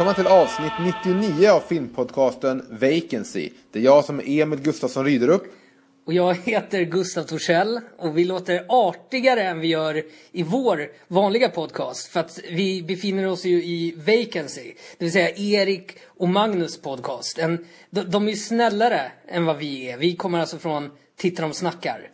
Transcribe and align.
Välkomna 0.00 0.14
till 0.14 0.32
avsnitt 0.32 0.72
99 1.04 1.48
av 1.48 1.60
filmpodcasten 1.60 2.66
Vacancy. 2.70 3.50
Det 3.72 3.78
är 3.78 3.82
jag 3.82 4.04
som 4.04 4.20
är 4.20 4.42
Emil 4.42 4.60
Gustafsson 4.60 5.04
Ryderup. 5.04 5.42
Och 6.06 6.12
jag 6.12 6.34
heter 6.34 6.82
Gustav 6.82 7.22
Torssell 7.22 7.80
och 7.98 8.18
vi 8.18 8.24
låter 8.24 8.64
artigare 8.68 9.42
än 9.42 9.60
vi 9.60 9.68
gör 9.68 10.02
i 10.32 10.42
vår 10.42 10.88
vanliga 11.08 11.48
podcast. 11.48 12.08
För 12.08 12.20
att 12.20 12.38
vi 12.50 12.82
befinner 12.82 13.26
oss 13.26 13.44
ju 13.44 13.64
i 13.64 13.94
Vacancy. 13.96 14.74
Det 14.98 15.04
vill 15.04 15.12
säga 15.12 15.30
Erik 15.36 15.98
och 16.04 16.28
Magnus 16.28 16.82
podcast. 16.82 17.38
En, 17.38 17.66
de, 17.90 18.02
de 18.02 18.26
är 18.26 18.30
ju 18.30 18.36
snällare 18.36 19.12
än 19.28 19.44
vad 19.44 19.56
vi 19.56 19.90
är. 19.90 19.96
Vi 19.96 20.16
kommer 20.16 20.40
alltså 20.40 20.58
från 20.58 20.90
Titta 21.16 21.42
de 21.42 21.52
snackar. 21.52 22.08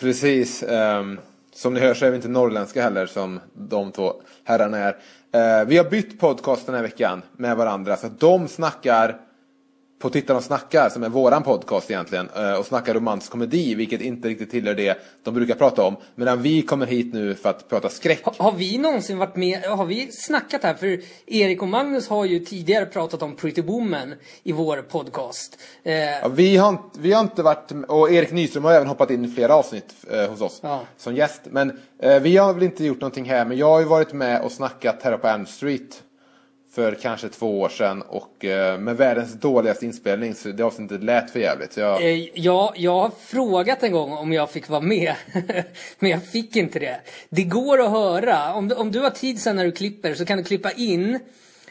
Precis. 0.00 0.62
Um, 0.62 1.20
som 1.52 1.74
ni 1.74 1.80
hör 1.80 1.94
så 1.94 2.06
är 2.06 2.10
vi 2.10 2.16
inte 2.16 2.28
norrländska 2.28 2.82
heller 2.82 3.06
som 3.06 3.40
de 3.54 3.92
två 3.92 4.22
herrarna 4.44 4.78
är. 4.78 4.96
Eh, 5.36 5.64
vi 5.66 5.76
har 5.78 5.84
bytt 5.84 6.20
podcast 6.20 6.66
den 6.66 6.74
här 6.74 6.82
veckan 6.82 7.22
med 7.36 7.56
varandra. 7.56 7.96
Så 7.96 8.06
att 8.06 8.20
de 8.20 8.48
snackar 8.48 9.16
på 10.06 10.10
Tittarna 10.10 10.40
snackar, 10.40 10.88
som 10.88 11.02
är 11.02 11.08
våran 11.08 11.42
podcast 11.42 11.90
egentligen, 11.90 12.28
eh, 12.36 12.52
och 12.52 12.66
snackar 12.66 12.94
romantisk 12.94 13.32
komedi, 13.32 13.74
vilket 13.74 14.00
inte 14.00 14.28
riktigt 14.28 14.50
tillhör 14.50 14.74
det 14.74 14.98
de 15.22 15.34
brukar 15.34 15.54
prata 15.54 15.82
om. 15.82 15.96
Medan 16.14 16.42
vi 16.42 16.62
kommer 16.62 16.86
hit 16.86 17.14
nu 17.14 17.34
för 17.34 17.50
att 17.50 17.68
prata 17.68 17.88
skräck. 17.88 18.24
Har, 18.24 18.34
har 18.38 18.52
vi 18.52 18.78
någonsin 18.78 19.18
varit 19.18 19.36
med, 19.36 19.62
har 19.62 19.84
vi 19.84 20.08
snackat 20.12 20.62
här? 20.62 20.74
För 20.74 21.00
Erik 21.26 21.62
och 21.62 21.68
Magnus 21.68 22.08
har 22.08 22.24
ju 22.24 22.38
tidigare 22.38 22.86
pratat 22.86 23.22
om 23.22 23.36
Pretty 23.36 23.62
Woman 23.62 24.14
i 24.42 24.52
vår 24.52 24.82
podcast. 24.82 25.58
Eh, 25.82 25.94
ja, 25.94 26.28
vi, 26.28 26.56
har, 26.56 26.78
vi 26.98 27.12
har 27.12 27.20
inte 27.20 27.42
varit, 27.42 27.72
och 27.88 28.10
Erik 28.10 28.32
Nyström 28.32 28.64
har 28.64 28.72
även 28.72 28.88
hoppat 28.88 29.10
in 29.10 29.24
i 29.24 29.28
flera 29.28 29.54
avsnitt 29.54 29.94
eh, 30.10 30.30
hos 30.30 30.40
oss 30.40 30.60
ja. 30.62 30.80
som 30.96 31.14
gäst. 31.14 31.40
Men 31.44 31.78
eh, 31.98 32.20
vi 32.20 32.36
har 32.36 32.54
väl 32.54 32.62
inte 32.62 32.84
gjort 32.84 33.00
någonting 33.00 33.24
här, 33.24 33.44
men 33.44 33.58
jag 33.58 33.70
har 33.70 33.80
ju 33.80 33.86
varit 33.86 34.12
med 34.12 34.42
och 34.42 34.52
snackat 34.52 35.02
här 35.02 35.16
på 35.16 35.28
Elm 35.28 35.46
Street 35.46 36.02
för 36.76 36.94
kanske 36.94 37.28
två 37.28 37.60
år 37.60 37.68
sedan 37.68 38.02
och 38.02 38.44
eh, 38.44 38.78
med 38.78 38.96
världens 38.96 39.32
dåligaste 39.32 39.86
inspelning 39.86 40.34
så 40.34 40.48
det 40.48 40.62
avsnittet 40.62 41.02
lät 41.02 41.30
för 41.30 41.40
jävligt. 41.40 41.76
Jag... 41.76 42.04
Eh, 42.04 42.28
ja, 42.34 42.74
jag 42.76 43.00
har 43.00 43.10
frågat 43.20 43.82
en 43.82 43.92
gång 43.92 44.12
om 44.12 44.32
jag 44.32 44.50
fick 44.50 44.68
vara 44.68 44.80
med. 44.80 45.14
Men 45.98 46.10
jag 46.10 46.24
fick 46.24 46.56
inte 46.56 46.78
det. 46.78 47.00
Det 47.28 47.42
går 47.42 47.80
att 47.82 47.90
höra. 47.90 48.54
Om, 48.54 48.72
om 48.76 48.92
du 48.92 49.00
har 49.00 49.10
tid 49.10 49.40
sen 49.40 49.56
när 49.56 49.64
du 49.64 49.72
klipper 49.72 50.14
så 50.14 50.24
kan 50.24 50.38
du 50.38 50.44
klippa 50.44 50.70
in 50.70 51.18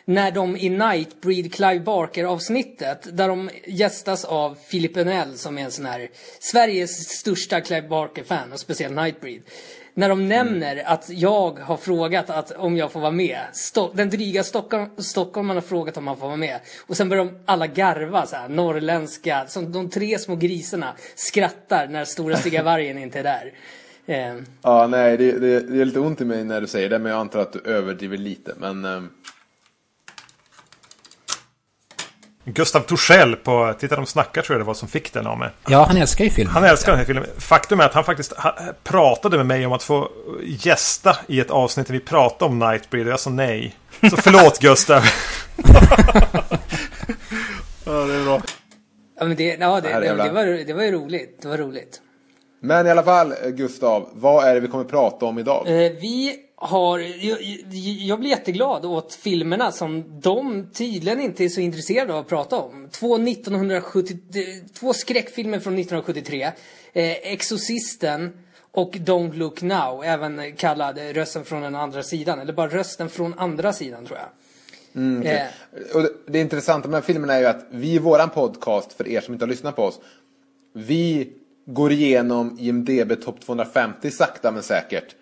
när 0.05 0.31
de 0.31 0.57
i 0.57 0.69
Nightbreed 0.69 1.53
Clive 1.53 1.79
Barker 1.79 2.23
avsnittet 2.23 3.17
där 3.17 3.27
de 3.27 3.49
gästas 3.65 4.25
av 4.25 4.57
Philip 4.71 4.97
Önell 4.97 5.37
som 5.37 5.57
är 5.57 5.63
en 5.63 5.71
sån 5.71 5.85
här 5.85 6.09
Sveriges 6.39 7.09
största 7.09 7.61
Clive 7.61 7.87
Barker-fan 7.87 8.53
och 8.53 8.59
speciellt 8.59 8.95
Nightbreed 8.95 9.41
när 9.97 10.09
de 10.09 10.27
nämner 10.27 10.71
mm. 10.71 10.85
att 10.87 11.09
jag 11.09 11.59
har 11.59 11.77
frågat 11.77 12.29
att, 12.29 12.51
om 12.51 12.77
jag 12.77 12.91
får 12.91 12.99
vara 12.99 13.11
med. 13.11 13.39
Sto 13.53 13.93
den 13.93 14.09
dryga 14.09 14.43
Stockholm, 14.43 14.89
Stockholm 14.97 15.49
har 15.49 15.61
frågat 15.61 15.97
om 15.97 16.03
man 16.03 16.17
får 16.17 16.27
vara 16.27 16.37
med. 16.37 16.59
Och 16.87 16.97
sen 16.97 17.09
börjar 17.09 17.25
de 17.25 17.39
alla 17.45 17.67
garva 17.67 18.25
så 18.25 18.35
här, 18.35 18.49
norrländska, 18.49 19.45
som 19.47 19.71
de 19.71 19.89
tre 19.89 20.19
små 20.19 20.35
grisarna 20.35 20.93
skrattar 21.15 21.87
när 21.87 22.05
stora 22.05 22.37
stygga 22.37 22.63
vargen 22.73 22.97
inte 22.97 23.19
är 23.19 23.23
där. 23.23 23.53
Eh. 24.05 24.35
Ja, 24.61 24.87
nej, 24.87 25.17
det, 25.17 25.31
det, 25.31 25.59
det, 25.59 25.81
är 25.81 25.85
lite 25.85 25.99
ont 25.99 26.21
i 26.21 26.25
mig 26.25 26.43
när 26.43 26.61
du 26.61 26.67
säger 26.67 26.89
det, 26.89 26.99
men 26.99 27.11
jag 27.11 27.19
antar 27.21 27.39
att 27.39 27.53
du 27.53 27.59
överdriver 27.59 28.17
lite. 28.17 28.53
Men, 28.57 28.85
eh, 28.85 29.01
Gustav 32.45 32.79
Torssell 32.79 33.35
på 33.35 33.73
Titta 33.79 33.95
de 33.95 34.05
snackar 34.05 34.41
tror 34.41 34.55
jag 34.55 34.61
det 34.61 34.67
var 34.67 34.73
som 34.73 34.87
fick 34.87 35.13
den 35.13 35.27
av 35.27 35.37
mig. 35.37 35.49
Ja, 35.67 35.85
han 35.87 35.97
älskar 35.97 36.25
ju 36.25 36.31
filmen. 36.31 36.53
Han 36.53 36.63
älskar 36.63 36.91
den 36.91 36.99
här 36.99 37.05
filmen. 37.05 37.25
Faktum 37.37 37.79
är 37.79 37.85
att 37.85 37.93
han 37.93 38.03
faktiskt 38.03 38.33
pratade 38.83 39.37
med 39.37 39.45
mig 39.45 39.65
om 39.65 39.73
att 39.73 39.83
få 39.83 40.09
gästa 40.43 41.17
i 41.27 41.39
ett 41.39 41.51
avsnitt 41.51 41.87
där 41.87 41.93
vi 41.93 41.99
pratade 41.99 42.51
om 42.51 42.59
Nightbreed 42.59 43.07
och 43.07 43.11
jag 43.11 43.19
sa 43.19 43.29
nej. 43.29 43.75
Så 44.09 44.17
förlåt 44.17 44.59
Gustav. 44.59 45.01
ja, 47.85 47.91
det 47.91 48.13
är 48.13 48.23
bra. 48.23 48.41
Ja, 49.19 49.25
men 49.25 49.37
det, 49.37 49.57
ja, 49.59 49.81
det, 49.81 49.89
det, 49.89 49.99
det, 49.99 50.31
var, 50.31 50.65
det 50.65 50.73
var 50.73 50.83
ju 50.83 50.91
roligt. 50.91 51.39
Det 51.41 51.47
var 51.47 51.57
roligt. 51.57 52.01
Men 52.61 52.87
i 52.87 52.89
alla 52.89 53.03
fall, 53.03 53.33
Gustav, 53.47 54.09
vad 54.13 54.45
är 54.45 54.53
det 54.53 54.59
vi 54.59 54.67
kommer 54.67 54.83
prata 54.83 55.25
om 55.25 55.39
idag? 55.39 55.67
Eh, 55.67 55.91
vi 55.91 56.35
har, 56.65 56.99
jag, 56.99 57.37
jag, 57.99 58.19
blir 58.19 58.29
jätteglad 58.29 58.85
åt 58.85 59.13
filmerna 59.13 59.71
som 59.71 60.19
de 60.21 60.69
tydligen 60.73 61.21
inte 61.21 61.43
är 61.43 61.49
så 61.49 61.61
intresserade 61.61 62.13
av 62.13 62.19
att 62.19 62.27
prata 62.27 62.55
om. 62.55 62.89
Två, 62.91 63.15
1970, 63.15 64.17
två 64.73 64.93
skräckfilmer 64.93 65.59
från 65.59 65.73
1973. 65.73 66.43
Eh, 66.43 66.51
Exorcisten 67.33 68.31
och 68.71 68.95
Don't 68.95 69.33
Look 69.33 69.61
Now, 69.61 70.03
även 70.03 70.55
kallad 70.55 70.97
Rösten 70.97 71.45
från 71.45 71.61
den 71.61 71.75
andra 71.75 72.03
sidan. 72.03 72.39
Eller 72.39 72.53
bara 72.53 72.69
Rösten 72.69 73.09
från 73.09 73.39
andra 73.39 73.73
sidan 73.73 74.05
tror 74.05 74.19
jag. 74.19 74.27
Mm, 74.95 75.19
okay. 75.19 75.33
eh. 75.33 75.95
och 75.95 76.09
det, 76.27 76.39
intressanta 76.39 76.87
med 76.87 76.95
här 76.95 77.01
filmerna 77.01 77.33
är 77.33 77.39
ju 77.39 77.45
att 77.45 77.65
vi 77.69 77.93
i 77.93 77.99
våran 77.99 78.29
podcast, 78.29 78.93
för 78.93 79.07
er 79.07 79.21
som 79.21 79.33
inte 79.33 79.45
har 79.45 79.49
lyssnat 79.49 79.75
på 79.75 79.83
oss, 79.83 79.99
vi 80.73 81.33
går 81.65 81.91
igenom 81.91 82.57
IMDB 82.59 83.21
topp 83.23 83.41
250 83.41 84.11
sakta 84.11 84.51
men 84.51 84.63
säkert. 84.63 85.15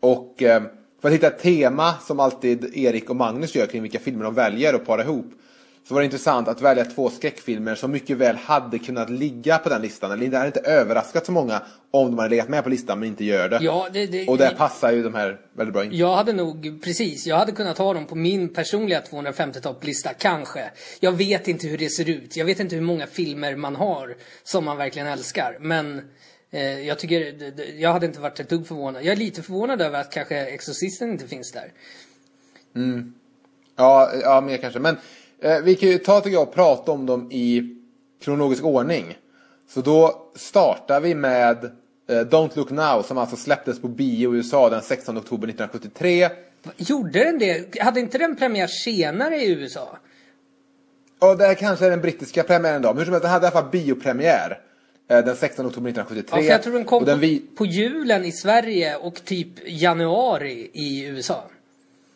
Och 0.00 0.42
eh, 0.42 0.62
för 1.00 1.08
att 1.08 1.14
hitta 1.14 1.26
ett 1.26 1.38
tema 1.38 1.94
som 2.06 2.20
alltid 2.20 2.76
Erik 2.76 3.10
och 3.10 3.16
Magnus 3.16 3.54
gör 3.54 3.66
kring 3.66 3.82
vilka 3.82 3.98
filmer 3.98 4.24
de 4.24 4.34
väljer 4.34 4.74
och 4.74 4.86
para 4.86 5.02
ihop. 5.02 5.26
Så 5.88 5.94
var 5.94 6.00
det 6.00 6.04
intressant 6.04 6.48
att 6.48 6.62
välja 6.62 6.84
två 6.84 7.10
skräckfilmer 7.10 7.74
som 7.74 7.90
mycket 7.90 8.16
väl 8.16 8.36
hade 8.36 8.78
kunnat 8.78 9.10
ligga 9.10 9.58
på 9.58 9.68
den 9.68 9.82
listan. 9.82 10.12
Eller 10.12 10.28
det 10.28 10.36
hade 10.36 10.46
inte 10.46 10.60
överraskat 10.60 11.26
så 11.26 11.32
många 11.32 11.62
om 11.90 12.06
de 12.06 12.18
hade 12.18 12.30
legat 12.30 12.48
med 12.48 12.64
på 12.64 12.70
listan 12.70 12.98
men 12.98 13.08
inte 13.08 13.24
gör 13.24 13.48
det. 13.48 13.58
Ja, 13.60 13.88
det, 13.92 14.06
det 14.06 14.28
och 14.28 14.38
där 14.38 14.54
passar 14.54 14.92
ju 14.92 15.02
de 15.02 15.14
här 15.14 15.40
väldigt 15.56 15.74
bra 15.74 15.84
in. 15.84 15.90
Jag 15.92 16.16
hade 16.16 16.32
nog, 16.32 16.82
precis, 16.84 17.26
jag 17.26 17.36
hade 17.36 17.52
kunnat 17.52 17.78
ha 17.78 17.94
dem 17.94 18.06
på 18.06 18.14
min 18.14 18.48
personliga 18.48 19.00
250 19.00 19.60
topplista, 19.60 20.10
kanske. 20.14 20.70
Jag 21.00 21.12
vet 21.12 21.48
inte 21.48 21.66
hur 21.66 21.78
det 21.78 21.88
ser 21.88 22.10
ut. 22.10 22.36
Jag 22.36 22.44
vet 22.44 22.60
inte 22.60 22.74
hur 22.74 22.82
många 22.82 23.06
filmer 23.06 23.56
man 23.56 23.76
har 23.76 24.16
som 24.42 24.64
man 24.64 24.76
verkligen 24.76 25.08
älskar. 25.08 25.56
Men 25.60 26.02
jag 26.58 26.98
tycker, 26.98 27.52
jag 27.80 27.92
hade 27.92 28.06
inte 28.06 28.20
varit 28.20 28.40
ett 28.40 28.48
dugg 28.48 28.66
förvånad. 28.66 29.04
Jag 29.04 29.12
är 29.12 29.16
lite 29.16 29.42
förvånad 29.42 29.80
över 29.82 30.00
att 30.00 30.12
kanske 30.12 30.36
Exorcisten 30.36 31.10
inte 31.10 31.28
finns 31.28 31.52
där. 31.52 31.72
Mm. 32.76 33.14
Ja, 33.76 34.12
ja, 34.22 34.40
mer 34.40 34.56
kanske. 34.56 34.78
Men 34.78 34.96
eh, 35.42 35.60
vi 35.60 35.76
kan 35.76 35.88
ju 35.88 35.98
ta 35.98 36.20
tycker 36.20 36.34
jag 36.34 36.48
och 36.48 36.54
prata 36.54 36.92
om 36.92 37.06
dem 37.06 37.32
i 37.32 37.76
kronologisk 38.22 38.64
ordning. 38.64 39.18
Så 39.68 39.80
då 39.80 40.30
startar 40.36 41.00
vi 41.00 41.14
med 41.14 41.64
eh, 41.64 42.14
Don't 42.14 42.50
Look 42.54 42.70
Now 42.70 43.02
som 43.02 43.18
alltså 43.18 43.36
släpptes 43.36 43.80
på 43.80 43.88
bio 43.88 44.34
i 44.34 44.36
USA 44.36 44.70
den 44.70 44.82
16 44.82 45.18
oktober 45.18 45.48
1973. 45.48 46.28
Gjorde 46.76 47.24
den 47.24 47.38
det? 47.38 47.80
Hade 47.80 48.00
inte 48.00 48.18
den 48.18 48.36
premiär 48.36 48.66
senare 48.66 49.36
i 49.36 49.52
USA? 49.52 49.98
Ja, 51.20 51.34
det 51.34 51.46
här 51.46 51.54
kanske 51.54 51.86
är 51.86 51.90
den 51.90 52.00
brittiska 52.00 52.42
premiären 52.42 52.82
då. 52.82 52.88
Men 52.88 52.98
hur 52.98 53.04
som 53.04 53.12
helst, 53.12 53.22
den 53.22 53.32
hade 53.32 53.46
i 53.46 53.50
alla 53.50 53.62
fall 53.62 53.70
biopremiär. 53.70 54.60
Eh, 55.10 55.24
den 55.24 55.36
16 55.36 55.66
oktober 55.66 55.90
1973. 55.90 56.40
Ja, 56.40 56.52
jag 56.52 56.62
tror 56.62 56.72
den 56.72 56.84
kom 56.84 57.04
den 57.04 57.20
vi... 57.20 57.42
på 57.56 57.66
julen 57.66 58.24
i 58.24 58.32
Sverige 58.32 58.96
och 58.96 59.24
typ 59.24 59.48
januari 59.66 60.70
i 60.72 61.04
USA. 61.04 61.44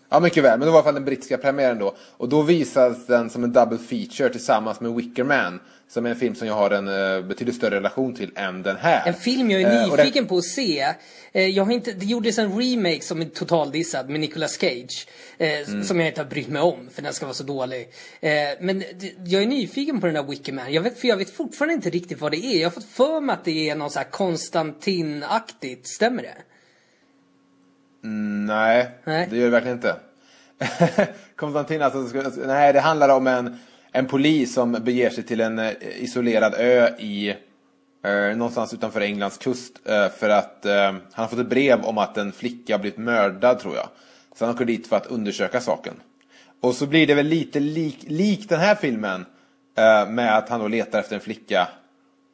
Ja, 0.08 0.20
mycket 0.20 0.44
väl. 0.44 0.58
Men 0.58 0.66
det 0.66 0.72
var 0.72 0.72
i 0.72 0.76
alla 0.76 0.84
fall 0.84 0.94
den 0.94 1.04
brittiska 1.04 1.38
premiären 1.38 1.78
då. 1.78 1.94
Och 2.16 2.28
då 2.28 2.42
visas 2.42 3.06
den 3.06 3.30
som 3.30 3.44
en 3.44 3.52
double 3.52 3.78
feature 3.78 4.28
tillsammans 4.28 4.80
med 4.80 4.94
Wicker 4.94 5.24
Man. 5.24 5.60
Som 5.88 6.06
är 6.06 6.10
en 6.10 6.16
film 6.16 6.34
som 6.34 6.48
jag 6.48 6.54
har 6.54 6.70
en 6.70 6.88
uh, 6.88 7.26
betydligt 7.26 7.56
större 7.56 7.76
relation 7.76 8.14
till 8.14 8.30
än 8.36 8.62
den 8.62 8.76
här. 8.76 9.08
En 9.08 9.14
film 9.14 9.50
jag 9.50 9.62
är 9.62 9.84
uh, 9.84 9.96
nyfiken 9.96 10.12
den... 10.22 10.26
på 10.26 10.36
att 10.36 10.44
se. 10.44 10.94
Uh, 11.36 11.42
jag 11.42 11.64
har 11.64 11.72
inte, 11.72 11.92
det 11.92 12.06
gjordes 12.06 12.38
en 12.38 12.58
remake 12.58 13.00
som 13.00 13.20
är 13.20 13.24
totaldissad 13.24 14.08
med 14.08 14.20
Nicolas 14.20 14.58
Cage. 14.58 15.06
Mm. 15.38 15.84
Som 15.84 16.00
jag 16.00 16.08
inte 16.08 16.20
har 16.20 16.28
brytt 16.28 16.48
mig 16.48 16.62
om 16.62 16.88
för 16.92 17.02
den 17.02 17.12
ska 17.12 17.26
vara 17.26 17.34
så 17.34 17.44
dålig. 17.44 17.88
men 18.60 18.84
jag 19.26 19.42
är 19.42 19.46
nyfiken 19.46 20.00
på 20.00 20.06
den 20.06 20.14
där 20.14 20.22
Wickerman. 20.22 20.72
Jag 20.72 20.82
vet, 20.82 20.98
för 20.98 21.08
jag 21.08 21.16
vet 21.16 21.30
fortfarande 21.30 21.74
inte 21.74 21.90
riktigt 21.90 22.20
vad 22.20 22.32
det 22.32 22.44
är. 22.44 22.60
Jag 22.60 22.66
har 22.66 22.74
fått 22.74 22.84
för 22.84 23.20
mig 23.20 23.34
att 23.34 23.44
det 23.44 23.70
är 23.70 23.74
något 23.74 23.92
så 23.92 23.98
här 23.98 24.10
Konstantin-aktigt. 24.10 25.86
Stämmer 25.86 26.22
det? 26.22 26.36
Mm, 28.04 28.46
nej, 28.46 28.90
nej, 29.04 29.28
det 29.30 29.36
gör 29.36 29.44
det 29.44 29.50
verkligen 29.50 29.76
inte. 29.76 29.96
Konstantin, 31.36 31.82
alltså, 31.82 32.30
nej 32.46 32.72
det 32.72 32.80
handlar 32.80 33.08
om 33.08 33.26
en 33.26 33.58
en 33.96 34.06
polis 34.06 34.54
som 34.54 34.72
beger 34.72 35.10
sig 35.10 35.24
till 35.24 35.40
en 35.40 35.58
eh, 35.58 35.72
isolerad 36.02 36.54
ö 36.54 36.88
i 36.98 37.28
eh, 38.04 38.36
någonstans 38.36 38.74
utanför 38.74 39.00
Englands 39.00 39.38
kust 39.38 39.72
eh, 39.84 40.08
för 40.08 40.28
att 40.28 40.66
eh, 40.66 40.82
han 40.82 41.02
har 41.12 41.26
fått 41.26 41.38
ett 41.38 41.48
brev 41.48 41.84
om 41.84 41.98
att 41.98 42.16
en 42.16 42.32
flicka 42.32 42.78
blivit 42.78 42.98
mördad 42.98 43.58
tror 43.58 43.74
jag. 43.74 43.88
Så 44.36 44.44
han 44.44 44.54
åker 44.54 44.64
dit 44.64 44.86
för 44.86 44.96
att 44.96 45.06
undersöka 45.06 45.60
saken. 45.60 45.94
Och 46.60 46.74
så 46.74 46.86
blir 46.86 47.06
det 47.06 47.14
väl 47.14 47.26
lite 47.26 47.60
lik, 47.60 47.98
lik 48.08 48.48
den 48.48 48.60
här 48.60 48.74
filmen 48.74 49.26
eh, 49.76 50.08
med 50.08 50.36
att 50.36 50.48
han 50.48 50.60
då 50.60 50.68
letar 50.68 51.00
efter 51.00 51.14
en 51.14 51.20
flicka 51.20 51.68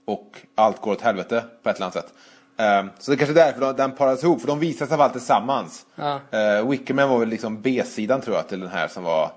och 0.07 0.37
allt 0.55 0.81
går 0.81 0.93
åt 0.93 1.01
helvete 1.01 1.45
på 1.63 1.71
ett 1.71 1.77
eller 1.77 1.85
annat 1.87 1.95
sätt. 1.95 2.15
Eh, 2.57 2.85
så 2.99 3.11
det 3.11 3.15
är 3.15 3.19
kanske 3.19 3.41
är 3.41 3.47
därför 3.47 3.73
den 3.73 3.93
paras 3.93 4.25
ihop, 4.25 4.41
för 4.41 4.49
de 4.49 4.59
visas 4.59 4.93
av 4.93 5.01
allt 5.01 5.13
tillsammans. 5.13 5.87
Ja. 5.95 6.21
Wickerman 6.63 7.09
var 7.09 7.19
väl 7.19 7.29
liksom 7.29 7.63
B-sidan 7.63 8.21
tror 8.21 8.37
jag 8.37 8.49
till 8.49 8.61
den 8.61 8.69
här 8.69 8.89
som 8.89 9.05
var 9.05 9.33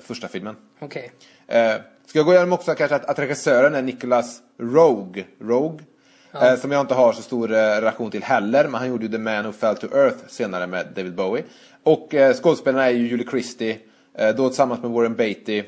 första 0.00 0.28
filmen. 0.28 0.56
Okej. 0.80 0.86
Okay. 0.86 1.10
Eh, 1.48 1.74
ska 2.06 2.18
jag 2.18 2.26
gå 2.26 2.32
igenom 2.32 2.52
också 2.52 2.74
kanske 2.74 2.96
att, 2.96 3.04
att 3.04 3.18
regissören 3.18 3.74
är 3.74 3.82
Nicholas 3.82 4.40
Rogue. 4.58 5.24
Rogue. 5.40 5.84
Ja. 6.32 6.52
Eh, 6.52 6.60
som 6.60 6.72
jag 6.72 6.80
inte 6.80 6.94
har 6.94 7.12
så 7.12 7.22
stor 7.22 7.52
eh, 7.52 7.56
relation 7.56 8.10
till 8.10 8.22
heller. 8.22 8.64
Men 8.64 8.74
han 8.74 8.88
gjorde 8.88 9.04
ju 9.04 9.12
The 9.12 9.18
Man 9.18 9.44
Who 9.44 9.52
Fell 9.52 9.76
to 9.76 9.86
Earth 9.96 10.28
senare 10.28 10.66
med 10.66 10.86
David 10.96 11.14
Bowie. 11.14 11.44
Och 11.82 12.14
eh, 12.14 12.34
skådespelarna 12.34 12.86
är 12.86 12.90
ju 12.90 13.08
Julie 13.08 13.26
Christie, 13.30 13.78
Eh, 14.18 14.34
då 14.34 14.48
tillsammans 14.48 14.82
med 14.82 14.90
Warren 14.90 15.16
Beatty 15.16 15.58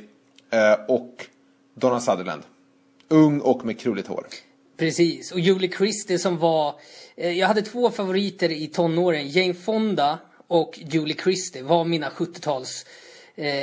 eh, 0.50 0.72
och 0.88 1.26
Donna 1.74 2.00
Sutherland. 2.00 2.42
Ung 3.08 3.40
och 3.40 3.64
med 3.64 3.80
krulligt 3.80 4.08
hår. 4.08 4.26
Precis, 4.76 5.32
och 5.32 5.40
Julie 5.40 5.70
Christie 5.70 6.18
som 6.18 6.38
var... 6.38 6.74
Eh, 7.16 7.38
jag 7.38 7.46
hade 7.46 7.62
två 7.62 7.90
favoriter 7.90 8.52
i 8.52 8.66
tonåren. 8.66 9.28
Jane 9.28 9.54
Fonda 9.54 10.18
och 10.46 10.78
Julie 10.82 11.16
Christie 11.22 11.62
var 11.62 11.84
mina 11.84 12.08
70-tals 12.08 12.84
eh, 12.84 12.90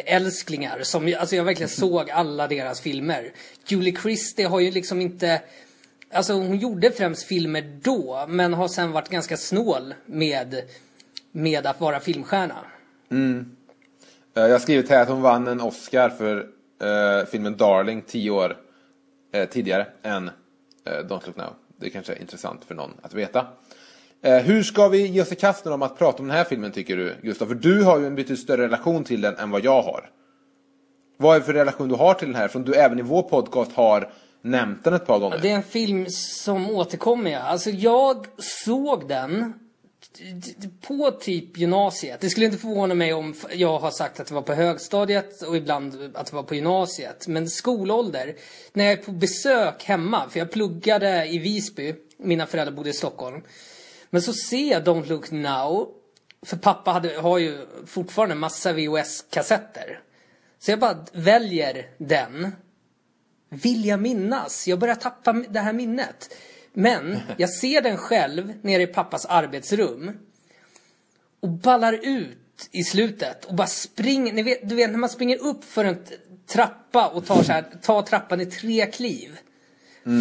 älsklingar. 0.06 0.80
Som, 0.84 1.16
alltså 1.20 1.36
jag 1.36 1.44
verkligen 1.44 1.70
såg 1.70 2.10
alla 2.10 2.48
deras 2.48 2.82
filmer. 2.82 3.34
Julie 3.68 3.96
Christie 4.02 4.48
har 4.48 4.60
ju 4.60 4.72
liksom 4.72 5.02
inte... 5.02 5.42
Alltså 6.12 6.34
hon 6.34 6.58
gjorde 6.58 6.92
främst 6.92 7.24
filmer 7.24 7.80
då, 7.82 8.26
men 8.28 8.54
har 8.54 8.68
sen 8.68 8.92
varit 8.92 9.10
ganska 9.10 9.38
snål 9.38 9.94
med, 10.06 10.62
med 11.32 11.66
att 11.68 11.82
vara 11.82 12.00
filmstjärna. 12.00 12.66
Eh, 13.12 14.44
Jag 14.44 14.50
har 14.50 14.60
skrivit 14.60 14.90
här 14.90 15.02
att 15.02 15.10
hon 15.10 15.22
vann 15.22 15.48
en 15.48 15.62
Oscar 15.62 16.10
för 16.10 16.38
eh, 16.82 17.26
filmen 17.26 17.58
Darling 17.58 18.02
tio 18.02 18.32
år 18.32 18.58
eh, 19.34 19.50
tidigare 19.50 19.88
än 20.04 20.28
eh, 20.86 20.92
Don't 20.92 21.26
Look 21.26 21.36
Now. 21.36 21.54
Det 21.80 21.90
kanske 21.90 22.14
är 22.14 22.22
intressant 22.22 22.66
för 22.66 22.76
någon 22.76 22.92
att 23.02 23.14
veta. 23.14 23.48
Eh, 24.24 24.38
hur 24.38 24.64
ska 24.64 24.88
vi 24.88 25.08
ge 25.08 25.22
oss 25.22 25.32
i 25.32 25.36
kast 25.36 25.66
med 25.66 25.74
om 25.74 25.82
att 25.82 25.98
prata 25.98 26.20
om 26.20 26.28
den 26.28 26.38
här 26.38 26.44
filmen 26.44 26.72
tycker 26.72 26.98
du, 26.98 27.16
Gustav? 27.22 27.46
För 27.48 27.56
du 27.56 27.84
har 27.84 28.00
ju 28.00 28.08
en 28.08 28.16
betydligt 28.16 28.40
större 28.40 28.64
relation 28.64 29.04
till 29.04 29.22
den 29.22 29.36
än 29.36 29.52
vad 29.52 29.64
jag 29.64 29.82
har. 29.82 30.10
Vad 31.18 31.36
är 31.36 31.40
det 31.40 31.46
för 31.46 31.54
relation 31.54 31.90
du 31.90 31.96
har 31.96 32.14
till 32.14 32.28
den 32.28 32.36
här? 32.36 32.48
Från 32.48 32.64
du 32.64 32.74
även 32.74 33.00
i 33.00 33.02
vår 33.02 33.22
podcast 33.22 33.72
har 33.72 34.12
nämnt 34.42 34.84
den 34.84 34.94
ett 34.94 35.06
par 35.06 35.20
gånger. 35.20 35.40
Det 35.42 35.50
är 35.50 35.56
en 35.56 35.64
film 35.64 36.06
som 36.10 36.70
återkommer. 36.70 37.32
Ja. 37.32 37.40
Alltså 37.40 37.70
jag 37.70 38.26
såg 38.38 39.08
den 39.08 39.54
på 40.88 41.12
typ 41.12 41.58
gymnasiet. 41.58 42.22
Det 42.22 42.30
skulle 42.30 42.46
inte 42.46 42.58
förvåna 42.58 42.94
mig 42.94 43.14
om 43.14 43.36
jag 43.52 43.80
har 43.80 43.92
sagt 43.92 44.20
att 44.20 44.28
det 44.28 44.34
var 44.34 44.42
på 44.42 44.54
högstadiet 44.54 45.42
och 45.42 45.58
ibland 45.58 46.12
att 46.14 46.26
det 46.26 46.36
var 46.36 46.44
på 46.44 46.56
gymnasiet. 46.56 47.28
Men 47.28 47.50
skolålder, 47.50 48.36
när 48.74 48.84
jag 48.84 48.94
är 48.94 48.98
på 48.98 49.12
besök 49.12 49.84
hemma, 49.84 50.30
för 50.30 50.40
jag 50.40 50.52
pluggade 50.52 51.26
i 51.28 51.38
Visby, 51.38 51.96
mina 52.18 52.46
föräldrar 52.46 52.76
bodde 52.76 52.90
i 52.90 52.94
Stockholm. 52.94 53.42
Men 54.10 54.22
så 54.22 54.34
ser 54.34 54.72
jag 54.72 54.84
Don't 54.84 55.10
Look 55.10 55.32
Now, 55.32 55.90
för 56.46 56.58
pappa 56.58 56.92
hade, 56.92 57.18
har 57.18 57.38
ju 57.38 57.58
fortfarande 57.86 58.36
massa 58.36 58.74
VHS-kassetter. 58.74 60.00
Så 60.60 60.72
jag 60.72 60.80
bara 60.80 61.06
väljer 61.14 61.86
den 61.98 62.52
vill 63.50 63.86
jag 63.86 64.00
minnas. 64.00 64.68
Jag 64.68 64.80
börjar 64.80 64.96
tappa 64.96 65.34
det 65.34 65.60
här 65.60 65.74
minnet. 65.74 66.36
Men 66.74 67.20
jag 67.38 67.50
ser 67.50 67.82
den 67.82 67.98
själv 67.98 68.54
nere 68.62 68.82
i 68.82 68.88
pappas 68.88 69.26
arbetsrum. 69.26 70.12
Och 71.40 71.50
ballar 71.50 71.94
ut 71.94 72.70
i 72.72 72.84
slutet 72.84 73.46
och 73.46 73.56
bara 73.56 73.68
springer. 73.68 74.34
Ni 74.34 74.44
vet, 74.44 74.70
du 74.70 74.76
vet 74.76 74.92
när 74.92 74.98
man 74.98 75.10
springer 75.10 75.38
upp 75.38 75.64
för 75.64 75.86
en 75.86 76.06
trappa 76.48 77.08
och 77.08 77.26
tar, 77.26 77.44
så 77.44 77.52
här, 77.52 77.66
tar 77.82 78.02
trappan 78.02 78.42
i 78.42 78.46
tre 78.46 78.86
kliv. 78.86 79.38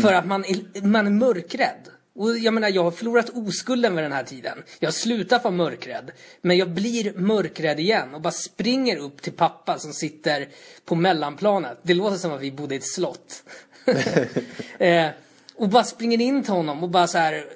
För 0.03 0.13
att 0.13 0.27
man 0.27 0.45
är, 0.45 0.87
man 0.87 1.07
är 1.07 1.11
mörkrädd. 1.11 1.89
Och 2.17 2.39
jag 2.39 2.55
menar, 2.55 2.69
jag 2.69 2.83
har 2.83 2.91
förlorat 2.91 3.31
oskulden 3.35 3.97
vid 3.97 4.05
den 4.05 4.13
här 4.13 4.25
tiden. 4.25 4.63
Jag 4.79 4.87
har 4.87 4.93
slutat 4.93 5.45
vara 5.45 5.55
mörkrädd. 5.55 6.11
Men 6.41 6.57
jag 6.57 6.71
blir 6.71 7.13
mörkrädd 7.13 7.81
igen 7.81 8.15
och 8.15 8.21
bara 8.21 8.33
springer 8.33 8.97
upp 8.97 9.23
till 9.23 9.33
pappa 9.33 9.79
som 9.79 9.93
sitter 9.93 10.49
på 10.85 10.95
mellanplanet. 10.95 11.79
Det 11.83 11.95
låter 11.95 12.17
som 12.17 12.33
att 12.33 12.41
vi 12.41 12.53
bodde 12.53 12.75
i 12.75 12.79
ett 12.79 12.93
slott. 12.95 13.43
eh, 14.79 15.09
och 15.55 15.69
bara 15.69 15.85
springer 15.85 16.21
in 16.21 16.43
till 16.43 16.53
honom 16.53 16.83
och 16.83 16.91
bara 16.91 17.07
så 17.07 17.19
här 17.19 17.47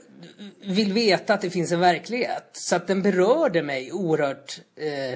vill 0.65 0.93
veta 0.93 1.35
att 1.35 1.41
det 1.41 1.51
finns 1.51 1.73
en 1.73 1.81
verklighet. 1.81 2.51
Så 2.53 2.77
att 2.77 2.87
den 2.87 3.03
berörde 3.03 3.63
mig 3.63 3.93
oerhört 3.93 4.61
eh, 4.77 5.13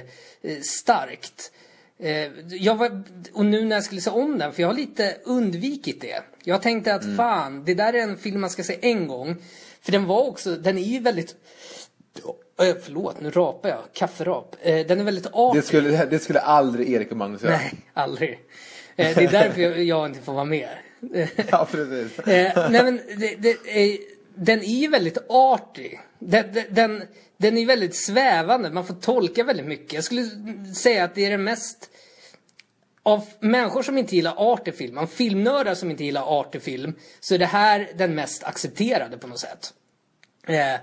eh, 0.52 0.60
starkt. 0.62 1.52
Eh, 1.98 2.28
jag 2.48 2.76
var, 2.76 3.02
och 3.32 3.46
nu 3.46 3.64
när 3.64 3.76
jag 3.76 3.84
skulle 3.84 4.00
se 4.00 4.10
om 4.10 4.38
den, 4.38 4.52
för 4.52 4.62
jag 4.62 4.68
har 4.68 4.74
lite 4.74 5.16
undvikit 5.24 6.00
det. 6.00 6.22
Jag 6.44 6.62
tänkte 6.62 6.94
att 6.94 7.16
fan, 7.16 7.64
det 7.64 7.74
där 7.74 7.92
är 7.92 8.02
en 8.02 8.16
film 8.16 8.40
man 8.40 8.50
ska 8.50 8.62
se 8.62 8.78
en 8.80 9.08
gång. 9.08 9.36
För 9.80 9.92
den 9.92 10.06
var 10.06 10.28
också, 10.28 10.56
den 10.56 10.78
är 10.78 10.82
ju 10.82 11.00
väldigt... 11.00 11.36
Eh, 12.60 12.74
förlåt, 12.82 13.20
nu 13.20 13.30
rapar 13.30 13.68
jag. 13.68 13.82
Kafferap. 13.92 14.56
Eh, 14.62 14.86
den 14.86 15.00
är 15.00 15.04
väldigt 15.04 15.26
artig. 15.32 15.62
Det 15.62 15.66
skulle, 15.66 16.04
det 16.04 16.18
skulle 16.18 16.40
aldrig 16.40 16.92
Erik 16.92 17.10
och 17.10 17.16
Magnus 17.16 17.42
göra. 17.42 17.56
Nej, 17.56 17.74
aldrig. 17.92 18.38
Det 18.96 19.02
är 19.02 19.30
därför 19.30 19.60
jag, 19.60 20.06
inte 20.06 20.20
får 20.20 20.32
vara 20.32 20.44
med. 20.44 20.68
Ja, 21.50 21.68
precis. 21.70 22.20
Nej 22.26 22.52
men 22.70 23.00
det, 23.18 23.36
det, 23.36 23.56
den 24.34 24.58
är 24.62 24.80
ju 24.80 24.88
väldigt 24.88 25.18
artig. 25.28 26.00
Den, 26.24 26.46
den- 26.70 27.02
den, 27.36 27.58
är 27.58 27.66
väldigt 27.66 27.96
svävande, 27.96 28.70
man 28.70 28.86
får 28.86 28.94
tolka 28.94 29.44
väldigt 29.44 29.66
mycket. 29.66 29.92
Jag 29.92 30.04
skulle 30.04 30.24
säga 30.74 31.04
att 31.04 31.14
det 31.14 31.24
är 31.26 31.30
den 31.30 31.44
mest 31.44 31.90
av 33.02 33.24
människor 33.40 33.82
som 33.82 33.98
inte 33.98 34.16
gillar 34.16 34.34
artig 34.36 34.74
film, 34.74 34.98
av 34.98 35.06
filmnördar 35.06 35.74
som 35.74 35.90
inte 35.90 36.04
gillar 36.04 36.40
artig 36.40 36.62
film, 36.62 36.94
så 37.20 37.34
är 37.34 37.38
det 37.38 37.46
här 37.46 37.90
den 37.96 38.14
mest 38.14 38.44
accepterade 38.44 39.18
på 39.18 39.26
något 39.26 39.38
sätt. 39.40 39.74
Eh, 40.46 40.74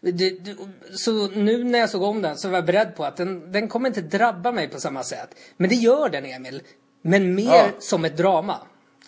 det, 0.00 0.12
det, 0.12 0.56
så 0.94 1.28
nu 1.28 1.64
när 1.64 1.78
jag 1.78 1.90
såg 1.90 2.02
om 2.02 2.22
den 2.22 2.36
så 2.38 2.48
var 2.48 2.56
jag 2.56 2.64
beredd 2.66 2.96
på 2.96 3.04
att 3.04 3.16
den, 3.16 3.52
den 3.52 3.68
kommer 3.68 3.88
inte 3.88 4.00
drabba 4.00 4.52
mig 4.52 4.68
på 4.68 4.80
samma 4.80 5.02
sätt. 5.02 5.28
Men 5.56 5.68
det 5.70 5.76
gör 5.76 6.08
den 6.08 6.24
Emil. 6.24 6.62
Men 7.02 7.34
mer 7.34 7.44
Ja. 7.44 7.68
som 7.78 8.04
ett 8.04 8.16
drama. 8.16 8.56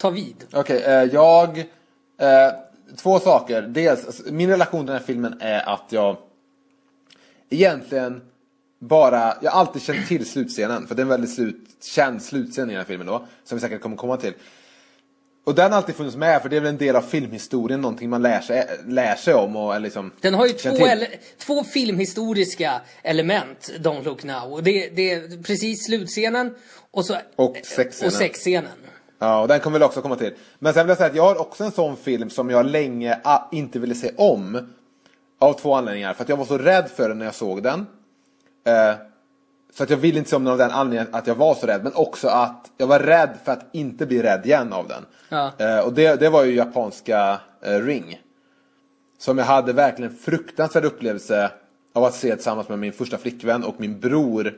Ta 0.01 0.11
vid. 0.11 0.45
Okej, 0.53 0.83
eh, 0.83 1.03
jag... 1.05 1.59
Eh, 1.59 2.53
två 2.97 3.19
saker. 3.21 3.63
Dels, 3.63 4.07
alltså, 4.07 4.23
min 4.33 4.51
relation 4.51 4.81
till 4.81 4.87
den 4.87 4.97
här 4.97 5.07
filmen 5.07 5.37
är 5.41 5.69
att 5.69 5.85
jag 5.89 6.17
egentligen 7.51 8.21
bara... 8.79 9.37
Jag 9.43 9.51
har 9.51 9.61
alltid 9.61 9.83
känt 9.83 10.09
till 10.09 10.27
slutscenen, 10.27 10.87
för 10.87 10.95
det 10.95 11.01
är 11.01 11.05
en 11.05 11.09
väldigt 11.09 11.35
slut, 11.35 11.69
känd 11.83 12.23
slutscen 12.23 12.71
i 12.71 12.73
den 12.73 12.81
här 12.81 12.87
filmen 12.87 13.07
då, 13.07 13.27
som 13.45 13.59
vi 13.59 13.63
säkert 13.63 13.81
kommer 13.81 13.97
komma 13.97 14.17
till. 14.17 14.35
Och 15.45 15.55
den 15.55 15.73
har 15.73 15.77
alltid 15.79 15.95
funnits 15.95 16.17
med, 16.17 16.43
för 16.43 16.49
det 16.49 16.57
är 16.57 16.61
väl 16.61 16.71
en 16.71 16.77
del 16.79 16.97
av 16.97 17.03
filmhistorien, 17.03 17.81
någonting 17.81 18.11
man 18.11 18.23
lär 18.23 18.41
sig, 18.41 18.67
lär 18.87 19.15
sig 19.17 19.35
om 19.35 19.57
och 19.57 19.81
liksom... 19.81 20.13
Den 20.21 20.35
har 20.35 20.47
ju 20.47 20.53
två, 20.53 20.71
ele- 20.71 21.19
två 21.39 21.65
filmhistoriska 21.65 22.81
element, 23.03 23.71
Don't 23.79 24.05
Look 24.05 24.25
Now. 24.25 24.53
Och 24.53 24.63
det, 24.63 24.89
det 24.89 25.13
är 25.13 25.43
precis 25.43 25.85
slutscenen 25.85 26.55
och, 26.91 27.07
så, 27.07 27.17
Och 27.37 27.57
sexscenen. 27.65 28.07
och 28.07 28.13
sexscenen. 28.13 28.71
Ja, 29.23 29.41
och 29.41 29.49
den 29.49 29.61
kommer 29.61 29.79
vi 29.79 29.85
också 29.85 30.03
komma 30.03 30.17
till. 30.17 30.35
Men 30.59 30.75
sen 30.75 30.87
vill 30.87 30.89
jag 30.89 30.99
säga 30.99 31.11
att 31.11 31.17
jag 31.17 31.23
har 31.23 31.41
också 31.41 31.65
en 31.65 31.71
sån 31.71 31.97
film 31.97 32.31
som 32.31 32.51
jag 32.51 32.67
länge 32.67 33.21
ah, 33.25 33.49
inte 33.53 33.79
ville 33.79 33.95
se 33.95 34.11
om. 34.17 34.69
Av 35.39 35.53
två 35.53 35.75
anledningar. 35.75 36.15
För 36.15 36.23
att 36.23 36.29
jag 36.29 36.37
var 36.37 36.45
så 36.45 36.59
rädd 36.59 36.91
för 36.91 37.09
den 37.09 37.19
när 37.19 37.25
jag 37.25 37.35
såg 37.35 37.63
den. 37.63 37.87
Eh, 38.65 38.95
så 39.73 39.83
att 39.83 39.91
jag 39.91 39.97
ville 39.97 40.19
inte 40.19 40.31
se 40.31 40.37
om 40.37 40.45
den 40.45 40.53
av 40.53 40.59
den 40.59 40.71
anledningen 40.71 41.15
att 41.15 41.27
jag 41.27 41.35
var 41.35 41.55
så 41.55 41.67
rädd. 41.67 41.85
Men 41.85 41.95
också 41.95 42.29
att 42.29 42.71
jag 42.77 42.87
var 42.87 42.99
rädd 42.99 43.31
för 43.45 43.53
att 43.53 43.67
inte 43.73 44.07
bli 44.07 44.23
rädd 44.23 44.47
igen 44.47 44.73
av 44.73 44.89
den. 44.89 45.07
Ja. 45.29 45.53
Eh, 45.59 45.79
och 45.79 45.93
det, 45.93 46.21
det 46.21 46.29
var 46.29 46.45
ju 46.45 46.55
japanska 46.55 47.41
eh, 47.63 47.81
Ring. 47.81 48.21
Som 49.19 49.39
jag 49.39 49.45
hade 49.45 49.73
verkligen 49.73 50.11
en 50.11 50.17
fruktansvärd 50.17 50.85
upplevelse 50.85 51.51
av 51.93 52.05
att 52.05 52.15
se 52.15 52.35
tillsammans 52.35 52.69
med 52.69 52.79
min 52.79 52.93
första 52.93 53.19
flickvän 53.19 53.65
och 53.65 53.75
min 53.79 54.01
bror 54.01 54.55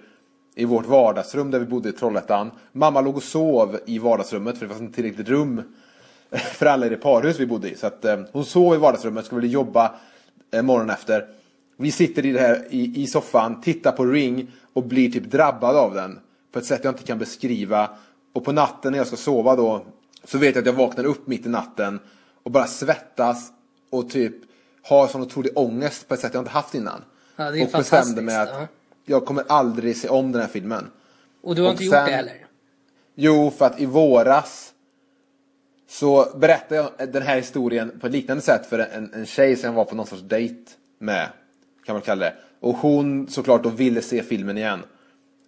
i 0.55 0.65
vårt 0.65 0.87
vardagsrum 0.87 1.51
där 1.51 1.59
vi 1.59 1.67
bodde 1.67 1.89
i 1.89 1.93
Trollhättan. 1.93 2.51
Mamma 2.73 3.01
låg 3.01 3.17
och 3.17 3.23
sov 3.23 3.79
i 3.87 3.99
vardagsrummet 3.99 4.59
för 4.59 4.67
det 4.67 4.69
fanns 4.69 4.83
inte 4.83 4.95
tillräckligt 4.95 5.29
rum 5.29 5.63
för 6.31 6.67
alla 6.67 6.87
i 6.87 6.89
det 6.89 6.97
parhus 6.97 7.41
vi 7.41 7.47
bodde 7.47 7.71
i. 7.71 7.77
Så 7.77 7.87
att, 7.87 8.05
eh, 8.05 8.21
hon 8.33 8.45
sov 8.45 8.75
i 8.75 8.79
vardagsrummet, 8.79 9.25
skulle 9.25 9.41
vilja 9.41 9.55
jobba 9.55 9.95
eh, 10.51 10.63
morgonen 10.63 10.91
efter. 10.91 11.27
Vi 11.77 11.93
sitter 11.93 12.27
i, 12.27 12.33
det 12.33 12.41
här, 12.41 12.67
i, 12.71 13.03
i 13.03 13.07
soffan, 13.07 13.61
tittar 13.61 13.93
på 13.93 14.05
Ring 14.05 14.51
och 14.73 14.83
blir 14.83 15.11
typ 15.11 15.31
drabbad 15.31 15.77
av 15.77 15.95
den. 15.95 16.19
På 16.53 16.59
ett 16.59 16.65
sätt 16.65 16.81
jag 16.85 16.93
inte 16.93 17.05
kan 17.05 17.19
beskriva. 17.19 17.91
Och 18.33 18.45
på 18.45 18.53
natten 18.53 18.93
när 18.93 18.99
jag 18.99 19.07
ska 19.07 19.17
sova 19.17 19.57
då 19.57 19.85
så 20.25 20.39
vet 20.39 20.55
jag 20.55 20.63
att 20.63 20.67
jag 20.67 20.73
vaknar 20.73 21.05
upp 21.05 21.27
mitt 21.27 21.47
i 21.47 21.49
natten 21.49 22.01
och 22.43 22.51
bara 22.51 22.67
svettas 22.67 23.53
och 23.91 24.11
typ 24.11 24.35
har 24.83 25.09
sån 25.09 25.23
otrolig 25.23 25.59
ångest 25.59 26.09
på 26.09 26.15
ett 26.15 26.21
sätt 26.21 26.35
jag 26.35 26.41
inte 26.41 26.51
haft 26.51 26.75
innan. 26.75 27.05
Ja, 27.37 27.49
och 27.49 27.71
bestämde 27.73 28.23
mig 28.23 28.37
att 28.37 28.49
fantastiskt, 28.49 28.82
jag 29.05 29.25
kommer 29.27 29.45
aldrig 29.49 29.97
se 29.97 30.09
om 30.09 30.33
den 30.33 30.41
här 30.41 30.49
filmen. 30.49 30.91
Och 31.43 31.55
du 31.55 31.63
har 31.63 31.69
Och 31.69 31.73
inte 31.73 31.85
gjort 31.85 31.95
sen- 31.95 32.05
det 32.07 32.13
heller? 32.13 32.47
Jo, 33.15 33.53
för 33.59 33.67
att 33.67 33.81
i 33.81 33.87
våras 33.87 34.73
så 35.89 36.27
berättade 36.37 36.75
jag 36.99 37.13
den 37.13 37.23
här 37.23 37.37
historien 37.37 37.99
på 38.01 38.07
ett 38.07 38.13
liknande 38.13 38.43
sätt 38.43 38.67
för 38.67 38.79
en, 38.79 39.11
en 39.15 39.27
tjej 39.27 39.57
som 39.57 39.67
jag 39.67 39.75
var 39.75 39.85
på 39.85 39.95
någon 39.95 40.07
sorts 40.07 40.23
dejt 40.23 40.71
med. 40.99 41.29
Kan 41.87 41.95
man 41.95 42.03
kalla 42.03 42.25
det. 42.25 42.35
Och 42.61 42.77
hon 42.77 43.29
såklart 43.29 43.63
då 43.63 43.69
ville 43.69 44.03
se 44.03 44.23
filmen 44.23 44.59
igen. 44.59 44.81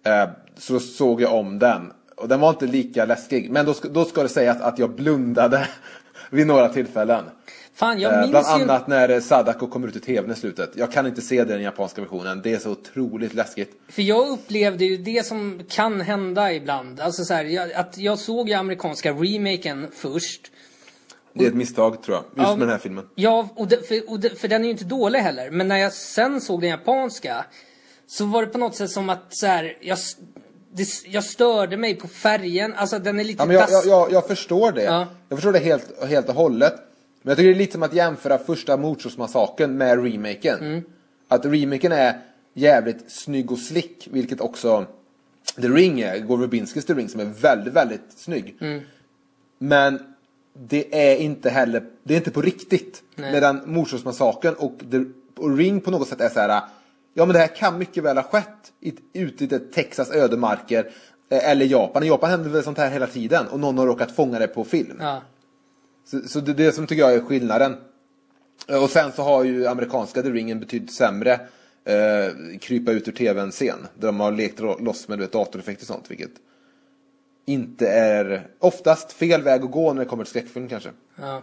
Eh, 0.03 0.29
så 0.57 0.73
då 0.73 0.79
såg 0.79 1.21
jag 1.21 1.33
om 1.33 1.59
den. 1.59 1.91
Och 2.17 2.27
den 2.27 2.39
var 2.39 2.49
inte 2.49 2.67
lika 2.67 3.05
läskig. 3.05 3.51
Men 3.51 3.65
då 3.65 3.73
ska, 3.73 3.87
då 3.89 4.05
ska 4.05 4.23
det 4.23 4.29
sägas 4.29 4.61
att 4.61 4.79
jag 4.79 4.95
blundade 4.95 5.67
vid 6.29 6.47
några 6.47 6.69
tillfällen. 6.69 7.23
Fan, 7.75 7.99
jag 7.99 8.13
Eh, 8.13 8.19
minns 8.19 8.31
bland 8.31 8.47
ju... 8.59 8.63
annat 8.63 8.87
när 8.87 9.09
eh, 9.09 9.19
Sadako 9.21 9.67
kommer 9.67 9.87
ut 9.87 9.95
i 9.95 9.99
tvn 9.99 10.31
i 10.31 10.35
slutet. 10.35 10.71
Jag 10.75 10.91
kan 10.91 11.07
inte 11.07 11.21
se 11.21 11.43
den 11.43 11.61
japanska 11.61 12.01
versionen. 12.01 12.41
Det 12.41 12.53
är 12.53 12.59
så 12.59 12.71
otroligt 12.71 13.33
läskigt. 13.33 13.79
För 13.89 14.01
jag 14.01 14.27
upplevde 14.27 14.85
ju 14.85 14.97
det 14.97 15.25
som 15.25 15.61
kan 15.69 16.01
hända 16.01 16.53
ibland. 16.53 16.99
Alltså 16.99 17.25
så 17.25 17.33
här, 17.33 17.71
att 17.75 17.97
jag 17.97 18.19
såg 18.19 18.49
ju 18.49 18.55
amerikanska 18.55 19.11
remaken 19.11 19.87
först. 19.95 20.51
Det 21.33 21.43
är 21.45 21.47
ett 21.49 21.55
misstag 21.55 22.03
tror 22.03 22.15
jag. 22.17 22.23
Just 22.23 22.35
Ja, 22.37 22.55
med 22.55 22.59
den 22.67 22.69
här 22.69 22.77
filmen. 22.77 23.09
Ja, 23.15 23.49
och 23.55 23.67
det, 23.67 23.87
för, 23.87 24.09
och 24.11 24.19
det, 24.19 24.39
för 24.39 24.47
den 24.47 24.61
är 24.61 24.65
ju 24.65 24.71
inte 24.71 24.85
dålig 24.85 25.19
heller. 25.19 25.51
Men 25.51 25.67
när 25.67 25.77
jag 25.77 25.93
sen 25.93 26.41
såg 26.41 26.61
den 26.61 26.69
japanska 26.69 27.45
så 28.07 28.25
var 28.25 28.41
det 28.41 28.47
på 28.47 28.57
något 28.57 28.75
sätt 28.75 28.89
som 28.91 29.09
att 29.09 29.23
så 29.29 29.47
här, 29.47 29.77
jag, 29.81 29.97
det, 30.73 30.87
jag 31.05 31.23
störde 31.23 31.77
mig 31.77 31.95
på 31.95 32.07
färgen. 32.07 32.73
Alltså 32.77 32.99
den 32.99 33.19
är 33.19 33.23
lite 33.23 33.41
Ja, 33.41 33.45
men 33.45 33.55
jag, 33.55 33.69
jag, 33.71 33.85
jag, 33.85 34.11
jag 34.11 34.27
förstår 34.27 34.71
det. 34.71 34.83
Ja. 34.83 35.07
Jag 35.29 35.37
förstår 35.37 35.51
det 35.53 35.59
helt, 35.59 36.03
helt 36.07 36.29
och 36.29 36.35
hållet. 36.35 36.73
Men 37.25 37.31
jag 37.31 37.37
tycker 37.37 37.49
det 37.49 37.55
är 37.55 37.59
lite 37.59 37.71
som 37.73 37.83
att 37.83 37.93
jämföra 37.93 38.37
första 38.37 38.77
Mordsordsmassakern 38.77 39.77
med 39.77 40.03
remaken. 40.03 40.59
Mm. 40.59 40.81
Att 41.27 41.45
remaken 41.45 41.91
är 41.91 42.19
jävligt 42.53 43.11
snygg 43.11 43.51
och 43.51 43.57
slick, 43.59 44.07
vilket 44.11 44.41
också 44.41 44.85
The 45.55 45.67
Ring 45.67 46.01
är. 46.01 46.19
Gore 46.19 46.41
Verbinskis 46.41 46.85
The 46.85 46.93
Ring 46.93 47.09
som 47.09 47.19
är 47.19 47.25
väldigt, 47.25 47.73
väldigt 47.73 48.01
snygg. 48.15 48.57
Mm. 48.61 48.81
Men 49.57 49.99
det 50.53 51.09
är 51.11 51.17
inte 51.17 51.49
heller, 51.49 51.83
det 52.03 52.13
är 52.13 52.17
inte 52.17 52.31
på 52.31 52.41
riktigt. 52.41 53.03
Nej. 53.15 53.31
Medan 53.31 53.61
Mordsordsmassakern 53.65 54.53
och, 54.53 54.79
The- 54.91 55.05
och 55.37 55.57
Ring 55.57 55.81
på 55.81 55.91
något 55.91 56.07
sätt 56.07 56.21
är 56.21 56.29
så 56.29 56.39
här. 56.39 56.61
Ja 57.13 57.25
men 57.25 57.33
det 57.33 57.39
här 57.39 57.55
kan 57.55 57.77
mycket 57.77 58.03
väl 58.03 58.17
ha 58.17 58.23
skett 58.23 58.71
i, 58.81 58.93
ute 59.13 59.43
i 59.43 59.47
det 59.47 59.59
Texas 59.73 60.11
ödemarker. 60.11 60.91
eh, 61.29 61.49
Eller 61.49 61.65
Japan. 61.65 62.03
I 62.03 62.07
Japan 62.07 62.29
händer 62.29 62.49
väl 62.49 62.63
sånt 62.63 62.77
här 62.77 62.89
hela 62.91 63.07
tiden. 63.07 63.47
Och 63.47 63.59
någon 63.59 63.77
har 63.77 63.85
råkat 63.87 64.11
fånga 64.11 64.39
det 64.39 64.47
på 64.47 64.63
film. 64.63 64.97
Ja. 64.99 65.21
Så, 66.05 66.21
så 66.27 66.39
det 66.39 66.51
är 66.51 66.55
det 66.55 66.71
som 66.71 66.87
tycker 66.87 67.01
jag 67.03 67.13
är 67.13 67.19
skillnaden. 67.21 67.75
Eh, 68.67 68.83
Och 68.83 68.89
sen 68.89 69.11
så 69.11 69.21
har 69.23 69.43
ju 69.43 69.67
amerikanska 69.67 70.21
The 70.21 70.29
Ring 70.29 70.51
en 70.51 70.59
betydligt 70.59 70.93
sämre 70.93 71.31
eh, 71.85 72.57
krypa 72.61 72.91
ut 72.91 73.07
ur 73.07 73.11
tvn 73.11 73.51
scen. 73.51 73.87
Där 73.99 74.07
de 74.07 74.19
har 74.19 74.31
lekt 74.31 74.59
loss 74.59 75.07
med 75.07 75.17
du 75.17 75.21
vet, 75.23 75.31
datoreffekter 75.31 75.83
och 75.83 75.87
sånt. 75.87 76.11
Vilket 76.11 76.31
inte 77.45 77.87
är 77.87 78.47
oftast 78.59 79.11
fel 79.11 79.41
väg 79.41 79.63
att 79.63 79.71
gå 79.71 79.93
när 79.93 80.03
det 80.03 80.09
kommer 80.09 80.23
till 80.23 80.29
skräckfilm 80.29 80.67
kanske. 80.67 80.89
ja. 81.15 81.41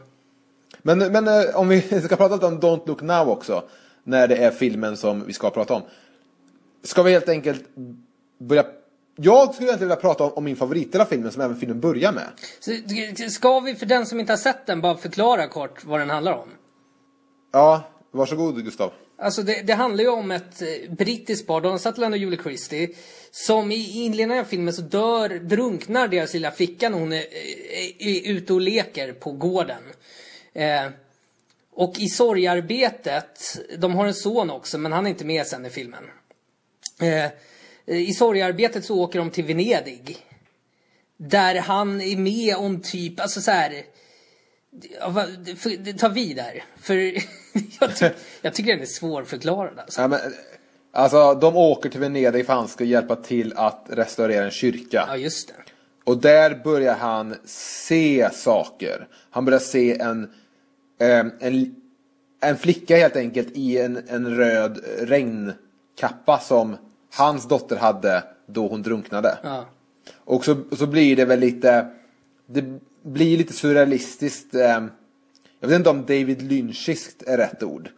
Men, 0.82 0.98
men 0.98 1.28
eh, 1.28 1.56
om 1.56 1.68
vi 1.68 1.80
ska 2.04 2.16
prata 2.16 2.34
lite 2.34 2.46
om 2.46 2.60
Don't 2.60 2.86
Look 2.88 3.02
Now 3.02 3.28
också. 3.28 3.64
När 4.04 4.28
det 4.28 4.36
är 4.36 4.50
filmen 4.50 4.96
som 4.96 5.24
vi 5.26 5.32
ska 5.32 5.50
prata 5.50 5.74
om. 5.74 5.82
Ska 6.82 7.02
vi 7.02 7.12
helt 7.12 7.28
enkelt 7.28 7.64
börja... 8.38 8.64
Jag 9.16 9.54
skulle 9.54 9.68
egentligen 9.68 9.88
vilja 9.88 10.00
prata 10.00 10.24
om, 10.24 10.32
om 10.32 10.44
min 10.44 10.56
favoritdel 10.56 11.00
av 11.00 11.04
filmen 11.04 11.32
som 11.32 11.42
även 11.42 11.56
filmen 11.56 11.80
börjar 11.80 12.12
med. 12.12 12.28
Så, 12.60 13.30
ska 13.30 13.60
vi 13.60 13.74
för 13.74 13.86
den 13.86 14.06
som 14.06 14.20
inte 14.20 14.32
har 14.32 14.38
sett 14.38 14.66
den 14.66 14.80
bara 14.80 14.96
förklara 14.96 15.48
kort 15.48 15.84
vad 15.84 16.00
den 16.00 16.10
handlar 16.10 16.32
om? 16.32 16.48
Ja, 17.52 17.82
varsågod 18.10 18.64
Gustav. 18.64 18.92
Alltså 19.18 19.42
det, 19.42 19.62
det 19.62 19.72
handlar 19.72 20.04
ju 20.04 20.10
om 20.10 20.30
ett 20.30 20.62
eh, 20.62 20.94
brittiskt 20.94 21.46
par, 21.46 21.60
Donald 21.60 21.80
Sutherland 21.80 22.14
och 22.14 22.18
Julie 22.18 22.42
Christie. 22.42 22.88
Som 23.30 23.72
i 23.72 24.04
inledningen 24.04 24.44
av 24.44 24.48
filmen 24.48 24.74
så 24.74 24.82
dör, 24.82 25.28
drunknar 25.28 26.08
deras 26.08 26.34
lilla 26.34 26.50
flicka 26.50 26.88
när 26.88 26.98
hon 26.98 27.12
är, 27.12 27.16
är, 27.18 28.02
är 28.02 28.32
ute 28.32 28.52
och 28.52 28.60
leker 28.60 29.12
på 29.12 29.32
gården. 29.32 29.82
Eh, 30.52 30.86
och 31.72 31.98
i 31.98 32.08
sorgarbetet, 32.08 33.58
de 33.78 33.94
har 33.94 34.06
en 34.06 34.14
son 34.14 34.50
också 34.50 34.78
men 34.78 34.92
han 34.92 35.06
är 35.06 35.10
inte 35.10 35.24
med 35.24 35.46
sen 35.46 35.66
i 35.66 35.70
filmen. 35.70 36.04
Eh, 37.00 37.30
I 37.86 38.12
sorgarbetet 38.12 38.84
så 38.84 39.00
åker 39.00 39.18
de 39.18 39.30
till 39.30 39.44
Venedig. 39.44 40.16
Där 41.16 41.54
han 41.54 42.00
är 42.00 42.16
med 42.16 42.56
om 42.56 42.80
typ, 42.80 43.20
alltså 43.20 43.40
så 43.40 43.50
här. 43.50 43.82
Det- 44.70 45.92
tar 45.98 46.08
vid 46.08 46.36
där. 46.36 46.64
För 46.80 46.94
jag, 47.80 47.96
ty 47.96 48.08
jag 48.42 48.54
tycker 48.54 48.72
den 48.72 48.82
är 48.82 48.86
svårförklarad 48.86 49.78
alltså. 49.78 50.00
Ja, 50.00 50.08
men, 50.08 50.20
alltså, 50.92 51.34
de 51.34 51.56
åker 51.56 51.90
till 51.90 52.00
Venedig 52.00 52.46
för 52.46 52.52
han 52.52 52.68
ska 52.68 52.84
hjälpa 52.84 53.16
till 53.16 53.52
att 53.56 53.86
restaurera 53.88 54.44
en 54.44 54.50
kyrka. 54.50 55.04
Ja, 55.08 55.16
just 55.16 55.48
det. 55.48 55.54
Och 56.04 56.18
där 56.20 56.60
börjar 56.64 56.94
han 56.94 57.34
se 57.44 58.28
saker. 58.32 59.08
Han 59.30 59.44
börjar 59.44 59.60
se 59.60 59.98
en, 60.00 60.30
eh, 61.00 61.26
en, 61.40 61.74
en 62.40 62.56
flicka 62.58 62.96
helt 62.96 63.16
enkelt 63.16 63.48
i 63.52 63.78
en, 63.78 64.02
en 64.08 64.36
röd 64.36 64.80
regnkappa 64.98 66.38
som 66.38 66.76
hans 67.12 67.48
dotter 67.48 67.76
hade 67.76 68.24
då 68.46 68.68
hon 68.68 68.82
drunknade. 68.82 69.38
Ja. 69.42 69.64
Och 70.24 70.44
så, 70.44 70.56
så 70.72 70.86
blir 70.86 71.16
det 71.16 71.24
väl 71.24 71.40
lite, 71.40 71.86
det 72.46 72.64
blir 73.02 73.38
lite 73.38 73.52
surrealistiskt. 73.52 74.54
Eh, 74.54 74.84
jag 75.60 75.68
vet 75.68 75.76
inte 75.76 75.90
om 75.90 76.00
David 76.00 76.42
Lynchiskt 76.42 77.22
är 77.22 77.36
rätt 77.36 77.62
ord. 77.62 77.88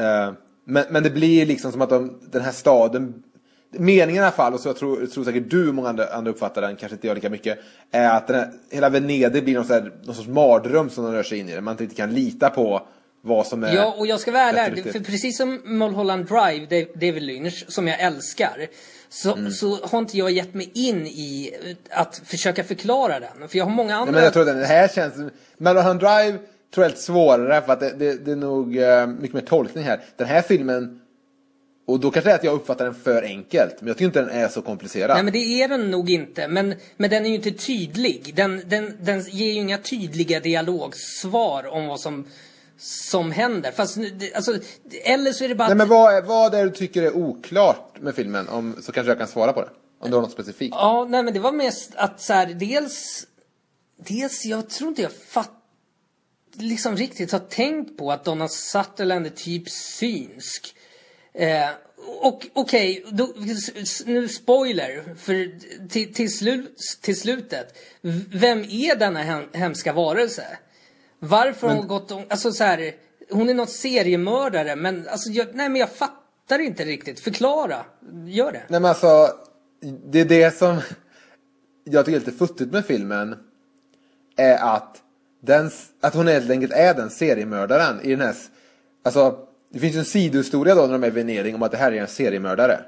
Eh, 0.00 0.32
men, 0.64 0.84
men 0.90 1.02
det 1.02 1.10
blir 1.10 1.46
liksom 1.46 1.72
som 1.72 1.82
att 1.82 1.90
de, 1.90 2.20
den 2.30 2.42
här 2.42 2.52
staden, 2.52 3.22
meningen 3.70 4.22
i 4.22 4.26
alla 4.26 4.36
fall, 4.36 4.54
och 4.54 4.60
så 4.60 4.68
jag 4.68 4.76
tror, 4.76 5.00
jag 5.00 5.10
tror 5.10 5.24
säkert 5.24 5.50
du 5.50 5.68
och 5.68 5.74
många 5.74 5.88
andra, 5.88 6.06
andra 6.06 6.30
uppfattar 6.30 6.62
den, 6.62 6.76
kanske 6.76 6.96
inte 6.96 7.06
jag 7.06 7.14
lika 7.14 7.30
mycket, 7.30 7.58
är 7.90 8.16
att 8.16 8.30
här, 8.30 8.50
hela 8.70 8.88
Venedig 8.88 9.44
blir 9.44 9.54
någon, 9.54 9.66
här, 9.68 9.92
någon 10.04 10.14
sorts 10.14 10.28
mardröm 10.28 10.90
som 10.90 11.04
de 11.04 11.12
rör 11.12 11.22
sig 11.22 11.38
in 11.38 11.48
i. 11.48 11.54
Där 11.54 11.60
man 11.60 11.72
inte 11.72 11.84
riktigt 11.84 11.98
kan 11.98 12.14
lita 12.14 12.50
på 12.50 12.86
vad 13.24 13.46
som 13.46 13.64
är 13.64 13.74
Ja, 13.74 13.94
och 13.98 14.06
jag 14.06 14.20
ska 14.20 14.32
vara 14.32 14.42
ärlig, 14.42 14.92
för 14.92 15.00
precis 15.00 15.36
som 15.36 15.60
Mulholland 15.64 16.26
Drive, 16.26 16.86
David 16.94 17.22
Lynch, 17.22 17.64
som 17.68 17.88
jag 17.88 18.00
älskar, 18.00 18.66
så, 19.08 19.32
Mm. 19.34 19.50
så 19.50 19.86
har 19.86 19.98
inte 19.98 20.18
jag 20.18 20.30
gett 20.30 20.54
mig 20.54 20.70
in 20.74 21.06
i 21.06 21.54
eh, 21.62 22.00
att 22.00 22.22
försöka 22.24 22.64
förklara 22.64 23.20
den. 23.20 23.48
För 23.48 23.58
jag 23.58 23.64
har 23.64 23.72
många 23.72 23.94
andra... 23.94 24.04
Nej, 24.04 24.14
men 24.14 24.24
jag 24.24 24.32
tror 24.32 24.48
att 24.48 24.56
den 24.56 24.64
här 24.64 24.88
känns... 24.88 25.14
Mulholland 25.58 26.00
Drive 26.00 26.38
tror 26.74 26.84
jag 26.84 26.84
är 26.84 26.88
lite 26.88 27.02
svårare 27.02 27.62
för 27.62 27.72
att 27.72 27.80
det, 27.80 27.94
det, 27.98 28.24
det 28.24 28.32
är 28.32 28.36
nog 28.36 28.76
eh, 28.78 29.06
mycket 29.06 29.34
mer 29.34 29.40
tolkning 29.40 29.84
här. 29.84 30.00
Den 30.16 30.26
här 30.26 30.42
filmen, 30.42 31.00
och 31.86 32.00
då 32.00 32.10
kanske 32.10 32.30
det 32.30 32.32
är 32.32 32.38
att 32.38 32.44
jag 32.44 32.54
uppfattar 32.54 32.84
den 32.84 32.94
för 32.94 33.22
enkelt, 33.22 33.74
men 33.80 33.88
jag 33.88 33.96
tycker 33.96 34.06
inte 34.06 34.20
den 34.20 34.30
är 34.30 34.48
så 34.48 34.62
komplicerad. 34.62 35.16
Nej 35.16 35.22
men 35.24 35.32
det 35.32 35.62
är 35.62 35.68
den 35.68 35.90
nog 35.90 36.10
inte. 36.10 36.48
Men, 36.48 36.74
men 36.96 37.10
den 37.10 37.24
är 37.24 37.28
ju 37.28 37.34
inte 37.34 37.50
tydlig. 37.50 38.32
Den, 38.36 38.62
den, 38.66 38.92
den 39.00 39.20
ger 39.20 39.46
ju 39.46 39.52
inga 39.60 39.78
tydliga 39.78 40.40
dialogsvar 40.40 41.66
om 41.66 41.86
vad 41.86 42.00
som, 42.00 42.24
som 42.78 43.32
händer. 43.32 43.72
Fast, 43.72 43.98
alltså, 44.34 44.58
eller 45.04 45.32
så 45.32 45.44
är 45.44 45.48
det 45.48 45.54
bara 45.54 45.68
Nej 45.68 45.76
men 45.76 45.88
vad 45.88 46.14
är, 46.14 46.22
vad 46.22 46.54
är 46.54 46.58
det 46.58 46.70
du 46.70 46.76
tycker 46.76 47.02
är 47.02 47.16
oklart 47.16 48.00
med 48.00 48.14
filmen? 48.14 48.48
Om, 48.48 48.76
så 48.82 48.92
kanske 48.92 49.10
jag 49.10 49.18
kan 49.18 49.28
svara 49.28 49.52
på 49.52 49.60
det. 49.62 49.68
Om 50.00 50.10
du 50.10 50.16
har 50.16 50.22
något 50.22 50.32
specifikt. 50.32 50.74
Ja, 50.76 51.06
nej 51.08 51.22
men 51.22 51.34
det 51.34 51.40
var 51.40 51.52
mest 51.52 51.90
att 51.94 52.20
så 52.20 52.32
här, 52.32 52.46
dels... 52.46 53.26
Dels, 53.96 54.44
jag 54.44 54.70
tror 54.70 54.88
inte 54.88 55.02
jag 55.02 55.12
fatt, 55.12 55.50
liksom 56.54 56.96
riktigt 56.96 57.32
har 57.32 57.38
tänkt 57.38 57.98
på 57.98 58.12
att 58.12 58.24
Donald 58.24 58.50
Sutherland 58.50 59.26
är 59.26 59.30
typ 59.30 59.70
synsk. 59.70 60.74
Eh, 61.34 61.68
och 62.20 62.46
okej, 62.52 63.04
s- 63.76 64.02
nu 64.06 64.28
spoiler, 64.28 65.14
för 65.18 65.58
till, 65.88 66.14
till, 66.14 66.36
slut, 66.38 66.76
till 67.00 67.20
slutet. 67.20 67.78
Vem 68.32 68.58
är 68.60 68.96
denna 68.96 69.22
hem, 69.22 69.44
hemska 69.52 69.92
varelse? 69.92 70.44
Varför 71.18 71.68
har 71.68 71.74
hon 71.74 71.88
gått 71.88 72.12
alltså 72.28 72.52
så 72.52 72.64
här, 72.64 72.92
hon 73.30 73.48
är 73.48 73.54
något 73.54 73.70
seriemördare 73.70 74.76
men 74.76 75.08
alltså 75.08 75.30
jag, 75.30 75.46
nej 75.54 75.68
men 75.68 75.80
jag 75.80 75.90
fattar 75.90 76.58
inte 76.58 76.84
riktigt. 76.84 77.20
Förklara, 77.20 77.84
gör 78.26 78.52
det. 78.52 78.62
Nej 78.68 78.80
men 78.80 78.84
alltså, 78.84 79.28
det 80.06 80.20
är 80.20 80.24
det 80.24 80.58
som 80.58 80.80
jag 81.84 82.04
tycker 82.04 82.16
är 82.16 82.20
lite 82.20 82.38
futtigt 82.38 82.72
med 82.72 82.86
filmen. 82.86 83.36
Är 84.36 84.74
att, 84.74 85.02
den, 85.42 85.70
att 86.00 86.14
hon 86.14 86.26
helt 86.26 86.50
enkelt 86.50 86.72
är 86.72 86.94
den 86.94 87.10
seriemördaren 87.10 88.00
i 88.02 88.10
den 88.10 88.20
här... 88.20 88.34
Alltså, 89.04 89.38
det 89.70 89.78
finns 89.78 89.94
ju 89.94 89.98
en 89.98 90.04
sidohistoria 90.04 90.74
då 90.74 90.82
när 90.82 90.92
de 90.92 91.04
är 91.04 91.08
i 91.08 91.10
Venedig 91.10 91.54
om 91.54 91.62
att 91.62 91.70
det 91.70 91.76
här 91.76 91.92
är 91.92 92.00
en 92.00 92.08
seriemördare. 92.08 92.80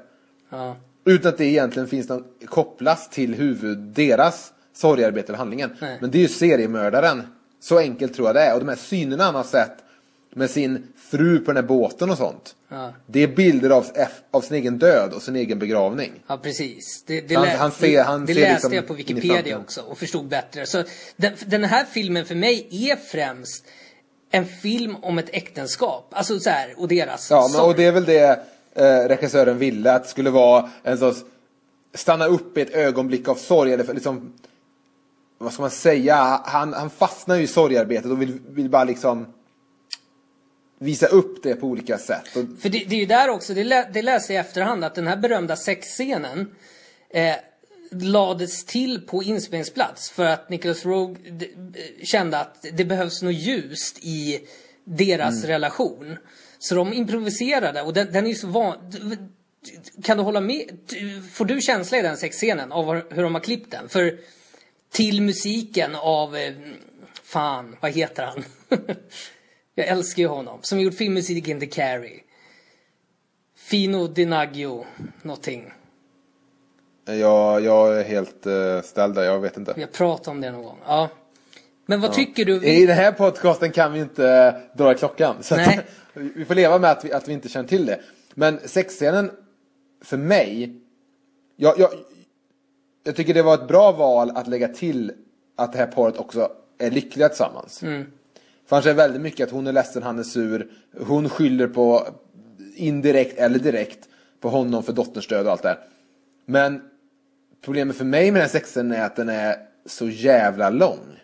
Ja. 0.49 0.75
Utan 1.05 1.29
att 1.29 1.37
det 1.37 1.45
egentligen 1.45 1.87
finns 1.87 2.09
någon 2.09 2.23
kopplas 2.45 3.09
till 3.09 3.33
huvud, 3.33 3.77
deras 3.77 4.53
sorgarbete 4.73 5.27
eller 5.27 5.37
handlingen. 5.37 5.75
Nej. 5.81 5.97
Men 6.01 6.11
det 6.11 6.17
är 6.17 6.21
ju 6.21 6.27
seriemördaren. 6.27 7.23
Så 7.59 7.77
enkelt 7.79 8.13
tror 8.15 8.27
jag 8.27 8.35
det 8.35 8.41
är. 8.41 8.53
Och 8.53 8.59
de 8.59 8.69
här 8.69 8.75
synerna 8.75 9.23
han 9.23 9.35
har 9.35 9.43
sett 9.43 9.77
med 10.33 10.49
sin 10.49 10.87
fru 11.11 11.39
på 11.39 11.45
den 11.53 11.63
här 11.63 11.67
båten 11.67 12.09
och 12.09 12.17
sånt. 12.17 12.55
Ja. 12.69 12.93
Det 13.07 13.23
är 13.23 13.27
bilder 13.27 13.69
av, 13.69 13.85
av 14.31 14.41
sin 14.41 14.57
egen 14.57 14.77
död 14.77 15.13
och 15.13 15.21
sin 15.21 15.35
egen 15.35 15.59
begravning. 15.59 16.11
Ja, 16.27 16.37
precis. 16.37 17.03
Det, 17.07 17.21
det, 17.21 17.35
Han- 17.35 17.47
han 17.47 17.71
ser- 17.71 18.03
han 18.03 18.25
det 18.25 18.33
ser 18.33 18.41
läste 18.41 18.53
liksom 18.53 18.73
jag 18.73 18.87
på 18.87 18.93
Wikipedia 18.93 19.57
också 19.57 19.81
och 19.81 19.97
förstod 19.97 20.25
bättre. 20.27 20.65
Så 20.65 20.83
den, 21.15 21.33
den 21.45 21.63
här 21.63 21.85
filmen 21.85 22.25
för 22.25 22.35
mig 22.35 22.67
är 22.71 22.95
främst 22.95 23.65
en 24.31 24.45
film 24.45 24.95
om 25.01 25.17
ett 25.17 25.29
äktenskap. 25.33 26.07
Alltså 26.11 26.39
så 26.39 26.49
här, 26.49 26.73
och 26.77 26.87
deras 26.87 27.29
Ja, 27.31 27.49
men, 27.53 27.61
och 27.61 27.75
det 27.75 27.85
är 27.85 27.91
väl 27.91 28.05
det 28.05 28.39
eh, 28.75 28.83
regissören 29.07 29.57
ville. 29.57 29.91
Att 29.93 30.03
det 30.03 30.09
skulle 30.09 30.29
vara 30.29 30.69
en 30.83 30.97
sorts 30.97 31.19
stanna 31.93 32.25
upp 32.25 32.57
i 32.57 32.61
ett 32.61 32.73
ögonblick 32.75 33.27
av 33.27 33.35
sorg. 33.35 33.73
Eller 33.73 33.83
för- 33.83 33.93
liksom, 33.93 34.33
vad 35.37 35.53
ska 35.53 35.61
man 35.61 35.71
säga? 35.71 36.41
Han, 36.45 36.73
han 36.73 36.89
fastnar 36.89 37.35
ju 37.35 37.43
i 37.43 37.47
sorgarbetet 37.47 38.11
och 38.11 38.21
vill, 38.21 38.39
vill 38.49 38.69
bara 38.69 38.83
liksom 38.83 39.33
visa 40.79 41.07
upp 41.07 41.43
det 41.43 41.55
på 41.55 41.67
olika 41.67 41.97
sätt. 41.97 42.27
För 42.33 42.69
det, 42.69 42.85
det 42.87 42.95
är 42.95 42.99
ju 42.99 43.05
där 43.05 43.29
också, 43.29 43.53
det, 43.53 43.63
lä, 43.63 43.89
det 43.93 44.01
läser 44.01 44.33
jag 44.33 44.43
i 44.43 44.47
efterhand, 44.47 44.83
att 44.83 44.95
den 44.95 45.07
här 45.07 45.17
berömda 45.17 45.55
sexscenen 45.55 46.55
eh, 47.09 47.35
lades 47.91 48.65
till 48.65 49.01
på 49.01 49.23
inspelningsplats 49.23 50.09
för 50.09 50.25
att 50.25 50.49
Nicholas 50.49 50.85
Rogue 50.85 51.15
eh, 51.29 52.05
kände 52.05 52.39
att 52.39 52.65
det 52.73 52.85
behövs 52.85 53.21
något 53.21 53.33
ljust 53.33 53.97
i 54.01 54.39
deras 54.83 55.35
Mm. 55.37 55.47
relation. 55.47 56.17
Så 56.59 56.75
de 56.75 56.93
improviserade 56.93 57.81
och 57.81 57.93
den, 57.93 58.11
den 58.11 58.25
är 58.25 58.29
ju 58.29 58.35
så 58.35 58.47
van... 58.47 58.75
Kan 60.03 60.17
du 60.17 60.23
hålla 60.23 60.41
med? 60.41 60.69
Får 61.33 61.45
du 61.45 61.61
känsla 61.61 61.97
i 61.97 62.01
den 62.01 62.17
sexscenen 62.17 62.71
av 62.71 62.85
hur 63.13 63.23
de 63.23 63.33
har 63.33 63.41
klippt 63.41 63.71
den? 63.71 63.89
För 63.89 64.19
till 64.91 65.21
musiken 65.21 65.95
av... 65.95 66.35
eh, 66.35 66.53
Fan, 67.23 67.75
vad 67.81 67.91
heter 67.91 68.23
han? 68.23 68.43
Jag 69.75 69.87
älskar 69.87 70.23
ju 70.23 70.27
honom. 70.27 70.59
Som 70.61 70.79
gjort 70.79 70.93
filmmusiken 70.93 71.59
till 71.59 71.69
Carrie. 71.69 72.19
Fino 73.55 74.07
Di 74.07 74.25
Naggio, 74.25 74.85
någonting. 75.21 75.73
Jag, 77.05 77.63
jag 77.63 77.99
är 77.99 78.03
helt 78.03 78.47
uh, 78.47 78.81
ställd 78.81 79.15
där, 79.15 79.23
jag 79.23 79.39
vet 79.39 79.57
inte. 79.57 79.73
Vi 79.75 79.81
har 79.81 79.89
pratat 79.89 80.27
om 80.27 80.41
det 80.41 80.51
någon 80.51 80.63
gång. 80.63 80.77
Ja. 80.85 81.09
Men 81.85 82.01
vad 82.01 82.13
tycker 82.13 82.45
du? 82.45 82.65
I 82.65 82.85
den 82.85 82.95
här 82.95 83.11
podcasten 83.11 83.71
kan 83.71 83.93
vi 83.93 83.99
inte 83.99 84.55
dra 84.73 84.91
i 84.91 84.95
klockan. 84.95 85.43
Så 85.43 85.55
att, 85.55 85.75
vi 86.13 86.45
får 86.45 86.55
leva 86.55 86.79
med 86.79 86.91
att 86.91 87.05
vi, 87.05 87.11
att 87.11 87.27
vi 87.27 87.33
inte 87.33 87.49
känner 87.49 87.69
till 87.69 87.85
det. 87.85 87.99
Men 88.33 88.59
sexscenen, 88.65 89.31
för 90.03 90.17
mig, 90.17 90.75
jag, 91.55 91.79
jag, 91.79 91.89
jag 93.07 93.15
tycker 93.15 93.33
det 93.33 93.41
var 93.41 93.53
ett 93.53 93.67
bra 93.67 93.91
val 93.91 94.31
att 94.35 94.47
lägga 94.47 94.67
till 94.67 95.11
att 95.55 95.71
det 95.73 95.77
här 95.77 95.87
paret 95.87 96.17
också 96.17 96.51
är 96.77 96.91
lyckliga 96.91 97.29
tillsammans. 97.29 97.83
Mm. 97.83 98.05
För 98.65 98.75
annars 98.75 98.85
är 98.85 98.93
väldigt 98.93 99.21
mycket 99.21 99.47
att 99.47 99.53
hon 99.53 99.67
är 99.67 99.71
ledsen, 99.71 100.03
han 100.03 100.19
är 100.19 100.23
sur. 100.23 100.71
Hon 100.99 101.29
skyller 101.29 101.67
på 101.67 102.07
indirekt 102.75 103.37
eller 103.39 103.59
direkt 103.59 104.09
på 104.41 104.49
honom 104.49 104.83
för 104.83 104.93
dotterns 104.93 105.27
död 105.27 105.45
och 105.45 105.51
allt 105.51 105.61
det 105.61 105.69
här. 105.69 105.79
Men 106.45 106.81
problemet 107.61 107.95
för 107.95 108.05
mig 108.05 108.31
med 108.31 108.41
den 108.41 108.47
här 108.47 108.59
sexen 108.59 108.91
är 108.91 109.05
att 109.05 109.15
den 109.15 109.29
är 109.29 109.55
så 109.85 110.09
jävla 110.09 110.69
lång. 110.69 111.19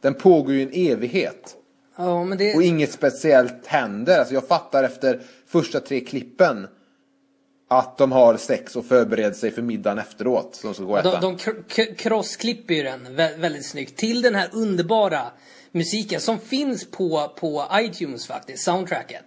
Den 0.00 0.14
pågår 0.14 0.54
ju 0.54 0.62
en 0.62 0.72
evighet. 0.72 1.56
Men 1.96 2.38
det... 2.38 2.54
Och 2.54 2.62
inget 2.62 2.92
speciellt 2.92 3.66
händer. 3.66 4.18
Alltså 4.18 4.34
jag 4.34 4.48
fattar 4.48 4.84
efter 4.84 5.20
första 5.46 5.80
tre 5.80 6.00
klippen 6.00 6.66
att 7.72 7.98
de 7.98 8.12
har 8.12 8.36
sex 8.36 8.76
och 8.76 8.86
förbereder 8.86 9.32
sig 9.32 9.50
för 9.50 9.62
middagen 9.62 9.98
efteråt. 9.98 10.54
Som 10.54 10.74
ska 10.74 10.84
gå 10.84 11.02
de, 11.02 11.20
de 11.20 11.94
crossklipper 11.94 12.74
ju 12.74 12.82
den 12.82 13.16
väldigt 13.16 13.66
snyggt. 13.66 13.96
Till 13.96 14.22
den 14.22 14.34
här 14.34 14.48
underbara 14.52 15.22
musiken 15.72 16.20
som 16.20 16.38
finns 16.38 16.90
på, 16.90 17.32
på 17.36 17.66
iTunes 17.74 18.26
faktiskt, 18.26 18.64
soundtracket. 18.64 19.24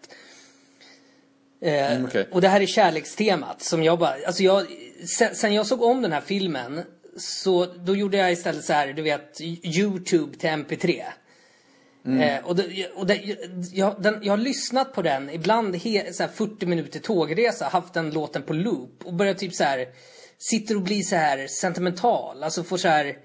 Eh, 1.62 1.92
mm, 1.92 2.06
okay. 2.06 2.26
Och 2.32 2.42
det 2.42 2.48
här 2.48 2.62
är 2.62 2.66
kärlekstemat 2.66 3.62
som 3.62 3.84
jag 3.84 4.00
bara, 4.00 4.16
alltså 4.28 4.44
jag, 4.44 4.66
sen, 5.18 5.36
sen, 5.36 5.54
jag 5.54 5.66
såg 5.66 5.82
om 5.82 6.02
den 6.02 6.12
här 6.12 6.22
filmen 6.22 6.82
så 7.18 7.66
då 7.66 7.96
gjorde 7.96 8.18
jag 8.18 8.32
istället 8.32 8.66
så 8.66 8.74
här, 8.74 8.94
du 8.94 9.02
vet, 9.02 9.42
YouTube 9.42 10.38
till 10.38 10.50
MP3. 10.50 11.04
Mm. 12.06 12.20
Eh, 12.20 12.46
och 12.46 12.56
det, 12.56 12.88
och 12.96 13.08
det, 13.08 13.38
jag, 13.72 14.02
den, 14.02 14.20
jag 14.22 14.34
har 14.34 14.38
lyssnat 14.38 14.94
på 14.94 15.02
den, 15.02 15.30
ibland 15.30 15.76
he, 15.76 16.14
så 16.14 16.28
40 16.28 16.66
minuter 16.66 17.00
tågresa, 17.00 17.66
haft 17.66 17.94
den 17.94 18.10
låten 18.10 18.42
på 18.42 18.54
loop 18.54 19.02
och 19.06 19.14
börjat 19.14 19.38
typ 19.38 19.54
så 19.54 19.64
här, 19.64 19.88
sitter 20.38 20.76
och 20.76 20.82
blir 20.82 21.02
så 21.02 21.16
här 21.16 21.48
sentimental, 21.48 22.44
alltså 22.44 22.64
får 22.64 22.78
så 22.78 22.88
här 22.88 23.18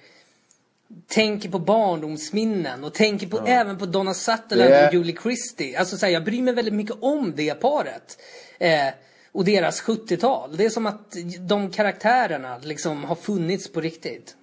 tänker 1.06 1.48
på 1.48 1.58
barndomsminnen 1.58 2.84
och 2.84 2.94
tänker 2.94 3.26
på, 3.26 3.36
ja. 3.36 3.46
även 3.46 3.78
på 3.78 3.86
Donna 3.86 4.14
Sutherland 4.14 4.70
det... 4.70 4.88
och 4.88 4.94
Julie 4.94 5.16
Christie. 5.22 5.78
Alltså 5.78 5.96
så 5.96 6.06
här, 6.06 6.12
jag 6.12 6.24
bryr 6.24 6.42
mig 6.42 6.54
väldigt 6.54 6.74
mycket 6.74 6.96
om 7.00 7.32
det 7.36 7.60
paret. 7.60 8.18
Eh, 8.58 8.88
och 9.32 9.44
deras 9.44 9.82
70-tal. 9.82 10.56
Det 10.56 10.64
är 10.64 10.70
som 10.70 10.86
att 10.86 11.16
de 11.40 11.70
karaktärerna 11.70 12.58
liksom 12.62 13.04
har 13.04 13.14
funnits 13.14 13.72
på 13.72 13.80
riktigt. 13.80 14.36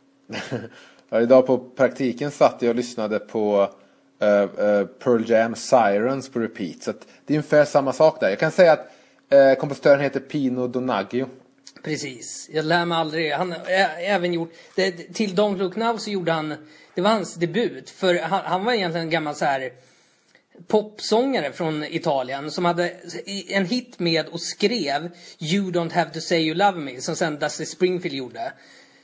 ja, 1.10 1.22
idag 1.22 1.48
på 1.48 1.58
praktiken 1.58 2.31
satt 2.31 2.62
jag 2.62 2.70
och 2.70 2.75
lyssnade 2.75 3.20
på 3.20 3.70
Eh, 4.25 4.42
eh, 4.42 4.85
Pearl 4.85 5.29
Jam 5.29 5.55
Sirens 5.55 6.29
på 6.29 6.40
repeat. 6.40 6.83
Så 6.83 6.92
det 7.25 7.33
är 7.33 7.38
ungefär 7.38 7.66
samma 7.66 7.94
sak 7.94 8.20
där. 8.20 8.29
Jag 8.29 8.40
kan 8.40 8.51
säga 8.51 8.74
att 8.74 8.92
eh, 9.29 9.53
kompositören 9.59 10.00
heter 10.00 10.20
Pino 10.20 10.68
Donaggio. 10.68 11.27
Precis. 11.83 12.50
Jag 12.53 12.66
lär 12.66 12.85
mig 12.85 12.98
aldrig. 12.98 13.31
Han 13.31 13.51
har 13.51 13.59
även 14.00 14.33
gjort... 14.33 14.53
Det, 14.75 14.92
till 14.92 15.35
Don't 15.35 15.57
Look 15.57 15.75
Now 15.75 15.98
så 15.98 16.09
gjorde 16.09 16.31
han... 16.31 16.55
Det 16.94 17.01
var 17.01 17.09
hans 17.09 17.35
debut. 17.35 17.90
För 17.90 18.16
han, 18.16 18.42
han 18.46 18.66
var 18.66 18.74
egentligen 18.74 19.07
en 19.07 19.11
gammal 19.11 19.35
så 19.35 19.46
här 19.46 19.72
popsångare 20.68 21.51
från 21.51 21.83
Italien 21.83 22.51
som 22.51 22.66
hade 22.66 22.94
en 23.48 23.66
hit 23.66 24.00
med 24.00 24.27
och 24.27 24.42
skrev 24.42 25.09
You 25.40 25.72
don't 25.72 25.94
have 25.94 26.09
to 26.11 26.20
say 26.20 26.40
you 26.40 26.55
love 26.55 26.79
me 26.79 27.01
som 27.01 27.16
sen 27.16 27.40
Dusty 27.40 27.66
Springfield 27.66 28.16
gjorde. 28.16 28.53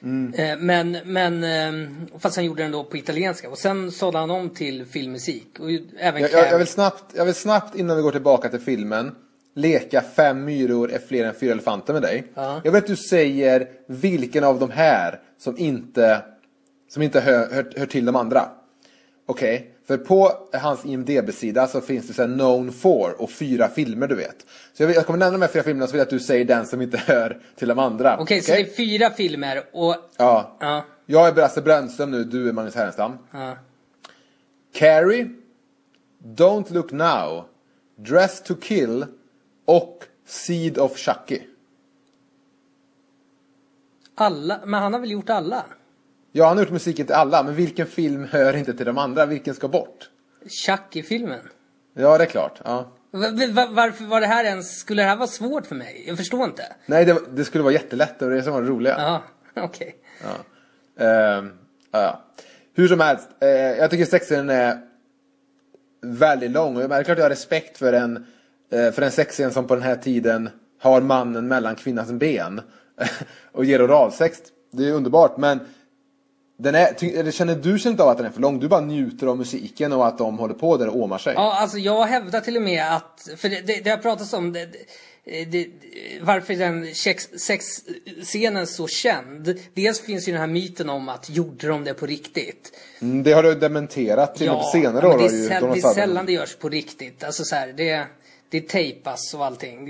Mm. 0.03 0.65
Men, 0.65 0.97
men, 1.05 1.43
ehm, 1.43 2.07
fast 2.19 2.35
han 2.35 2.45
gjorde 2.45 2.63
den 2.63 2.71
då 2.71 2.83
på 2.83 2.97
italienska 2.97 3.49
och 3.49 3.57
sen 3.57 3.91
sålde 3.91 4.19
han 4.19 4.31
om 4.31 4.49
till 4.49 4.85
filmmusik. 4.85 5.59
Och 5.59 5.69
även 5.99 6.21
jag, 6.21 6.31
jag, 6.31 6.51
jag, 6.51 6.57
vill 6.57 6.67
snabbt, 6.67 7.03
jag 7.15 7.25
vill 7.25 7.35
snabbt 7.35 7.75
innan 7.75 7.97
vi 7.97 8.03
går 8.03 8.11
tillbaka 8.11 8.49
till 8.49 8.59
filmen 8.59 9.15
leka 9.53 10.01
fem 10.01 10.45
myror 10.45 10.91
är 10.91 10.99
fler 10.99 11.25
än 11.25 11.35
fyra 11.35 11.51
elefanter 11.51 11.93
med 11.93 12.01
dig. 12.01 12.23
Ja. 12.33 12.61
Jag 12.63 12.71
vill 12.71 12.79
att 12.79 12.87
du 12.87 12.95
säger 12.95 13.67
vilken 13.87 14.43
av 14.43 14.59
de 14.59 14.71
här 14.71 15.19
som 15.37 15.57
inte, 15.57 16.21
som 16.89 17.01
inte 17.01 17.19
hör, 17.19 17.53
hör, 17.53 17.73
hör 17.77 17.85
till 17.85 18.05
de 18.05 18.15
andra. 18.15 18.49
Okej, 19.25 19.55
okay. 19.55 19.67
För 19.91 19.97
på 19.97 20.32
hans 20.54 20.86
IMDB-sida 20.86 21.67
så 21.67 21.82
finns 21.82 22.08
det 22.08 22.13
så 22.13 22.25
known 22.25 22.71
for 22.71 23.21
och 23.21 23.32
fyra 23.32 23.67
filmer 23.67 24.08
du 24.08 24.15
vet. 24.15 24.45
Så 24.73 24.84
jag, 24.84 24.88
vill, 24.88 24.95
jag 24.95 25.06
kommer 25.06 25.19
nämna 25.19 25.38
de 25.38 25.41
här 25.41 25.51
fyra 25.51 25.63
filmerna 25.63 25.88
så 25.88 25.91
vill 25.91 25.99
jag 25.99 26.06
att 26.06 26.10
du 26.10 26.19
säger 26.19 26.45
den 26.45 26.65
som 26.65 26.82
inte 26.82 26.97
hör 27.08 27.41
till 27.56 27.67
de 27.67 27.80
andra. 27.80 28.13
Okej, 28.13 28.23
okay, 28.23 28.38
okay? 28.38 28.41
så 28.41 28.51
det 28.51 28.71
är 28.71 28.75
fyra 28.75 29.10
filmer 29.10 29.63
och... 29.71 29.95
Ja. 30.17 30.58
ja. 30.60 30.86
Jag 31.06 31.27
är 31.27 31.32
Brasse 31.32 31.62
Brännström 31.62 32.12
nu, 32.12 32.23
du 32.23 32.49
är 32.49 32.54
Magnus 32.54 32.75
Härenstam. 32.75 33.17
Ja. 33.32 33.58
Carrie, 34.73 35.30
Don't 36.23 36.73
Look 36.73 36.91
Now, 36.91 37.45
Dress 37.95 38.41
to 38.41 38.56
Kill 38.56 39.06
och 39.65 40.04
Seed 40.25 40.77
of 40.77 40.97
Chucky. 40.97 41.39
Alla? 44.15 44.60
Men 44.65 44.82
han 44.82 44.93
har 44.93 44.99
väl 44.99 45.12
gjort 45.12 45.30
alla? 45.30 45.65
Ja, 46.31 46.47
han 46.47 46.57
har 46.57 46.63
gjort 46.63 46.73
musiken 46.73 47.05
till 47.05 47.15
alla. 47.15 47.43
Men 47.43 47.55
vilken 47.55 47.87
film 47.87 48.27
hör 48.31 48.55
inte 48.55 48.73
till 48.73 48.85
de 48.85 48.97
andra? 48.97 49.25
Vilken 49.25 49.55
ska 49.55 49.67
bort? 49.67 50.09
Chucky-filmen. 50.49 51.39
Ja, 51.93 52.17
det 52.17 52.23
är 52.23 52.27
klart. 52.27 52.61
Ja. 52.63 52.91
Varför 53.11 54.03
var 54.03 54.21
det 54.21 54.27
här 54.27 54.43
ens... 54.43 54.79
Skulle 54.79 55.01
det 55.01 55.07
här 55.07 55.15
vara 55.15 55.27
svårt 55.27 55.65
för 55.65 55.75
mig? 55.75 56.03
Jag 56.07 56.17
förstår 56.17 56.43
inte. 56.45 56.63
Nej, 56.85 57.05
det, 57.05 57.17
det 57.31 57.45
skulle 57.45 57.63
vara 57.63 57.73
jättelätt 57.73 58.21
och 58.21 58.29
det 58.29 58.37
är 58.37 58.41
som 58.41 58.53
var 58.53 58.61
det 58.61 58.67
roliga. 58.67 58.95
Ja, 58.97 59.23
okej. 59.63 59.95
Okay. 60.19 60.31
Ja. 60.95 61.39
Uh, 61.39 61.47
ja. 61.91 62.23
Hur 62.73 62.87
som 62.87 62.99
helst, 62.99 63.29
uh, 63.43 63.49
jag 63.49 63.89
tycker 63.89 64.05
sexscenen 64.05 64.49
är 64.49 64.77
väldigt 66.01 66.51
lång. 66.51 66.75
Och 66.75 66.89
det 66.89 66.95
är 66.95 67.03
klart 67.03 67.17
jag 67.17 67.25
har 67.25 67.29
respekt 67.29 67.77
för 67.77 67.93
en 67.93 68.25
Eh, 68.71 68.91
för 68.91 69.01
en 69.01 69.11
sexscen 69.11 69.51
som 69.51 69.67
på 69.67 69.75
den 69.75 69.83
här 69.83 69.95
tiden 69.95 70.49
har 70.79 71.01
mannen 71.01 71.47
mellan 71.47 71.75
kvinnans 71.75 72.11
ben 72.11 72.61
och 73.51 73.65
ger 73.65 73.85
oralsex. 73.85 74.39
Det 74.71 74.87
är 74.87 74.91
underbart 74.91 75.37
men 75.37 75.59
den 76.62 76.76
är, 76.76 77.04
eller 77.04 77.32
känner 77.32 77.56
du 77.56 77.89
inte 77.89 78.04
av 78.04 78.10
att 78.10 78.17
den 78.17 78.26
är 78.26 78.32
för 78.32 78.41
lång? 78.41 78.60
Du 78.60 78.67
bara 78.67 78.82
njuter 78.82 79.28
av 79.28 79.38
musiken 79.38 79.93
och 79.93 80.08
att 80.08 80.17
de 80.17 80.38
håller 80.38 80.54
på 80.54 80.78
där 80.78 80.88
och 80.88 80.97
åmar 80.97 81.17
sig. 81.17 81.34
Ja, 81.34 81.58
alltså 81.60 81.78
jag 81.78 82.06
hävdar 82.06 82.41
till 82.41 82.56
och 82.56 82.62
med 82.62 82.95
att, 82.95 83.30
för 83.38 83.50
det, 83.50 83.62
det, 83.62 83.84
det 83.84 83.89
har 83.89 83.97
pratats 83.97 84.34
om 84.34 84.54
det, 84.54 84.69
det, 85.52 85.67
varför 86.21 86.54
den 86.54 86.95
sexscenen 87.39 88.67
så 88.67 88.88
känd. 88.88 89.60
Dels 89.74 90.02
finns 90.02 90.28
ju 90.28 90.32
den 90.32 90.41
här 90.41 90.47
myten 90.47 90.89
om 90.89 91.10
att 91.10 91.30
gjorde 91.30 91.67
de 91.67 91.84
det 91.84 91.93
på 91.93 92.06
riktigt. 92.06 92.78
Mm, 93.02 93.24
det 93.24 93.32
har 93.32 93.43
du 93.43 93.56
dementerat 93.56 94.36
till 94.36 94.47
ja, 94.47 94.69
senare 94.74 95.08
år. 95.08 95.21
Ja, 95.21 95.28
det, 95.28 95.54
är, 95.56 95.74
det 95.74 95.80
är 95.80 95.93
sällan 95.93 96.26
det 96.26 96.32
görs 96.32 96.56
på 96.56 96.69
riktigt. 96.69 97.24
Alltså 97.24 97.43
så 97.43 97.56
här, 97.56 97.74
det 97.78 98.08
det 98.52 98.69
tejpas 98.69 99.34
och 99.34 99.45
allting. 99.45 99.89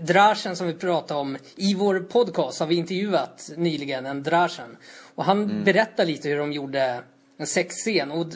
Draschen 0.00 0.56
som 0.56 0.66
vi 0.66 0.74
pratade 0.74 1.20
om 1.20 1.36
i 1.56 1.74
vår 1.74 2.00
podcast 2.00 2.60
har 2.60 2.66
vi 2.66 2.74
intervjuat 2.74 3.50
nyligen 3.56 4.06
en 4.06 4.22
Draschen. 4.22 4.76
Och 5.20 5.26
han 5.26 5.44
mm. 5.44 5.64
berättar 5.64 6.04
lite 6.04 6.28
hur 6.28 6.38
de 6.38 6.52
gjorde 6.52 7.02
en 7.38 7.46
sexscen 7.46 8.10
och 8.10 8.26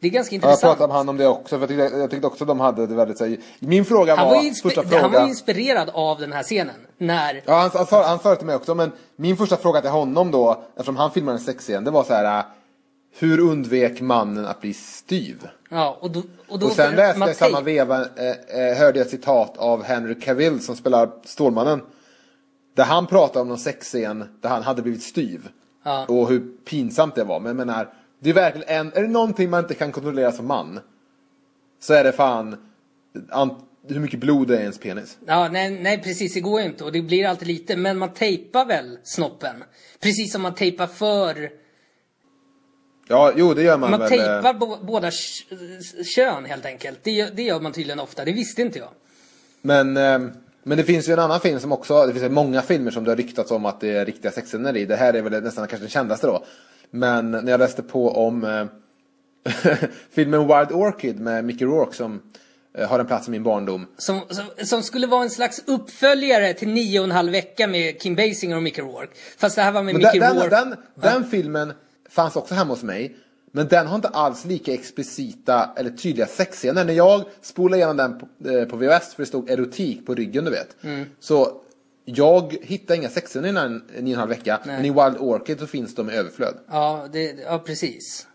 det 0.00 0.06
är 0.06 0.10
ganska 0.10 0.34
intressant. 0.34 0.62
Ja, 0.62 0.68
jag 0.68 0.76
pratade 0.76 0.88
med 0.88 0.96
han 0.96 1.08
om 1.08 1.16
det 1.16 1.26
också 1.26 1.58
för 1.58 1.60
jag 1.60 1.68
tyckte, 1.68 1.98
jag 1.98 2.10
tyckte 2.10 2.26
också 2.26 2.44
de 2.44 2.60
hade 2.60 2.86
det 2.86 2.94
väldigt 2.94 3.18
så 3.18 3.36
Min 3.58 3.84
fråga 3.84 4.16
han 4.16 4.28
var, 4.28 4.34
var 4.34 4.62
första 4.62 4.82
fråga. 4.82 5.02
Han 5.02 5.12
var 5.12 5.28
inspirerad 5.28 5.90
av 5.94 6.18
den 6.18 6.32
här 6.32 6.42
scenen. 6.42 6.74
När... 6.98 7.42
Ja, 7.44 7.54
han, 7.54 7.70
han, 7.74 7.86
sa, 7.86 8.06
han 8.06 8.18
sa 8.18 8.30
det 8.30 8.36
till 8.36 8.46
mig 8.46 8.56
också 8.56 8.74
men 8.74 8.92
min 9.16 9.36
första 9.36 9.56
fråga 9.56 9.80
till 9.80 9.90
honom 9.90 10.30
då, 10.30 10.62
eftersom 10.74 10.96
han 10.96 11.10
filmade 11.10 11.38
en 11.38 11.44
sexscen, 11.44 11.84
det 11.84 11.90
var 11.90 12.04
så 12.04 12.12
här 12.12 12.44
hur 13.18 13.40
undvek 13.40 14.00
mannen 14.00 14.46
att 14.46 14.60
bli 14.60 14.74
styv? 14.74 15.48
Ja, 15.70 15.98
och, 16.00 16.10
då, 16.10 16.22
och, 16.48 16.58
då 16.58 16.66
och 16.66 16.72
sen 16.72 16.96
läste 16.96 17.20
jag 17.20 17.30
i 17.30 17.34
samma 17.34 17.60
veva, 17.60 18.00
eh, 18.00 18.78
hörde 18.78 18.98
jag 18.98 19.06
ett 19.06 19.10
citat 19.10 19.56
av 19.56 19.82
Henry 19.82 20.20
Cavill 20.20 20.60
som 20.60 20.76
spelar 20.76 21.10
Stålmannen. 21.24 21.82
Där 22.76 22.84
han 22.84 23.06
pratade 23.06 23.40
om 23.40 23.48
någon 23.48 23.58
sexscen 23.58 24.38
där 24.40 24.48
han 24.48 24.62
hade 24.62 24.82
blivit 24.82 25.02
styv. 25.02 25.48
Ja. 25.82 26.06
Och 26.08 26.28
hur 26.28 26.40
pinsamt 26.64 27.14
det 27.14 27.24
var. 27.24 27.40
Men 27.40 27.46
jag 27.46 27.56
menar, 27.56 27.92
det 28.20 28.30
är 28.30 28.34
verkligen 28.34 28.68
en, 28.68 28.92
är 28.92 29.02
det 29.02 29.08
någonting 29.08 29.50
man 29.50 29.64
inte 29.64 29.74
kan 29.74 29.92
kontrollera 29.92 30.32
som 30.32 30.46
man. 30.46 30.80
Så 31.80 31.94
är 31.94 32.04
det 32.04 32.12
fan 32.12 32.56
hur 33.88 34.00
mycket 34.00 34.20
blod 34.20 34.48
det 34.48 34.56
är 34.56 34.58
i 34.58 34.62
ens 34.62 34.78
penis. 34.78 35.18
Ja, 35.26 35.48
nej, 35.48 35.70
nej 35.70 36.02
precis, 36.02 36.34
det 36.34 36.40
går 36.40 36.60
ju 36.60 36.66
inte 36.66 36.84
och 36.84 36.92
det 36.92 37.02
blir 37.02 37.26
alltid 37.26 37.48
lite. 37.48 37.76
Men 37.76 37.98
man 37.98 38.14
tejpar 38.14 38.66
väl 38.66 38.98
snoppen? 39.02 39.64
Precis 40.00 40.32
som 40.32 40.42
man 40.42 40.54
tejpar 40.54 40.86
för 40.86 41.50
Ja, 43.08 43.32
jo 43.36 43.54
det 43.54 43.62
gör 43.62 43.78
man, 43.78 43.90
man 43.90 44.00
väl. 44.00 44.18
Man 44.18 44.42
tejpar 44.42 44.72
eh. 44.72 44.84
båda 44.84 45.10
kön 46.16 46.44
helt 46.44 46.66
enkelt. 46.66 46.98
Det 47.02 47.10
gör, 47.10 47.30
det 47.34 47.42
gör 47.42 47.60
man 47.60 47.72
tydligen 47.72 48.00
ofta, 48.00 48.24
det 48.24 48.32
visste 48.32 48.62
inte 48.62 48.78
jag. 48.78 48.88
Men, 49.62 49.96
ehm, 49.96 50.32
men 50.62 50.78
det 50.78 50.84
finns 50.84 51.08
ju 51.08 51.12
en 51.12 51.18
annan 51.18 51.40
film 51.40 51.60
som 51.60 51.72
också, 51.72 52.06
det 52.06 52.12
finns 52.12 52.32
många 52.32 52.62
filmer 52.62 52.90
som 52.90 53.04
det 53.04 53.10
har 53.10 53.16
ryktats 53.16 53.50
om 53.50 53.66
att 53.66 53.80
det 53.80 53.88
är 53.88 54.04
riktiga 54.04 54.30
sexscener 54.32 54.76
i. 54.76 54.86
Det 54.86 54.96
här 54.96 55.14
är 55.14 55.22
väl 55.22 55.42
nästan 55.42 55.68
kanske 55.68 55.84
den 55.84 55.90
kändaste 55.90 56.26
då. 56.26 56.44
Men 56.90 57.30
när 57.30 57.50
jag 57.50 57.60
läste 57.60 57.82
på 57.82 58.10
om 58.10 58.44
eh, 58.44 58.66
filmen 60.10 60.40
Wild 60.40 60.72
Orchid 60.72 61.20
med 61.20 61.44
Mickey 61.44 61.64
Rourke 61.64 61.96
som 61.96 62.22
eh, 62.78 62.88
har 62.88 62.98
en 62.98 63.06
plats 63.06 63.28
i 63.28 63.30
min 63.30 63.42
barndom. 63.42 63.86
Som, 63.96 64.20
som, 64.30 64.44
som 64.66 64.82
skulle 64.82 65.06
vara 65.06 65.22
en 65.22 65.30
slags 65.30 65.62
uppföljare 65.66 66.54
till 66.54 66.68
nio 66.68 67.00
och 67.00 67.04
en 67.04 67.10
halv 67.10 67.32
vecka 67.32 67.66
med 67.66 68.00
Kim 68.00 68.14
Basinger 68.14 68.56
och 68.56 68.62
Mickey 68.62 68.82
Rourke. 68.82 69.12
Fast 69.38 69.56
det 69.56 69.62
här 69.62 69.72
var 69.72 69.82
med 69.82 69.94
Men 69.94 70.02
Mickey 70.02 70.18
den, 70.18 70.36
den, 70.36 70.42
Rourke. 70.42 70.56
den, 70.56 70.76
den 70.94 71.30
filmen 71.30 71.72
fanns 72.10 72.36
också 72.36 72.54
hemma 72.54 72.72
hos 72.72 72.82
mig. 72.82 73.16
Men 73.52 73.68
den 73.68 73.86
har 73.86 73.96
inte 73.96 74.08
alls 74.08 74.44
lika 74.44 74.72
explicita 74.72 75.70
eller 75.76 75.90
tydliga 75.90 76.26
sexscener. 76.26 76.84
När 76.84 76.92
jag 76.92 77.24
spolade 77.40 77.76
igenom 77.76 77.96
den 77.96 78.18
på, 78.18 78.48
eh, 78.48 78.64
på 78.64 78.76
VHS, 78.76 79.14
för 79.14 79.22
det 79.22 79.26
stod 79.26 79.50
erotik 79.50 80.06
på 80.06 80.14
ryggen 80.14 80.44
du 80.44 80.50
vet. 80.50 80.76
Mm. 80.84 81.06
Så 81.20 81.60
jag 82.04 82.56
hittade 82.62 82.96
inga 82.96 83.08
sexscener 83.08 83.48
innan 83.48 83.72
nio 83.76 84.02
och 84.02 84.08
en 84.08 84.14
halv 84.14 84.28
vecka. 84.28 84.60
Men 84.66 84.84
i 84.84 84.90
Wild 84.90 85.16
Orchid 85.18 85.58
så 85.58 85.66
finns 85.66 85.94
de 85.94 86.10
i 86.10 86.14
överflöd. 86.14 86.54
Ja, 86.70 87.08
det, 87.12 87.36
ja, 87.44 87.58
precis. 87.58 88.26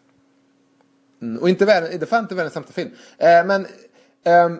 Mm, 1.21 1.41
och 1.41 1.49
inte 1.49 1.65
världen, 1.65 1.99
det 1.99 2.11
var 2.11 2.19
inte 2.19 2.35
världens 2.35 2.53
sämsta 2.53 2.73
film. 2.73 2.89
Eh, 3.17 3.45
men 3.45 3.67
ehm, 4.23 4.59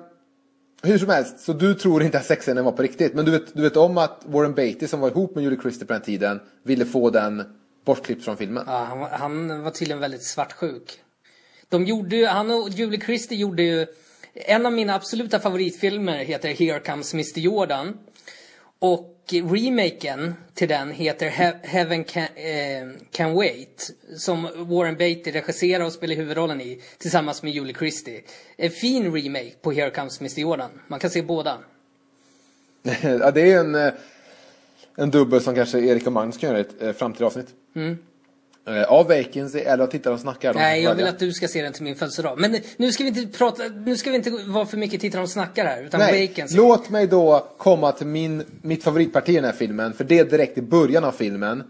hur 0.84 0.98
som 0.98 1.10
helst, 1.10 1.40
så 1.40 1.54
du 1.54 1.74
tror 1.74 2.04
inte 2.04 2.18
att 2.18 2.26
sexscenen 2.26 2.66
var 2.66 2.72
på 2.72 2.82
riktigt. 2.82 3.14
Men 3.14 3.26
du 3.26 3.32
vet, 3.32 3.54
du 3.54 3.62
vet 3.62 3.78
om 3.78 3.98
att 3.98 4.22
Warren 4.26 4.54
Beatty 4.54 4.88
som 4.88 5.00
var 5.00 5.10
ihop 5.10 5.36
med 5.36 5.44
Julie 5.44 5.60
Christie 5.62 5.88
på 5.88 5.94
den 5.94 6.02
tiden 6.02 6.40
ville 6.64 6.86
få 6.86 7.10
den 7.10 7.44
bortklippt 7.86 8.26
från 8.26 8.38
filmen. 8.38 8.64
Ja, 8.68 8.78
han, 8.78 9.00
var- 9.00 9.10
han 9.10 9.64
var 9.64 9.72
tydligen 9.72 10.00
väldigt 10.00 10.24
svartsjuk. 10.24 11.00
De 11.70 11.86
gjorde 11.86 12.16
ju, 12.16 12.26
han 12.26 12.52
och 12.52 12.70
Julie 12.70 13.02
Christie 13.02 13.38
gjorde 13.38 13.64
ju, 13.64 13.86
en 14.34 14.66
av 14.66 14.74
mina 14.74 14.96
absoluta 14.96 15.40
favoritfilmer 15.40 16.18
heter 16.18 16.50
Here 16.50 16.80
Comes 16.80 17.14
Mr 17.14 17.40
Jordan. 17.40 17.98
Och 18.80 19.10
remaken 19.32 20.34
till 20.54 20.68
den 20.68 20.92
heter 20.92 21.30
He- 21.30 21.60
Heaven 21.64 22.04
can, 22.04 22.24
eh, 22.36 22.88
can 23.12 23.34
Wait. 23.34 23.92
Som 24.18 24.44
Warren 24.56 24.96
Beatty 24.98 25.32
regisserar 25.32 25.84
och 25.84 25.92
spelar 25.94 26.16
huvudrollen 26.16 26.62
i 26.62 26.82
tillsammans 26.98 27.44
med 27.44 27.52
Julie 27.54 27.74
Christie. 27.76 28.22
En 28.58 28.70
fin 28.72 29.14
remake 29.16 29.52
på 29.62 29.72
Here 29.72 29.90
Comes 29.92 30.20
Mr 30.22 30.40
Jordan. 30.40 30.70
Man 30.88 31.00
kan 31.00 31.10
se 31.10 31.22
båda. 31.22 31.58
ja, 33.04 33.32
det 33.32 33.52
är 33.52 33.60
en, 33.60 33.76
eh, 33.76 33.94
en 34.96 35.12
dubbel 35.12 35.42
som 35.42 35.56
kanske 35.56 35.80
Erik 35.80 36.08
och 36.08 36.14
Magnus 36.14 36.38
kan 36.38 36.50
göra 36.50 36.58
i 36.60 36.62
ett 36.62 36.82
eh, 36.82 36.92
framtida 36.94 37.26
avsnitt. 37.26 37.48
Eh, 38.68 38.84
Av 38.84 39.08
Vacancy 39.08 39.60
eller 39.60 39.84
av 39.84 39.88
Tittare 39.88 40.14
och 40.14 40.20
snackar. 40.20 40.54
de 40.54 40.60
Mm. 40.60 40.70
Nej, 40.70 40.84
jag 40.84 40.90
vill 40.90 40.98
välja. 40.98 41.12
att 41.14 41.20
du 41.20 41.32
ska 41.34 41.48
se 41.48 41.62
den 41.62 41.74
till 41.74 41.84
min 41.84 41.96
födelsedag. 41.96 42.40
Men 42.40 42.58
nu 42.78 42.92
ska 42.92 43.04
vi 43.04 43.08
inte 43.10 43.38
prata, 43.38 43.64
nu 43.86 43.98
ska 43.98 44.10
vi 44.10 44.16
inte 44.16 44.30
vara 44.32 44.66
för 44.66 44.78
mycket 44.78 45.02
tittare 45.02 45.22
och 45.22 45.30
snackar 45.30 45.66
här. 45.66 45.84
Utan 45.84 46.00
Nej, 46.00 46.28
Vacancy. 46.28 46.58
låt 46.58 46.90
mig 46.90 47.08
då 47.08 47.48
komma 47.58 47.92
till 47.92 48.08
min, 48.08 48.44
mitt 48.62 48.84
favoritparti 48.84 49.30
i 49.30 49.36
den 49.36 49.44
här 49.46 49.52
filmen. 49.52 49.94
För 49.94 50.04
det 50.04 50.20
är 50.20 50.26
direkt 50.26 50.58
i 50.58 50.62
början 50.62 51.04
av 51.04 51.12
filmen. 51.12 51.64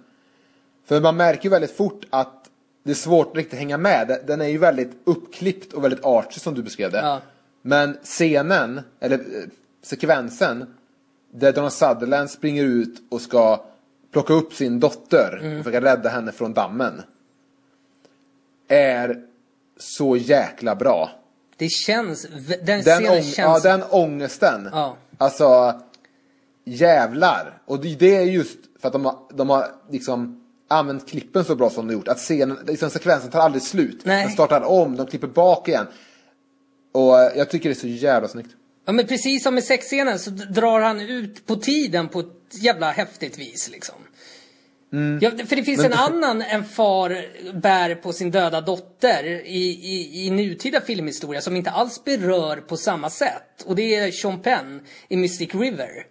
För 0.87 1.01
man 1.01 1.17
märker 1.17 1.43
ju 1.43 1.49
väldigt 1.49 1.77
fort 1.77 2.05
att 2.09 2.49
det 2.83 2.91
är 2.91 2.95
svårt 2.95 3.27
att 3.31 3.37
riktigt 3.37 3.59
hänga 3.59 3.77
med. 3.77 4.19
Den 4.27 4.41
är 4.41 4.47
ju 4.47 4.57
väldigt 4.57 4.91
uppklippt 5.03 5.73
och 5.73 5.83
väldigt 5.83 6.03
artsy 6.05 6.39
som 6.39 6.53
du 6.53 6.63
beskrev 6.63 6.91
det. 6.91 6.97
Ja. 6.97 7.21
Men 7.61 7.97
scenen, 8.03 8.81
eller 8.99 9.17
eh, 9.17 9.23
sekvensen, 9.83 10.65
där 11.35 11.53
Donald 11.53 11.73
Sutherland 11.73 12.29
springer 12.31 12.63
ut 12.63 13.01
och 13.11 13.21
ska 13.21 13.65
plocka 14.11 14.33
upp 14.33 14.53
sin 14.53 14.79
dotter 14.79 15.39
Mm. 15.41 15.57
och 15.59 15.65
försöka 15.65 15.85
rädda 15.85 16.09
henne 16.09 16.31
från 16.31 16.53
dammen. 16.53 17.01
Är 18.67 19.21
så 19.77 20.17
jäkla 20.17 20.75
bra. 20.75 21.09
Det 21.57 21.69
känns, 21.69 22.27
den, 22.65 22.83
Den, 22.83 23.03
ång- 23.03 23.21
känns... 23.21 23.37
ja, 23.37 23.59
den 23.59 23.83
ångesten. 23.89 24.69
Ja. 24.71 24.97
Alltså, 25.17 25.81
jävlar. 26.65 27.57
Och 27.65 27.79
det, 27.79 28.15
är 28.15 28.21
just 28.21 28.57
för 28.79 28.87
att 28.87 28.93
de 28.93 29.05
har, 29.05 29.17
de 29.33 29.49
har 29.49 29.67
liksom 29.89 30.43
använt 30.67 31.09
klippen 31.09 31.43
så 31.45 31.55
bra 31.55 31.69
som 31.69 31.87
de 31.87 31.93
gjort. 31.93 32.07
Att 32.07 32.17
scenen, 32.17 32.57
liksom 32.67 32.89
sekvensen 32.89 33.31
tar 33.31 33.39
aldrig 33.39 33.63
slut. 33.63 34.01
Nej. 34.05 34.23
Den 34.23 34.33
startar 34.33 34.61
om, 34.61 34.95
de 34.95 35.07
klipper 35.07 35.27
bak 35.27 35.67
igen. 35.67 35.87
Och 36.91 37.13
jag 37.35 37.49
tycker 37.49 37.69
det 37.69 37.73
är 37.73 37.79
så 37.79 37.87
jävla 37.87 38.27
snyggt. 38.27 38.49
Ja 38.85 38.93
men 38.93 39.07
precis 39.07 39.43
som 39.43 39.57
i 39.57 39.61
sexscenen 39.61 40.19
så 40.19 40.29
drar 40.29 40.81
han 40.81 41.01
ut 41.01 41.45
på 41.45 41.55
tiden 41.55 42.09
på 42.09 42.19
ett 42.19 42.27
jävla 42.51 42.91
häftigt 42.91 43.37
vis 43.37 43.69
liksom. 43.69 43.95
Ja, 45.21 45.31
för 45.47 45.55
det 45.55 45.63
finns 45.63 45.85
en 45.85 45.93
annan 45.93 46.41
en 46.41 46.63
far 46.65 47.25
bär 47.53 47.95
på 47.95 48.13
sin 48.13 48.31
döda 48.31 48.61
dotter 48.61 49.23
i, 49.45 49.63
i, 49.67 50.25
i 50.25 50.29
nutida 50.29 50.81
filmhistoria 50.81 51.41
som 51.41 51.55
inte 51.55 51.71
alls 51.71 52.03
berör 52.03 52.57
på 52.57 52.77
samma 52.77 53.09
sätt. 53.09 53.63
Och 53.65 53.75
det 53.75 53.95
är 53.95 54.11
Sean 54.11 54.41
Penn 54.41 54.81
i 55.07 55.17
Mystic 55.17 55.55
River. 55.55 56.05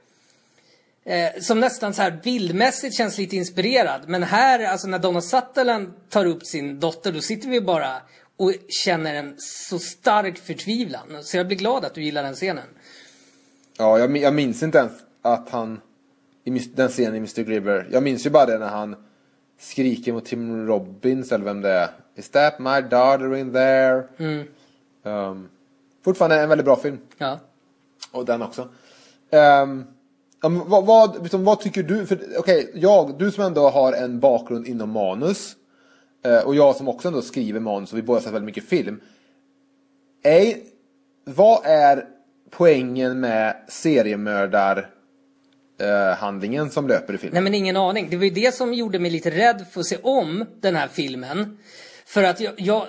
Eh, 1.05 1.41
som 1.41 1.61
nästan 1.61 1.95
så 1.95 2.03
här 2.03 2.21
bildmässigt 2.23 2.97
känns 2.97 3.19
lite 3.19 3.37
inspirerad. 3.37 4.09
Men 4.09 4.23
här, 4.23 4.65
alltså 4.65 4.89
när 4.89 4.99
Donna 4.99 5.21
Sutherland 5.21 6.11
tar 6.11 6.27
upp 6.27 6.47
sin 6.47 6.81
dotter, 6.81 7.13
då 7.13 7.21
sitter 7.21 7.49
vi 7.49 7.61
bara 7.61 8.03
och 8.37 8.53
känner 8.85 9.15
en 9.15 9.35
så 9.39 9.79
stark 9.79 10.39
förtvivlan. 10.39 11.09
Så 11.23 11.37
jag 11.37 11.47
blir 11.47 11.57
glad 11.57 11.85
att 11.85 11.95
du 11.95 12.03
gillar 12.03 12.23
den 12.23 12.35
scenen. 12.35 12.67
Ja, 13.79 13.99
jag, 13.99 14.17
jag 14.17 14.35
minns 14.35 14.63
inte 14.63 14.79
ens 14.79 14.93
att 15.23 15.51
han, 15.51 15.81
i 16.45 16.51
den 16.51 16.89
scenen 16.89 17.15
i 17.15 17.19
Mr. 17.19 17.45
River. 17.45 17.89
Jag 17.91 18.03
minns 18.03 18.27
ju 18.27 18.31
bara 18.31 18.47
det 18.47 18.59
när 18.59 18.69
han 18.69 18.97
skriker 19.61 20.13
mot 20.13 20.25
Tim 20.25 20.67
Robbins 20.67 21.33
eller 21.33 21.45
vem 21.45 21.61
det 21.61 21.71
är. 21.71 21.89
Is 22.17 22.29
that 22.29 22.59
my 22.59 22.81
daughter 22.81 23.37
in 23.37 23.53
there? 23.53 24.05
Um, 25.03 25.49
fortfarande 26.05 26.41
en 26.41 26.49
väldigt 26.49 26.65
bra 26.65 26.77
film. 26.77 26.99
Ja. 27.19 27.41
Och 28.13 28.25
den 28.25 28.43
också. 28.43 28.69
Ja, 29.31 29.67
men 30.49 30.69
vad, 30.69 30.87
vad, 30.87 31.23
liksom, 31.23 31.45
vad 31.45 31.61
tycker 31.61 31.83
du? 31.83 32.07
För, 32.07 32.19
okej, 32.39 32.71
jag, 32.75 33.19
du 33.19 33.31
som 33.31 33.45
ändå 33.45 33.69
har 33.69 33.93
en 33.93 34.21
bakgrund 34.21 34.67
inom 34.67 34.91
manus. 34.91 35.57
Eh, 36.25 36.39
och 36.39 36.55
jag 36.55 36.77
som 36.77 36.89
också 36.89 37.09
ändå 37.09 37.23
skriver 37.23 37.61
manus 37.61 37.93
och 37.93 37.99
vi 37.99 38.03
båda 38.03 38.17
har 38.17 38.23
sett 38.23 38.33
väldigt 38.33 38.47
mycket 38.47 38.69
film. 38.69 39.01
Är, 40.23 40.57
vad 41.25 41.67
är 41.67 42.05
poängen 42.51 43.21
med 43.21 43.57
seriemördar 43.69 44.91
eh, 45.81 46.17
handlingen 46.17 46.71
som 46.71 46.89
löper 46.89 47.15
i 47.15 47.19
filmen? 47.19 47.35
Nej 47.35 47.43
men 47.43 47.55
ingen 47.55 47.77
aning. 47.77 48.11
Det 48.11 48.17
var 48.17 48.25
ju 48.25 48.31
det 48.31 48.55
som 48.55 48.75
gjorde 48.75 48.99
mig 48.99 49.11
lite 49.11 49.31
rädd 49.31 49.67
för 49.71 49.81
att 49.81 49.87
se 49.87 49.97
om 50.03 50.47
den 50.61 50.77
här 50.77 50.89
filmen. 50.89 51.59
För 52.07 52.23
att 52.23 52.41
jag, 52.41 52.55
jag, 52.57 52.87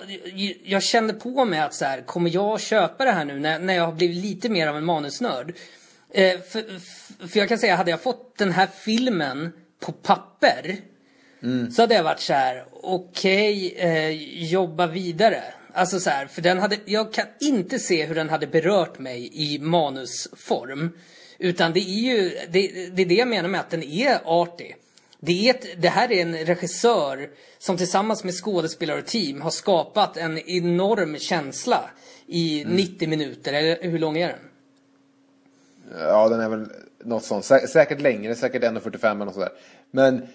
jag 0.64 0.82
kände 0.82 1.12
på 1.12 1.44
mig 1.44 1.60
att 1.60 1.74
så 1.74 1.84
här, 1.84 2.00
kommer 2.00 2.30
jag 2.30 2.60
köpa 2.60 3.04
det 3.04 3.10
här 3.10 3.24
nu 3.24 3.40
när, 3.40 3.58
när 3.58 3.74
jag 3.74 3.84
har 3.84 3.92
blivit 3.92 4.24
lite 4.24 4.48
mer 4.48 4.66
av 4.66 4.76
en 4.76 4.84
manusnörd? 4.84 5.54
Eh, 6.10 6.40
för, 6.40 6.78
för 7.28 7.38
jag 7.38 7.48
kan 7.48 7.58
säga, 7.58 7.76
hade 7.76 7.90
jag 7.90 8.00
fått 8.00 8.38
den 8.38 8.52
här 8.52 8.66
filmen 8.66 9.52
på 9.80 9.92
papper 9.92 10.76
så 11.72 11.82
hade 11.82 11.94
jag 11.94 12.02
varit 12.04 12.20
så 12.20 12.32
här: 12.32 12.64
okej, 12.72 13.74
eh, 13.76 14.10
jobba 14.44 14.86
vidare. 14.86 15.42
Alltså 15.72 16.00
så 16.00 16.10
här, 16.10 16.26
för 16.26 16.42
den 16.42 16.58
hade, 16.58 16.78
jag 16.84 17.12
kan 17.12 17.26
inte 17.40 17.78
se 17.78 18.04
hur 18.04 18.14
den 18.14 18.28
hade 18.28 18.46
berört 18.46 18.98
mig 18.98 19.30
i 19.32 19.58
manusform. 19.58 20.90
Utan 21.38 21.72
det 21.72 21.80
är 21.80 22.14
ju, 22.14 22.30
det, 22.48 22.90
det 22.96 23.02
är 23.02 23.06
det 23.06 23.14
jag 23.14 23.28
menar 23.28 23.48
med 23.48 23.60
att 23.60 23.70
den 23.70 23.82
är 23.82 24.20
artig. 24.24 24.76
Det, 25.20 25.48
är 25.48 25.54
ett, 25.54 25.82
det 25.82 25.88
här 25.88 26.12
är 26.12 26.22
en 26.22 26.36
regissör 26.36 27.30
som 27.58 27.76
tillsammans 27.76 28.24
med 28.24 28.34
skådespelare 28.34 28.98
och 28.98 29.06
team 29.06 29.40
har 29.40 29.50
skapat 29.50 30.16
en 30.16 30.38
enorm 30.38 31.18
känsla 31.18 31.90
i 32.26 32.64
90 32.66 33.08
minuter, 33.08 33.52
eller 33.52 33.82
hur 33.82 33.98
lång 33.98 34.18
är 34.18 34.28
den? 34.28 34.38
Ja, 35.98 36.28
den 36.28 36.40
är 36.40 36.48
väl 36.48 36.66
något 37.04 37.24
sånt. 37.24 37.44
Sä 37.44 37.66
säkert 37.66 38.00
längre, 38.00 38.34
säkert 38.34 38.62
1.45 38.62 39.10
eller 39.10 39.24
något 39.24 39.34
sådär. 39.34 39.52
Men, 39.90 40.26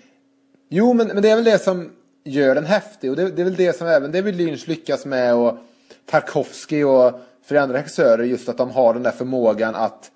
jo, 0.69 0.93
men, 0.93 1.07
men 1.07 1.21
det 1.21 1.29
är 1.29 1.35
väl 1.35 1.45
det 1.45 1.59
som 1.63 1.91
gör 2.23 2.55
den 2.55 2.65
häftig. 2.65 3.09
Och 3.09 3.15
det, 3.15 3.29
det 3.31 3.41
är 3.41 3.45
väl 3.45 3.55
det 3.55 3.77
som 3.77 3.87
även 3.87 4.11
David 4.11 4.35
Lynch 4.35 4.67
lyckas 4.67 5.05
med 5.05 5.35
och 5.35 5.57
Tarkovsky 6.05 6.83
och 6.83 7.19
flera 7.45 7.63
andra 7.63 7.77
regissörer. 7.77 8.23
Just 8.23 8.49
att 8.49 8.57
de 8.57 8.71
har 8.71 8.93
den 8.93 9.03
där 9.03 9.11
förmågan 9.11 9.75
att 9.75 10.11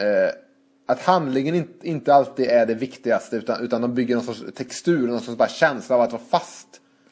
eh, 0.00 0.34
att 0.86 1.02
handlingen 1.02 1.54
inte, 1.54 1.88
inte 1.88 2.14
alltid 2.14 2.46
är 2.46 2.66
det 2.66 2.74
viktigaste 2.74 3.36
utan, 3.36 3.64
utan 3.64 3.80
de 3.82 3.94
bygger 3.94 4.14
någon 4.14 4.24
sorts 4.24 4.42
textur, 4.54 5.06
någon 5.06 5.20
sorts 5.20 5.38
bara 5.38 5.48
känsla 5.48 5.96
av 5.96 6.02
att 6.02 6.12
vara 6.12 6.22
fast 6.30 6.68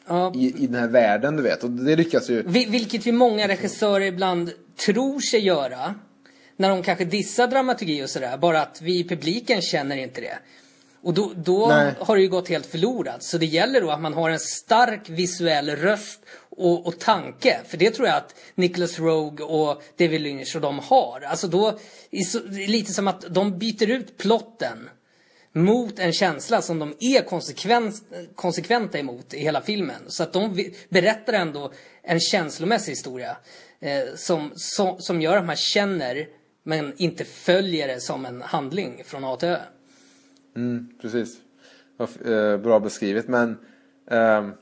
Ja. 0.09 0.33
i, 0.37 0.65
i 0.65 0.67
den 0.67 0.75
här 0.81 0.89
världen 0.89 1.37
du 1.37 1.43
vet. 1.43 1.65
Och 1.65 1.71
det 1.71 1.97
lyckas 1.97 2.31
ju. 2.31 2.43
Vi- 2.47 2.67
Vilket 2.67 3.07
ju 3.07 3.13
många 3.13 3.49
regissörer 3.49 4.05
ibland 4.07 4.51
tror 4.87 5.21
sig 5.21 5.41
göra. 5.41 5.95
När 6.57 6.69
de 6.69 6.83
kanske 6.83 7.05
dissar 7.05 7.47
dramaturgi 7.47 8.05
och 8.05 8.11
sådär. 8.11 8.37
Bara 8.37 8.63
att 8.63 8.83
vi 8.83 8.99
i 8.99 9.09
publiken 9.09 9.63
känner 9.63 9.97
inte 9.97 10.21
det. 10.21 10.39
Och 11.03 11.15
då, 11.15 11.33
då 11.37 11.67
har 11.99 12.17
det 12.17 12.23
ju 12.23 12.29
gått 12.29 12.49
helt 12.49 12.67
förlorat. 12.67 13.23
Så 13.23 13.39
det 13.39 13.47
gäller 13.47 13.81
då 13.81 13.91
att 13.91 14.01
man 14.01 14.15
har 14.15 14.31
en 14.31 14.41
stark 14.41 15.09
visuell 15.09 15.71
röst 15.71 16.21
och, 16.57 16.87
och 16.87 16.99
tanke. 16.99 17.61
För 17.67 17.77
det 17.77 17.91
tror 17.91 18.09
jag 18.09 18.17
att 18.17 18.35
Nicholas 18.55 18.99
Rogue 18.99 19.47
och 19.47 19.83
David 19.99 20.21
Lynch 20.21 20.57
och 20.57 20.63
de 20.63 20.79
har. 20.79 21.21
Alltså 21.21 21.49
då, 21.49 21.79
det 22.11 22.65
är 22.65 22.69
lite 22.69 22.93
som 22.93 23.09
att 23.09 23.25
de 23.35 23.59
byter 23.59 23.91
ut 23.91 24.19
plotten 24.19 24.89
mot 25.53 25.99
en 25.99 26.13
känsla 26.13 26.63
som 26.63 26.79
de 26.79 26.95
är 27.01 27.23
konsekvent, 27.23 28.03
konsekventa 28.35 28.99
emot 28.99 29.35
i 29.35 29.39
hela 29.39 29.61
filmen. 29.61 30.03
Så 30.07 30.23
att 30.23 30.33
de 30.33 30.71
berättar 30.89 31.33
ändå 31.33 31.73
en 32.03 32.21
känslomässig 32.21 32.93
historia 32.93 33.37
eh, 33.81 34.15
som, 34.17 34.53
som, 34.55 34.99
som 34.99 35.23
gör 35.23 35.37
att 35.37 35.45
man 35.45 35.57
känner 35.57 36.27
men 36.65 36.95
inte 36.97 37.25
följer 37.25 37.89
det 37.89 38.01
som 38.01 38.27
en 38.27 38.43
handling 38.43 39.03
från 39.05 39.25
A 39.25 39.37
till 39.37 39.49
Ö. 39.49 39.59
Precis. 41.01 41.37
Vad 41.97 42.09
f- 42.09 42.27
eh, 42.27 42.57
Bra 42.57 42.81
beskrivet. 42.81 43.29
Men 43.29 43.51
ehm, 44.11 44.53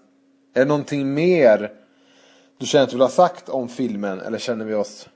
är 0.55 0.61
det 0.61 0.65
någonting 0.65 1.15
mer 1.15 1.73
du 2.59 2.67
känner 2.67 2.85
att 2.85 2.91
du 2.91 2.97
vill 2.97 3.03
ha 3.03 3.09
sagt 3.09 3.49
om 3.49 3.69
filmen? 3.69 4.21
Eller 4.21 4.39
känner 4.39 4.65
vi 4.65 4.75
oss 4.75 5.09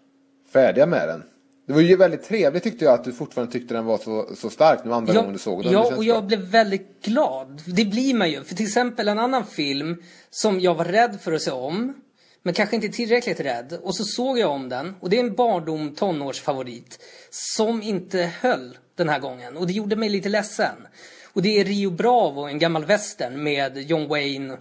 färdiga 0.53 0.87
med 0.87 1.09
den. 1.09 1.23
Det 1.67 1.73
var 1.73 1.81
ju 1.81 1.97
väldigt 1.97 2.23
trevligt 2.25 2.63
tyckte 2.63 2.85
jag 2.85 2.95
att 2.95 3.05
du 3.05 3.13
fortfarande 3.13 3.53
tyckte 3.53 3.75
den 3.75 3.85
var 3.85 3.99
så, 3.99 4.29
så 4.37 4.51
stark 4.51 4.85
nu 4.85 4.93
andra 4.93 5.13
gången 5.15 5.33
du 5.33 5.39
såg 5.39 5.63
den. 5.63 5.73
Ja, 5.73 5.97
och 5.97 6.05
jag 6.05 6.23
bra. 6.23 6.27
blev 6.27 6.41
väldigt 6.41 7.05
glad. 7.05 7.63
Det 7.67 7.85
blir 7.85 8.15
man 8.15 8.31
ju. 8.31 8.45
För 8.45 8.55
till 8.55 8.67
exempel 8.67 9.09
en 9.09 9.19
annan 9.19 9.47
film 9.47 10.03
som 10.31 10.61
jag 10.61 10.75
var 10.75 10.85
rädd 10.85 11.19
för 11.21 11.33
att 11.33 11.43
se 11.43 11.51
om. 11.51 11.95
Men 12.43 12.55
kanske 12.55 12.77
inte 12.77 12.89
tillräckligt 12.89 13.41
rädd. 13.41 13.79
Och 13.83 13.97
så 13.97 14.05
såg 14.05 14.39
jag 14.39 14.51
om 14.51 14.69
den. 14.69 14.95
Och 15.01 15.11
det 15.11 15.17
är 15.17 15.25
en 15.25 15.35
barndom 15.35 15.95
tonårsfavorit. 15.95 16.99
Som 17.31 17.83
inte 17.83 18.31
höll 18.41 18.79
den 18.97 19.09
här 19.09 19.19
gången. 19.19 19.57
Och 19.57 19.67
det 19.67 19.73
gjorde 19.73 19.97
mig 19.97 20.09
lite 20.09 20.29
ledsen. 20.29 20.87
Och 21.33 21.43
det 21.43 21.61
är 21.61 21.65
Rio 21.65 21.91
Bravo, 21.91 22.41
en 22.41 22.59
gammal 22.59 22.85
western 22.85 23.43
med 23.43 23.79
John 23.79 24.09
Wayne, 24.09 24.53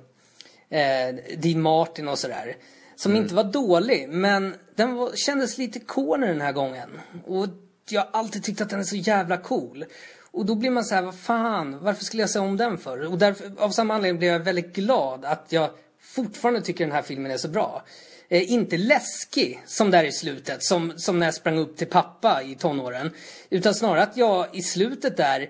eh, 0.69 1.15
Dean 1.37 1.61
Martin 1.61 2.07
och 2.07 2.19
sådär. 2.19 2.55
Som 2.95 3.15
inte 3.15 3.35
var 3.35 3.43
dålig, 3.43 4.09
men 4.09 4.55
den 4.75 4.95
var, 4.95 5.11
kändes 5.15 5.57
lite 5.57 5.79
corny 5.79 6.27
den 6.27 6.41
här 6.41 6.51
gången. 6.51 6.89
Och 7.25 7.47
jag 7.89 8.01
har 8.01 8.09
alltid 8.19 8.43
tyckt 8.43 8.61
att 8.61 8.69
den 8.69 8.79
är 8.79 8.83
så 8.83 8.95
jävla 8.95 9.37
cool. 9.37 9.85
Och 10.31 10.45
då 10.45 10.55
blir 10.55 10.69
man 10.69 10.85
så 10.85 10.95
här, 10.95 11.01
vad 11.01 11.19
fan, 11.19 11.79
varför 11.83 12.03
skulle 12.05 12.23
jag 12.23 12.29
se 12.29 12.39
om 12.39 12.57
den 12.57 12.77
för? 12.77 13.11
Och 13.11 13.17
därför, 13.17 13.51
av 13.57 13.69
samma 13.69 13.93
anledning 13.93 14.19
blev 14.19 14.31
jag 14.31 14.39
väldigt 14.39 14.75
glad 14.75 15.25
att 15.25 15.45
jag 15.49 15.69
fortfarande 16.01 16.61
tycker 16.61 16.85
den 16.85 16.95
här 16.95 17.01
filmen 17.01 17.31
är 17.31 17.37
så 17.37 17.47
bra. 17.47 17.83
Eh, 18.29 18.51
inte 18.51 18.77
läskig 18.77 19.61
som 19.65 19.91
där 19.91 20.03
i 20.03 20.11
slutet, 20.11 20.63
som, 20.63 20.93
som 20.97 21.19
när 21.19 21.27
jag 21.27 21.33
sprang 21.33 21.57
upp 21.57 21.77
till 21.77 21.87
pappa 21.87 22.43
i 22.43 22.55
tonåren. 22.55 23.11
Utan 23.49 23.75
snarare 23.75 24.03
att 24.03 24.17
jag 24.17 24.55
i 24.55 24.61
slutet 24.61 25.17
där 25.17 25.49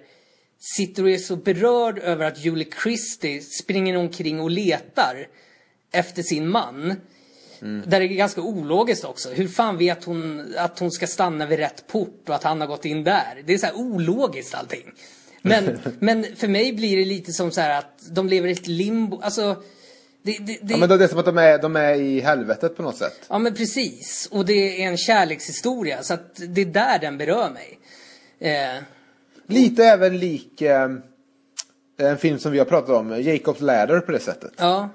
sitter 0.60 1.04
och 1.04 1.10
är 1.10 1.18
så 1.18 1.36
berörd 1.36 2.00
över 2.00 2.26
att 2.26 2.46
Julie 2.46 2.68
Christie 2.84 3.42
springer 3.42 3.98
omkring 3.98 4.40
och 4.40 4.52
letar 4.52 5.28
efter 5.92 6.24
sin 6.24 6.50
man. 6.50 6.96
Där 7.60 8.00
det 8.00 8.06
är 8.06 8.08
ganska 8.08 8.42
ologiskt 8.42 9.06
också. 9.06 9.30
Hur 9.30 9.48
fan 9.48 9.78
vet 9.78 10.04
hon 10.04 10.54
att 10.58 10.80
hon 10.80 10.92
ska 10.92 11.08
stanna 11.08 11.46
vid 11.46 11.60
rätt 11.60 11.88
port 11.88 12.30
och 12.30 12.36
att 12.36 12.44
han 12.44 12.62
har 12.62 12.68
gått 12.68 12.86
in 12.86 13.04
där? 13.04 13.44
Det 13.46 13.54
är 13.54 13.58
så 13.58 13.66
här 13.66 13.76
ologiskt 13.76 14.56
allting. 14.56 14.92
Men, 15.42 15.80
men 16.00 16.36
för 16.36 16.48
mig 16.48 16.74
blir 16.74 16.98
det 16.98 17.06
lite 17.06 17.32
som 17.32 17.52
så 17.52 17.62
här 17.62 17.80
att 17.80 18.00
de 18.12 18.30
lever 18.30 18.48
i 18.48 18.52
ett 18.52 18.68
limbo. 18.68 19.22
Alltså, 19.22 19.64
det, 20.24 20.38
det, 20.40 20.58
det, 20.62 20.74
Ja, 20.74 20.78
men 20.78 20.90
då 20.90 20.96
är 20.96 21.00
det 21.00 21.08
som 21.08 21.20
att 21.20 21.26
de 21.26 21.38
är, 21.38 21.58
de 21.62 21.76
är 21.76 21.94
i 21.94 22.20
helvetet 22.20 22.78
på 22.78 22.84
något 22.84 22.98
sätt. 22.98 23.26
Ja 23.30 23.40
men 23.40 23.54
precis. 23.56 24.28
Och 24.32 24.46
det 24.46 24.84
är 24.84 24.88
en 24.88 24.98
kärlekshistoria. 24.98 26.04
Så 26.04 26.14
att 26.14 26.42
det 26.48 26.62
är 26.62 26.66
där 26.66 27.00
den 27.00 27.18
berör 27.18 27.50
mig. 27.50 27.80
Eh, 28.40 28.84
Lite 29.48 29.84
även 29.86 30.18
lik 30.18 30.62
eh, 30.62 30.90
en 31.98 32.18
film 32.18 32.40
som 32.40 32.52
vi 32.52 32.58
har 32.60 32.66
pratat 32.66 32.90
om, 32.90 33.22
Jacobs 33.22 33.62
Ladder 33.62 34.00
på 34.00 34.12
det 34.12 34.20
sättet. 34.20 34.52
ja, 34.58 34.90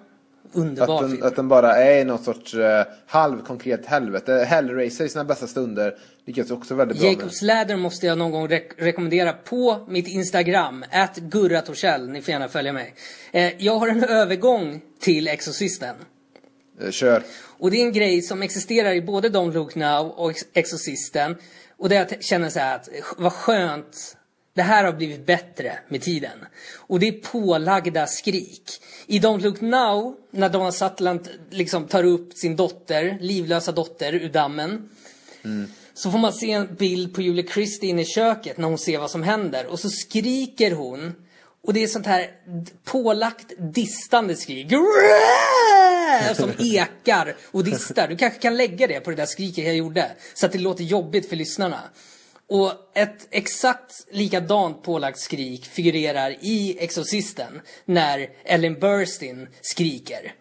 Att 0.51 0.57
underbar 0.57 1.03
den, 1.03 1.11
film. 1.11 1.23
att 1.23 1.37
den 1.37 1.49
bara 1.49 1.77
är 1.77 2.01
i 2.01 2.05
någon 2.05 2.25
sorts 2.25 2.55
eh, 2.55 2.87
halvkonkret 3.07 3.87
helvete. 3.87 4.33
Hellraiser 4.49 5.05
i 5.05 5.09
sina 5.09 5.25
bästa 5.25 5.47
stunder 5.47 5.95
lyckas 6.29 6.51
också 6.51 6.75
väldigt 6.75 6.99
bra. 7.01 7.09
Jacobs 7.11 7.43
Ladder 7.43 7.77
måste 7.77 8.07
jag 8.07 8.19
någon 8.19 8.31
gång 8.31 8.49
rek- 8.49 8.73
rekommendera 8.77 9.33
på 9.33 9.87
mitt 9.88 10.09
Instagram, 10.09 10.85
at 10.93 11.17
Gurra 11.17 11.61
Torssell. 11.61 12.09
Ni 12.09 12.23
får 12.23 12.33
gärna 12.33 12.49
följa 12.49 12.73
mig. 12.73 12.95
Eh, 13.33 13.53
jag 13.64 13.79
har 13.79 13.88
en 13.88 14.05
övergång 14.05 14.81
till 15.01 15.29
Exorcisten. 15.29 15.97
Eh, 16.81 16.91
Kör. 16.91 17.23
Och 17.59 17.71
det 17.71 17.77
är 17.77 17.87
en 17.87 17.93
grej 17.93 18.23
som 18.23 18.43
existerar 18.43 18.93
i 18.95 19.03
både 19.03 19.29
Don't 19.29 19.53
Look 19.53 19.75
Now 19.75 20.07
och 20.11 20.31
Ex- 20.31 20.47
Exorcisten. 20.53 21.37
Och 21.77 21.88
där 21.88 21.97
jag 21.97 22.25
känner 22.25 22.51
så 22.51 22.59
här 22.59 22.77
att, 22.77 22.88
vad 23.17 23.33
skönt. 23.33 24.14
Det 24.55 24.62
här 24.62 24.85
har 24.85 24.93
blivit 24.93 25.27
bättre 25.27 25.79
med 25.88 26.03
tiden. 26.03 26.38
Och 26.77 27.01
det 27.01 27.09
är 27.09 27.12
pålagda 27.12 28.07
skrik. 28.07 28.62
I 29.07 29.19
Don't 29.19 29.41
Look 29.43 29.61
Now, 29.61 30.17
när 30.31 30.49
Donna 30.49 30.73
Sutherland 30.73 31.29
liksom 31.51 31.87
tar 31.87 32.05
upp 32.05 32.33
sin 32.35 32.57
dotter, 32.57 33.19
livlösa 33.21 33.73
dotter, 33.73 34.14
ur 34.14 34.29
dammen. 34.29 34.88
Så 35.99 36.11
får 36.11 36.19
man 36.19 36.33
se 36.33 36.51
en 36.53 36.75
bild 36.75 37.15
på 37.15 37.23
Julie 37.23 37.47
Christie 37.47 37.91
inne 37.91 38.03
i 38.03 38.05
köket 38.05 38.59
när 38.59 38.69
hon 38.69 38.79
ser 38.79 38.99
vad 38.99 39.11
som 39.11 39.23
händer. 39.23 39.67
Och 39.67 39.81
så 39.81 39.91
skriker 39.91 40.71
hon. 40.71 41.15
Och 41.63 41.75
det 41.75 41.83
är 41.83 41.87
sånt 41.87 42.07
här 42.07 42.31
pålagt 42.85 43.53
distande 43.59 44.37
skrik. 44.37 44.73
Som 46.35 46.53
ekar 46.59 47.37
och 47.51 47.65
distar. 47.65 48.09
Du 48.09 48.17
kanske 48.17 48.41
kan 48.41 48.57
lägga 48.57 48.87
det 48.87 49.01
på 49.01 49.11
det 49.11 49.17
där 49.17 49.27
skriket 49.27 49.65
jag 49.65 49.77
gjorde. 49.77 50.11
Så 50.35 50.47
att 50.47 50.53
det 50.53 50.59
låter 50.59 50.85
jobbigt 50.85 51.29
för 51.29 51.37
lyssnarna. 51.37 51.81
Och 52.49 52.73
ett 52.95 53.29
exakt 53.31 54.07
likadant 54.11 54.83
pålagt 54.83 55.19
skrik 55.19 55.65
figurerar 55.67 56.37
i 56.41 56.77
Exorcisten. 56.81 57.61
När 57.85 58.29
Ellen 58.45 58.81
Burstyn 58.81 59.49
skriker. 59.61 60.33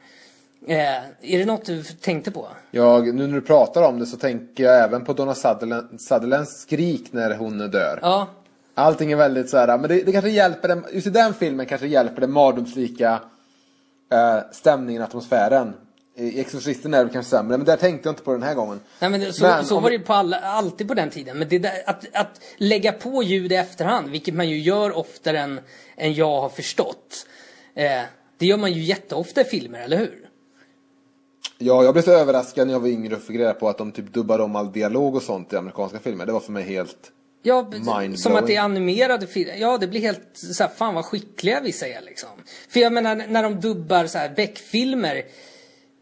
Eh, 0.67 0.97
är 1.21 1.38
det 1.39 1.45
något 1.45 1.65
du 1.65 1.84
tänkte 1.84 2.32
på? 2.32 2.47
Jag, 2.71 3.15
nu 3.15 3.27
när 3.27 3.36
du 3.36 3.41
pratar 3.41 3.82
om 3.84 3.99
det 3.99 4.06
så 4.06 4.17
tänker 4.17 4.63
jag 4.63 4.84
även 4.84 5.06
på 5.06 5.13
Donna 5.13 5.36
Sutherland, 5.36 6.01
Sutherlands 6.01 6.62
skrik 6.62 7.13
när 7.13 7.36
hon 7.36 7.58
dör. 7.71 7.99
Ja, 8.01 8.27
Allting 8.73 9.12
är 9.12 9.15
väldigt 9.15 9.49
så 9.49 9.58
här, 9.58 9.77
men 9.77 9.89
det, 9.89 10.03
det 10.03 10.12
kanske 10.12 10.30
hjälper 10.30 10.67
den, 10.67 10.86
just 10.93 11.08
i 11.08 11.10
den 11.10 11.34
filmen 11.34 11.65
kanske 11.65 11.88
hjälper 11.88 12.21
den 12.21 12.32
mardrömslika 12.32 13.19
eh, 14.12 14.39
stämningen, 14.51 15.01
atmosfären. 15.01 15.73
I 16.15 16.39
Exorcisten 16.39 16.93
är 16.93 17.06
det 17.06 17.10
kanske 17.13 17.30
sämre, 17.30 17.58
men 17.58 17.65
där 17.65 17.75
tänkte 17.77 18.08
jag 18.08 18.12
inte 18.12 18.23
på 18.23 18.32
den 18.32 18.43
här 18.43 18.53
gången. 18.56 18.80
Nej 18.99 19.10
men 19.10 19.34
så, 19.34 19.43
Men 19.43 19.65
så 19.65 19.77
om- 19.77 19.84
var 19.84 19.89
det 19.89 19.95
ju 19.95 20.03
på 20.03 20.13
alla, 20.13 20.39
alltid 20.39 20.88
på 20.88 20.93
den 20.93 21.10
tiden. 21.10 21.38
Men 21.38 21.47
det 21.49 21.60
där, 21.60 21.71
att, 21.86 22.06
att 22.13 22.41
lägga 22.58 22.91
på 22.91 23.23
ljud 23.23 23.51
i 23.51 23.56
efterhand, 23.56 24.10
vilket 24.10 24.34
man 24.34 24.49
ju 24.49 24.60
gör 24.60 24.97
oftare 24.97 25.39
än, 25.39 25.60
än 25.97 26.13
jag 26.13 26.41
har 26.41 26.49
förstått. 26.49 27.25
Eh, 27.75 28.01
det 28.38 28.45
gör 28.45 28.58
man 28.58 28.73
ju 28.73 28.82
jätteofta 28.82 29.41
i 29.41 29.43
filmer, 29.43 29.80
eller 29.80 29.97
hur? 29.97 30.26
Ja, 31.58 31.84
jag 31.84 31.93
blev 31.93 32.04
så 32.04 32.12
överraskad 32.12 32.67
när 32.67 32.74
jag 32.74 32.80
var 32.80 32.88
yngre 32.88 33.15
och 33.15 33.22
fick 33.22 33.36
reda 33.36 33.54
på 33.54 33.70
att 33.70 33.78
de 33.78 33.91
typ 33.91 34.13
dubbade 34.13 34.43
om 34.43 34.56
all 34.56 34.72
dialog 34.72 35.15
och 35.15 35.22
sånt 35.22 35.54
i 35.54 35.56
amerikanska 35.56 36.00
filmer. 36.00 36.26
Det 36.26 36.32
var 36.32 36.39
för 36.39 36.52
mig 36.52 36.63
helt... 36.63 37.12
Ja, 37.43 37.72
som 38.15 38.36
att 38.36 38.48
det 38.48 38.56
är 38.56 38.62
animerade 38.62 39.28
filmer. 39.28 39.56
Ja, 39.56 39.78
det 39.78 39.88
blir 39.88 40.02
helt 40.02 40.30
så 40.34 40.63
här, 40.63 40.72
fan 40.72 40.96
vad 40.96 41.06
skickliga 41.06 41.62
vissa 41.62 41.88
är 41.88 42.02
liksom. 42.02 42.30
För 42.70 42.80
jag 42.80 42.93
menar, 42.93 43.15
när 43.15 43.43
de 43.43 43.60
dubbar 43.60 44.08
så 44.08 44.17
här 44.17 44.34
Beck-filmer. 44.36 45.24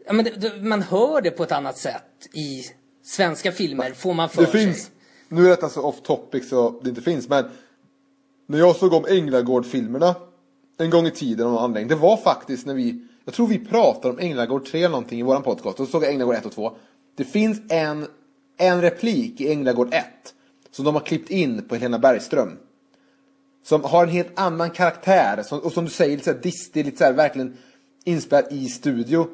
Ja, 0.06 0.12
men 0.12 0.24
det, 0.24 0.30
det, 0.30 0.62
man 0.62 0.82
hör 0.82 1.20
det 1.20 1.30
på 1.30 1.42
ett 1.42 1.52
annat 1.52 1.78
sätt 1.78 2.02
i 2.32 2.64
svenska 3.04 3.52
filmer, 3.52 3.92
får 3.92 4.14
man 4.14 4.28
för 4.28 4.42
Det 4.42 4.50
sig. 4.50 4.64
finns, 4.64 4.90
nu 5.28 5.44
är 5.44 5.48
detta 5.50 5.68
så 5.68 5.82
off 5.82 6.02
topic 6.02 6.48
så 6.48 6.80
det 6.82 6.88
inte 6.88 7.02
finns, 7.02 7.28
men 7.28 7.44
när 8.46 8.58
jag 8.58 8.76
såg 8.76 8.92
om 8.92 9.04
Änglagård-filmerna 9.08 10.14
en 10.78 10.90
gång 10.90 11.06
i 11.06 11.10
tiden 11.10 11.46
av 11.46 11.52
någon 11.52 11.64
anledning, 11.64 11.88
det 11.88 11.94
var 11.94 12.16
faktiskt 12.16 12.66
när 12.66 12.74
vi, 12.74 13.06
jag 13.26 13.34
tror 13.34 13.46
vi 13.46 13.58
pratade 13.58 14.14
om 14.14 14.18
Änglagård 14.18 14.66
3 14.66 14.78
eller 14.78 14.88
någonting 14.88 15.20
i 15.20 15.22
våran 15.22 15.42
podcast, 15.42 15.80
och 15.80 15.86
så 15.86 15.90
såg 15.90 16.02
jag 16.02 16.10
Änglagård 16.10 16.34
1 16.34 16.46
och 16.46 16.52
2. 16.52 16.76
Det 17.16 17.24
finns 17.24 17.60
en, 17.68 18.06
en 18.56 18.80
replik 18.80 19.40
i 19.40 19.52
Änglagård 19.52 19.94
1 19.94 20.04
som 20.70 20.84
de 20.84 20.94
har 20.94 21.02
klippt 21.02 21.30
in 21.30 21.68
på 21.68 21.74
Helena 21.74 21.98
Bergström. 21.98 22.58
Som 23.64 23.84
har 23.84 24.02
en 24.02 24.08
helt 24.08 24.38
annan 24.38 24.70
karaktär, 24.70 25.42
som, 25.42 25.58
och 25.58 25.72
som 25.72 25.84
du 25.84 25.90
säger, 25.90 26.10
lite 26.10 26.24
så 26.24 26.32
här 26.32 26.42
distig, 26.42 26.84
lite 26.84 26.96
så 26.96 27.04
här, 27.04 27.12
verkligen 27.12 27.56
inspelad 28.04 28.52
i 28.52 28.68
studio. 28.68 29.26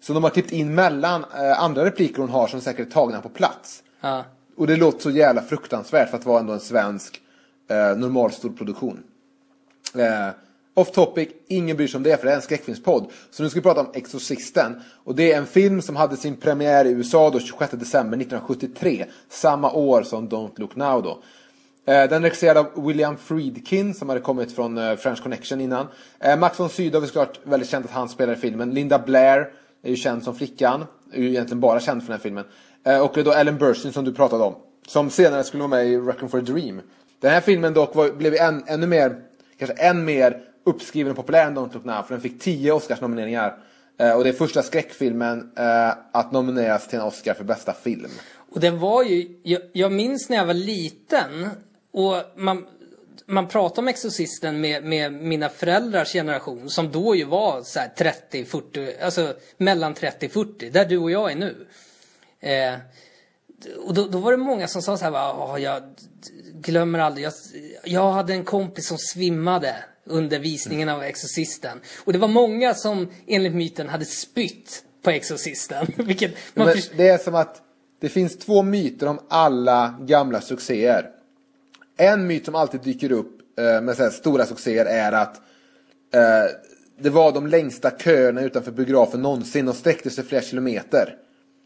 Som 0.00 0.14
de 0.14 0.24
har 0.24 0.30
klippt 0.30 0.52
in 0.52 0.74
mellan 0.74 1.24
eh, 1.24 1.62
andra 1.62 1.84
repliker 1.84 2.20
hon 2.20 2.30
har 2.30 2.46
som 2.46 2.60
säkert 2.60 2.86
är 2.86 2.90
tagna 2.90 3.20
på 3.20 3.28
plats. 3.28 3.82
Ja. 4.00 4.24
Och 4.56 4.66
det 4.66 4.76
låter 4.76 5.00
så 5.00 5.10
jävla 5.10 5.42
fruktansvärt 5.42 6.10
för 6.10 6.16
att 6.16 6.26
vara 6.26 6.40
ändå 6.40 6.52
en 6.52 6.60
svensk 6.60 7.20
eh, 7.70 7.96
normalstor 7.96 8.50
produktion. 8.50 9.02
Eh, 9.94 10.28
off 10.76 10.90
topic, 10.90 11.28
ingen 11.48 11.76
bryr 11.76 11.88
sig 11.88 11.98
om 11.98 12.02
det 12.02 12.20
för 12.20 12.26
det 12.26 12.32
är 12.32 12.36
en 12.36 12.42
skräckfilmspodd. 12.42 13.10
Så 13.30 13.42
nu 13.42 13.50
ska 13.50 13.60
vi 13.60 13.62
prata 13.62 13.80
om 13.80 13.90
Exorcisten. 13.94 14.80
Och 15.04 15.14
det 15.14 15.32
är 15.32 15.38
en 15.38 15.46
film 15.46 15.82
som 15.82 15.96
hade 15.96 16.16
sin 16.16 16.36
premiär 16.36 16.84
i 16.84 16.90
USA 16.90 17.30
då 17.30 17.40
26 17.40 17.70
december 17.70 18.16
1973. 18.16 19.06
Samma 19.28 19.72
år 19.72 20.02
som 20.02 20.28
Don't 20.28 20.60
Look 20.60 20.76
Now 20.76 21.02
då. 21.02 21.22
Eh, 21.88 22.08
den 22.08 22.12
är 22.12 22.20
regisserad 22.20 22.56
av 22.56 22.86
William 22.86 23.16
Friedkin 23.16 23.94
som 23.94 24.08
hade 24.08 24.20
kommit 24.20 24.52
från 24.52 24.78
eh, 24.78 24.96
French 24.96 25.22
Connection 25.22 25.60
innan. 25.60 25.86
Eh, 26.20 26.38
Max 26.38 26.60
von 26.60 26.68
Sydow 26.68 27.02
är 27.02 27.06
såklart 27.06 27.40
väldigt 27.44 27.68
känt 27.68 27.86
att 27.86 27.92
han 27.92 28.08
spelar 28.08 28.32
i 28.32 28.36
filmen. 28.36 28.70
Linda 28.70 28.98
Blair 28.98 29.48
är 29.82 29.90
ju 29.90 29.96
känd 29.96 30.22
som 30.22 30.34
flickan. 30.34 30.84
Är 31.12 31.22
ju 31.22 31.28
egentligen 31.28 31.60
bara 31.60 31.80
känd 31.80 32.02
för 32.02 32.06
den 32.06 32.18
här 32.18 32.22
filmen. 32.22 32.44
Och 33.02 33.10
det 33.14 33.20
är 33.20 33.24
då 33.24 33.32
Ellen 33.32 33.58
Burstyn 33.58 33.92
som 33.92 34.04
du 34.04 34.12
pratade 34.12 34.44
om. 34.44 34.54
Som 34.86 35.10
senare 35.10 35.44
skulle 35.44 35.60
vara 35.62 35.70
med 35.70 35.86
i 35.86 35.96
Reckon 35.96 36.28
for 36.28 36.38
a 36.38 36.42
Dream. 36.42 36.80
Den 37.20 37.30
här 37.30 37.40
filmen 37.40 37.74
dock 37.74 37.94
var, 37.94 38.10
blev 38.10 38.34
än, 38.34 38.64
ännu 38.66 38.86
mer, 38.86 39.16
kanske 39.58 39.74
än 39.76 40.04
mer 40.04 40.42
uppskriven 40.66 41.10
och 41.10 41.16
populär 41.16 41.46
än 41.46 41.58
Don't 41.58 41.74
Look 41.74 41.84
Now. 41.84 42.02
För 42.02 42.14
den 42.14 42.20
fick 42.20 42.40
10 42.40 42.72
Oscarsnomineringar. 42.72 43.58
Eh, 43.98 44.12
och 44.12 44.24
det 44.24 44.30
är 44.30 44.32
första 44.32 44.62
skräckfilmen 44.62 45.52
eh, 45.56 45.92
att 46.12 46.32
nomineras 46.32 46.88
till 46.88 46.98
en 46.98 47.04
Oscar 47.04 47.34
för 47.34 47.44
bästa 47.44 47.72
film. 47.72 48.10
Och 48.52 48.60
den 48.60 48.78
var 48.78 49.02
ju, 49.02 49.40
jag, 49.42 49.60
jag 49.72 49.92
minns 49.92 50.28
när 50.28 50.36
jag 50.36 50.46
var 50.46 50.54
liten 50.54 51.48
och 51.92 52.16
man, 52.36 52.66
man 53.26 53.48
pratade 53.48 53.80
om 53.80 53.88
Exorcisten 53.88 54.60
med, 54.60 54.84
med 54.84 55.12
mina 55.12 55.48
föräldrars 55.48 56.12
generation 56.12 56.70
som 56.70 56.92
då 56.92 57.14
ju 57.14 57.24
var 57.24 57.62
så 57.62 57.78
här 57.80 57.88
30, 57.88 58.44
40, 58.44 59.00
alltså 59.02 59.34
mellan 59.56 59.94
30 59.94 60.28
40, 60.28 60.70
där 60.70 60.84
du 60.84 60.98
och 60.98 61.10
jag 61.10 61.32
är 61.32 61.36
nu. 61.36 61.66
Eh, 62.40 62.74
och 63.86 63.94
då, 63.94 64.06
då 64.06 64.18
var 64.18 64.30
det 64.30 64.36
många 64.36 64.68
som 64.68 64.82
sa 64.82 64.96
så 64.96 65.04
här, 65.04 65.58
jag 65.58 65.82
glömmer 66.54 66.98
aldrig, 66.98 67.26
jag, 67.26 67.32
jag 67.84 68.12
hade 68.12 68.32
en 68.32 68.44
kompis 68.44 68.86
som 68.86 68.98
svimmade 68.98 69.76
under 70.06 70.38
visningen 70.38 70.88
av 70.88 71.02
Exorcisten. 71.02 71.80
Och 72.04 72.12
det 72.12 72.18
var 72.18 72.28
många 72.28 72.74
som 72.74 73.08
enligt 73.26 73.54
myten 73.54 73.88
hade 73.88 74.04
spytt 74.04 74.84
på 75.02 75.10
Exorcisten. 75.10 75.86
Vilket 75.96 76.34
man 76.54 76.66
Men 76.66 76.76
det 76.96 77.08
är 77.08 77.18
som 77.18 77.34
att 77.34 77.62
det 78.00 78.08
finns 78.08 78.38
två 78.38 78.62
myter 78.62 79.06
om 79.08 79.18
alla 79.28 79.94
gamla 80.00 80.40
succéer. 80.40 81.10
En 81.96 82.26
myt 82.26 82.44
som 82.44 82.54
alltid 82.54 82.80
dyker 82.80 83.12
upp 83.12 83.58
eh, 83.58 83.80
med 83.80 83.96
så 83.96 84.10
stora 84.10 84.46
succéer 84.46 84.84
är 84.84 85.12
att 85.12 85.36
eh, 86.14 86.50
det 86.98 87.10
var 87.10 87.32
de 87.32 87.46
längsta 87.46 87.90
köerna 87.90 88.42
utanför 88.42 88.72
biografen 88.72 89.22
någonsin. 89.22 89.68
och 89.68 89.76
sträckte 89.76 90.10
sig 90.10 90.24
flera 90.24 90.42
kilometer. 90.42 91.16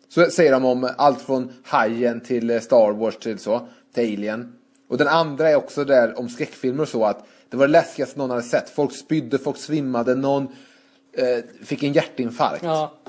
Så 0.08 0.30
säger 0.30 0.52
de 0.52 0.64
om 0.64 0.90
allt 0.96 1.22
från 1.22 1.52
Hajen 1.64 2.20
till 2.20 2.60
Star 2.60 2.92
Wars 2.92 3.16
till 3.16 3.38
så, 3.38 3.68
till 3.94 4.14
Alien. 4.14 4.52
Och 4.88 4.98
den 4.98 5.08
andra 5.08 5.50
är 5.50 5.56
också 5.56 5.84
där 5.84 6.18
om 6.18 6.28
skräckfilmer 6.28 6.82
och 6.82 6.88
så 6.88 7.04
att 7.04 7.26
det 7.50 7.56
var 7.56 7.66
det 7.66 7.72
läskigaste 7.72 8.18
någon 8.18 8.30
hade 8.30 8.42
sett. 8.42 8.70
Folk 8.70 8.96
spydde, 8.96 9.38
folk 9.38 9.56
svimmade, 9.56 10.14
någon 10.14 10.44
eh, 11.16 11.64
fick 11.64 11.82
en 11.82 11.92
hjärtinfarkt. 11.92 12.62
Ja. 12.64 13.00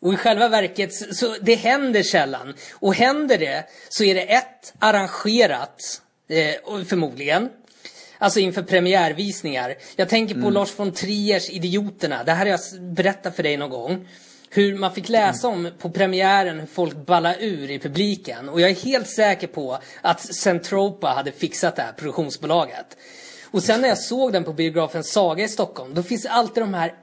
Och 0.00 0.14
i 0.14 0.16
själva 0.16 0.48
verket, 0.48 1.16
så, 1.16 1.34
det 1.42 1.54
händer 1.54 2.02
sällan. 2.02 2.54
Och 2.72 2.94
händer 2.94 3.38
det 3.38 3.64
så 3.88 4.04
är 4.04 4.14
det 4.14 4.22
ett, 4.22 4.74
arrangerat, 4.78 6.02
eh, 6.28 6.84
förmodligen. 6.84 7.48
Alltså 8.18 8.40
inför 8.40 8.62
premiärvisningar. 8.62 9.74
Jag 9.96 10.08
tänker 10.08 10.42
på 10.42 10.50
Lars 10.50 10.78
von 10.78 10.92
Triers 10.92 11.50
Idioterna. 11.50 12.24
Det 12.24 12.32
här 12.32 12.46
har 12.46 12.52
jag 12.52 12.60
berättat 12.94 13.36
för 13.36 13.42
dig 13.42 13.56
någon 13.56 13.70
gång. 13.70 14.08
Hur 14.50 14.78
man 14.78 14.94
fick 14.94 15.08
läsa 15.08 15.48
om 15.48 15.70
på 15.78 15.90
premiären 15.90 16.60
hur 16.60 16.66
folk 16.66 17.06
ballade 17.06 17.44
ur 17.44 17.70
i 17.70 17.78
publiken. 17.78 18.48
Och 18.48 18.60
jag 18.60 18.70
är 18.70 18.74
helt 18.74 19.08
säker 19.08 19.46
på 19.46 19.78
att 20.00 20.20
Centropa 20.20 21.08
hade 21.08 21.32
fixat 21.32 21.76
det 21.76 21.82
här 21.82 21.92
produktionsbolaget. 21.92 22.96
Och 23.50 23.62
sen 23.62 23.80
när 23.80 23.88
jag 23.88 23.98
såg 23.98 24.32
den 24.32 24.44
på 24.44 24.52
biografen 24.52 25.04
Saga 25.04 25.44
i 25.44 25.48
Stockholm, 25.48 25.94
då 25.94 26.02
finns 26.02 26.26
alltid 26.26 26.62
de 26.62 26.74
här 26.74 26.94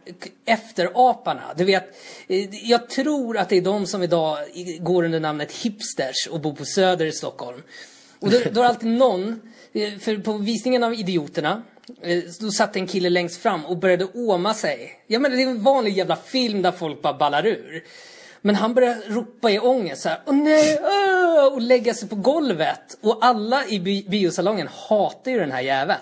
efteraparna. 0.45 1.43
Du 1.57 1.63
vet, 1.63 1.83
eh, 2.27 2.69
jag 2.69 2.89
tror 2.89 3.37
att 3.37 3.49
det 3.49 3.57
är 3.57 3.61
de 3.61 3.85
som 3.85 4.03
idag 4.03 4.37
går 4.79 5.03
under 5.03 5.19
namnet 5.19 5.51
hipsters 5.51 6.27
och 6.31 6.39
bor 6.39 6.53
på 6.53 6.65
Söder 6.65 7.05
i 7.05 7.11
Stockholm. 7.11 7.61
Och 8.19 8.29
då, 8.29 8.37
då 8.37 8.59
är 8.59 8.63
det 8.63 8.67
alltid 8.67 8.89
någon, 8.89 9.41
eh, 9.73 9.99
för 9.99 10.17
på 10.17 10.33
visningen 10.33 10.83
av 10.83 10.93
Idioterna, 10.93 11.63
eh, 12.01 12.23
då 12.39 12.51
satt 12.51 12.75
en 12.75 12.87
kille 12.87 13.09
längst 13.09 13.41
fram 13.41 13.65
och 13.65 13.77
började 13.77 14.07
åma 14.13 14.53
sig. 14.53 14.91
Jag 15.07 15.21
menar, 15.21 15.35
det 15.35 15.43
är 15.43 15.47
en 15.47 15.63
vanlig 15.63 15.97
jävla 15.97 16.15
film 16.15 16.61
där 16.61 16.71
folk 16.71 17.01
bara 17.01 17.13
ballar 17.13 17.45
ur. 17.45 17.83
Men 18.41 18.55
han 18.55 18.73
började 18.73 19.01
ropa 19.07 19.51
i 19.51 19.59
ångest 19.59 20.01
så 20.01 20.09
här, 20.09 20.21
åh 20.25 20.35
nej, 20.35 20.79
åh! 20.83 21.53
och 21.53 21.61
lägga 21.61 21.93
sig 21.93 22.09
på 22.09 22.15
golvet. 22.15 22.97
Och 23.01 23.17
alla 23.21 23.65
i 23.67 23.79
bi- 23.79 24.05
biosalongen 24.09 24.69
hatar 24.87 25.31
ju 25.31 25.39
den 25.39 25.51
här 25.51 25.61
jäveln. 25.61 25.99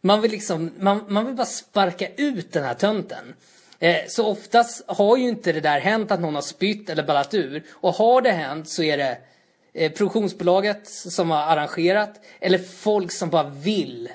Man 0.00 0.20
vill 0.20 0.30
liksom, 0.30 0.70
man, 0.78 1.04
man 1.08 1.26
vill 1.26 1.34
bara 1.34 1.46
sparka 1.46 2.08
ut 2.16 2.52
den 2.52 2.64
här 2.64 2.74
tönten. 2.74 3.34
Eh, 3.78 3.96
så 4.08 4.26
oftast 4.26 4.84
har 4.86 5.16
ju 5.16 5.28
inte 5.28 5.52
det 5.52 5.60
där 5.60 5.80
hänt 5.80 6.10
att 6.10 6.20
någon 6.20 6.34
har 6.34 6.42
spytt 6.42 6.90
eller 6.90 7.02
ballat 7.02 7.34
ur. 7.34 7.62
Och 7.70 7.94
har 7.94 8.22
det 8.22 8.30
hänt 8.30 8.68
så 8.68 8.82
är 8.82 8.96
det 8.96 9.18
eh, 9.74 9.92
produktionsbolaget 9.92 10.88
som 10.88 11.30
har 11.30 11.42
arrangerat 11.42 12.20
eller 12.40 12.58
folk 12.58 13.12
som 13.12 13.30
bara 13.30 13.48
vill. 13.48 14.08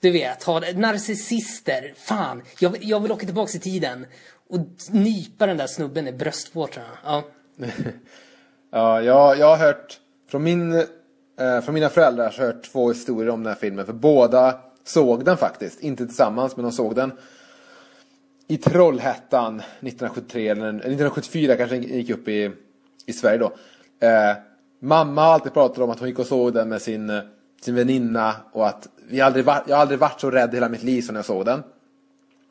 Du 0.00 0.10
vet, 0.10 0.42
ha 0.42 0.60
narcissister. 0.74 1.94
Fan, 1.96 2.42
jag, 2.60 2.70
vill- 2.70 2.88
jag 2.90 3.00
vill 3.00 3.12
åka 3.12 3.26
tillbaka 3.26 3.56
i 3.56 3.60
tiden 3.60 4.06
och 4.50 4.58
nypa 4.90 5.46
den 5.46 5.56
där 5.56 5.66
snubben 5.66 6.08
i 6.08 6.12
bröstvårtorna. 6.12 6.86
Ja. 7.04 7.22
Ja, 8.72 9.02
jag, 9.02 9.38
jag 9.38 9.46
har 9.46 9.56
hört 9.56 10.00
från, 10.30 10.42
min, 10.42 10.72
eh, 11.40 11.60
från 11.64 11.74
mina 11.74 11.88
föräldrar 11.88 12.30
så 12.30 12.40
har 12.40 12.46
jag 12.46 12.54
hört 12.54 12.64
två 12.72 12.88
historier 12.88 13.28
om 13.30 13.42
den 13.42 13.52
här 13.52 13.60
filmen. 13.60 13.86
För 13.86 13.92
båda 13.92 14.60
såg 14.88 15.24
den 15.24 15.36
faktiskt. 15.36 15.80
Inte 15.80 16.06
tillsammans, 16.06 16.56
men 16.56 16.62
de 16.62 16.72
såg 16.72 16.94
den. 16.94 17.12
I 18.48 18.56
Trollhättan 18.56 19.60
1973, 19.60 20.48
eller 20.48 20.68
1974 20.68 21.56
kanske 21.56 21.76
den 21.76 21.82
gick 21.82 22.10
upp 22.10 22.28
i, 22.28 22.50
i 23.06 23.12
Sverige 23.12 23.38
då. 23.38 23.52
Eh, 24.06 24.36
mamma 24.80 25.22
har 25.22 25.32
alltid 25.32 25.52
pratat 25.52 25.78
om 25.78 25.90
att 25.90 25.98
hon 25.98 26.08
gick 26.08 26.18
och 26.18 26.26
såg 26.26 26.54
den 26.54 26.68
med 26.68 26.82
sin, 26.82 27.10
eh, 27.10 27.20
sin 27.60 27.74
väninna. 27.74 28.34
Och 28.52 28.68
att 28.68 28.88
vi 29.08 29.20
aldrig 29.20 29.44
var, 29.44 29.62
jag 29.66 29.76
har 29.76 29.82
aldrig 29.82 30.00
varit 30.00 30.20
så 30.20 30.30
rädd 30.30 30.50
i 30.52 30.56
hela 30.56 30.68
mitt 30.68 30.82
liv 30.82 31.02
som 31.02 31.12
när 31.12 31.18
jag 31.18 31.26
såg 31.26 31.44
den. 31.44 31.62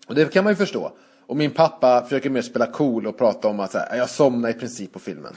Och 0.08 0.16
det 0.16 0.34
kan 0.34 0.44
man 0.44 0.54
ju 0.54 0.58
förstå. 0.58 0.92
Och 1.28 1.38
min 1.38 1.52
pappa 1.52 2.04
försöker 2.04 2.30
mer 2.30 2.42
spela 2.42 2.66
cool 2.66 3.08
och 3.08 3.18
prata 3.18 3.48
om 3.48 3.60
att 3.60 3.72
så 3.72 3.78
här, 3.78 3.98
jag 3.98 4.10
somnade 4.10 4.54
i 4.54 4.60
princip 4.60 4.94
på 4.94 5.00
filmen. 5.00 5.34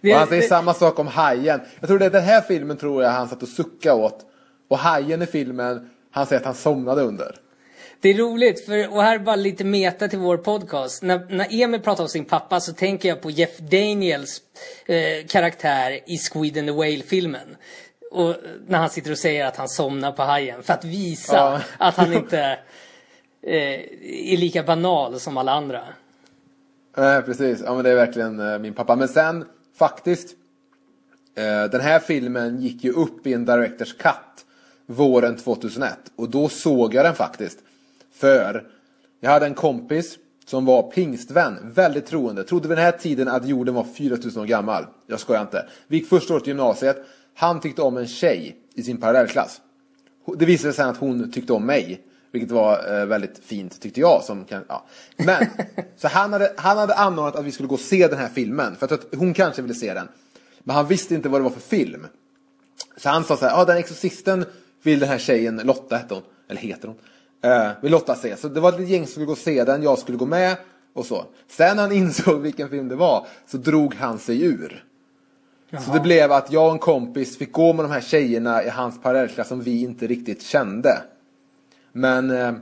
Det, 0.00 0.12
Och 0.12 0.18
han 0.18 0.28
säger 0.28 0.42
samma 0.48 0.74
sak 0.74 0.98
om 0.98 1.06
Hajen. 1.06 1.60
Jag 1.80 1.88
tror 1.88 1.98
det 1.98 2.06
är 2.06 2.10
den 2.10 2.22
här 2.22 2.40
filmen 2.40 2.76
tror 2.76 3.02
jag 3.02 3.10
han 3.10 3.28
satt 3.28 3.42
och 3.42 3.48
suckade 3.48 4.02
åt. 4.02 4.26
Och 4.70 4.78
Hajen 4.78 5.22
i 5.22 5.26
filmen, 5.26 5.90
han 6.10 6.26
säger 6.26 6.40
att 6.40 6.46
han 6.46 6.54
somnade 6.54 7.02
under. 7.02 7.36
Det 8.00 8.08
är 8.08 8.14
roligt, 8.14 8.64
för, 8.66 8.94
och 8.94 9.02
här 9.02 9.14
är 9.14 9.18
bara 9.18 9.36
lite 9.36 9.64
meta 9.64 10.08
till 10.08 10.18
vår 10.18 10.36
podcast. 10.36 11.02
När, 11.02 11.26
när 11.28 11.46
Emil 11.50 11.80
pratar 11.80 12.02
om 12.04 12.08
sin 12.08 12.24
pappa 12.24 12.60
så 12.60 12.72
tänker 12.72 13.08
jag 13.08 13.20
på 13.22 13.30
Jeff 13.30 13.58
Daniels 13.58 14.42
eh, 14.86 15.26
karaktär 15.28 16.00
i 16.06 16.18
Squid 16.18 16.58
and 16.58 16.68
the 16.68 16.72
Whale-filmen. 16.72 17.56
Och 18.10 18.36
när 18.66 18.78
han 18.78 18.90
sitter 18.90 19.10
och 19.10 19.18
säger 19.18 19.46
att 19.46 19.56
han 19.56 19.68
somnar 19.68 20.12
på 20.12 20.22
hajen. 20.22 20.62
För 20.62 20.72
att 20.72 20.84
visa 20.84 21.36
Ja. 21.36 21.60
att 21.78 21.94
han 21.94 22.12
inte 22.12 22.40
eh, 23.42 23.80
är 24.32 24.36
lika 24.36 24.62
banal 24.62 25.20
som 25.20 25.36
alla 25.36 25.52
andra. 25.52 25.80
Nej, 26.96 27.22
precis. 27.22 27.62
Ja, 27.64 27.74
men 27.74 27.84
det 27.84 27.90
är 27.90 27.94
verkligen 27.94 28.40
eh, 28.52 28.58
min 28.58 28.74
pappa. 28.74 28.96
Men 28.96 29.08
sen, 29.08 29.44
faktiskt. 29.78 30.36
Eh, 31.36 31.70
den 31.70 31.80
här 31.80 31.98
filmen 31.98 32.60
gick 32.60 32.84
ju 32.84 32.92
upp 32.92 33.26
i 33.26 33.32
en 33.32 33.44
Directors 33.44 33.92
Cut 33.96 34.14
våren 34.90 35.36
2001. 35.36 35.92
Och 36.16 36.30
då 36.30 36.48
såg 36.48 36.94
jag 36.94 37.04
den 37.04 37.14
faktiskt. 37.14 37.58
För 38.12 38.66
jag 39.20 39.30
hade 39.30 39.46
en 39.46 39.54
kompis 39.54 40.18
som 40.46 40.64
var 40.64 40.82
pingstvän, 40.82 41.56
väldigt 41.74 42.06
troende. 42.06 42.44
Trodde 42.44 42.68
vid 42.68 42.78
den 42.78 42.84
här 42.84 42.92
tiden 42.92 43.28
att 43.28 43.48
jorden 43.48 43.74
var 43.74 43.84
4000 43.84 44.42
år 44.42 44.46
gammal. 44.46 44.86
Jag 45.06 45.20
skojar 45.20 45.40
inte. 45.40 45.66
Vi 45.86 45.96
gick 45.96 46.08
första 46.08 46.34
året 46.34 46.46
i 46.46 46.50
gymnasiet. 46.50 46.96
Han 47.34 47.60
tyckte 47.60 47.82
om 47.82 47.96
en 47.96 48.06
tjej 48.06 48.56
i 48.74 48.82
sin 48.82 48.96
parallellklass. 48.96 49.60
Det 50.38 50.44
visade 50.44 50.72
sig 50.72 50.76
sen 50.76 50.88
att 50.88 50.96
hon 50.96 51.32
tyckte 51.32 51.52
om 51.52 51.66
mig. 51.66 52.00
Vilket 52.32 52.50
var 52.50 53.00
eh, 53.00 53.06
väldigt 53.06 53.38
fint 53.44 53.80
tyckte 53.80 54.00
jag. 54.00 54.24
Som 54.24 54.44
kan, 54.44 54.64
ja. 54.68 54.86
Men, 55.16 55.46
så 55.96 56.08
han 56.08 56.32
hade, 56.32 56.52
han 56.56 56.78
hade 56.78 56.94
anordnat 56.94 57.36
att 57.36 57.44
vi 57.44 57.52
skulle 57.52 57.68
gå 57.68 57.74
och 57.74 57.80
se 57.80 58.08
den 58.08 58.18
här 58.18 58.28
filmen. 58.28 58.76
För 58.76 58.94
att 58.94 59.14
hon 59.16 59.34
kanske 59.34 59.62
ville 59.62 59.74
se 59.74 59.94
den. 59.94 60.08
Men 60.60 60.76
han 60.76 60.86
visste 60.86 61.14
inte 61.14 61.28
vad 61.28 61.40
det 61.40 61.42
var 61.42 61.50
för 61.50 61.60
film. 61.60 62.06
Så 62.96 63.08
han 63.08 63.24
sa 63.24 63.36
så 63.36 63.44
här, 63.44 63.52
ja 63.52 63.62
ah, 63.62 63.64
den 63.64 63.76
exorcisten 63.76 64.44
vill 64.82 65.00
den 65.00 65.08
här 65.08 65.18
tjejen, 65.18 65.60
Lotta 65.64 65.96
hette 65.96 66.14
hon, 66.14 66.22
eller 66.48 66.60
heter 66.60 66.88
hon, 66.88 66.96
eh, 67.50 67.70
vill 67.82 67.92
Lotta 67.92 68.14
se. 68.14 68.36
Så 68.36 68.48
det 68.48 68.60
var 68.60 68.72
ett 68.72 68.88
gäng 68.88 69.04
som 69.04 69.10
skulle 69.10 69.26
gå 69.26 69.32
och 69.32 69.38
se 69.38 69.64
den, 69.64 69.82
jag 69.82 69.98
skulle 69.98 70.18
gå 70.18 70.26
med 70.26 70.56
och 70.94 71.06
så. 71.06 71.24
Sen 71.48 71.76
när 71.76 71.82
han 71.82 71.92
insåg 71.92 72.40
vilken 72.40 72.68
film 72.68 72.88
det 72.88 72.96
var 72.96 73.26
så 73.46 73.56
drog 73.56 73.94
han 73.94 74.18
sig 74.18 74.44
ur. 74.44 74.84
Så 75.86 75.92
det 75.92 76.00
blev 76.00 76.32
att 76.32 76.52
jag 76.52 76.66
och 76.66 76.72
en 76.72 76.78
kompis 76.78 77.38
fick 77.38 77.52
gå 77.52 77.72
med 77.72 77.84
de 77.84 77.90
här 77.90 78.00
tjejerna 78.00 78.64
i 78.64 78.68
hans 78.68 79.02
parallellklass 79.02 79.48
som 79.48 79.60
vi 79.60 79.82
inte 79.82 80.06
riktigt 80.06 80.42
kände. 80.42 81.02
Men, 81.92 82.30
eh, 82.30 82.52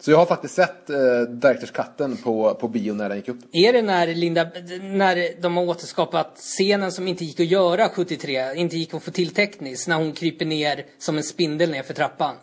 så 0.00 0.10
jag 0.10 0.18
har 0.18 0.26
faktiskt 0.26 0.54
sett 0.54 0.90
eh, 0.90 1.20
Directors 1.28 1.70
Cutten 1.70 2.16
på, 2.16 2.54
på 2.54 2.68
bio 2.68 2.94
när 2.94 3.08
den 3.08 3.18
gick 3.18 3.28
upp. 3.28 3.38
Är 3.52 3.72
det 3.72 3.82
när, 3.82 4.06
Linda, 4.06 4.46
när 4.80 5.42
de 5.42 5.56
har 5.56 5.64
återskapat 5.64 6.36
scenen 6.36 6.92
som 6.92 7.08
inte 7.08 7.24
gick 7.24 7.40
att 7.40 7.46
göra 7.46 7.88
73, 7.88 8.54
inte 8.54 8.76
gick 8.76 8.94
att 8.94 9.02
få 9.02 9.10
till 9.10 9.34
tekniskt, 9.34 9.88
när 9.88 9.96
hon 9.96 10.12
kryper 10.12 10.44
ner 10.44 10.86
som 10.98 11.16
en 11.16 11.22
spindel 11.22 11.70
ner 11.70 11.82
för 11.82 11.94
trappan? 11.94 12.34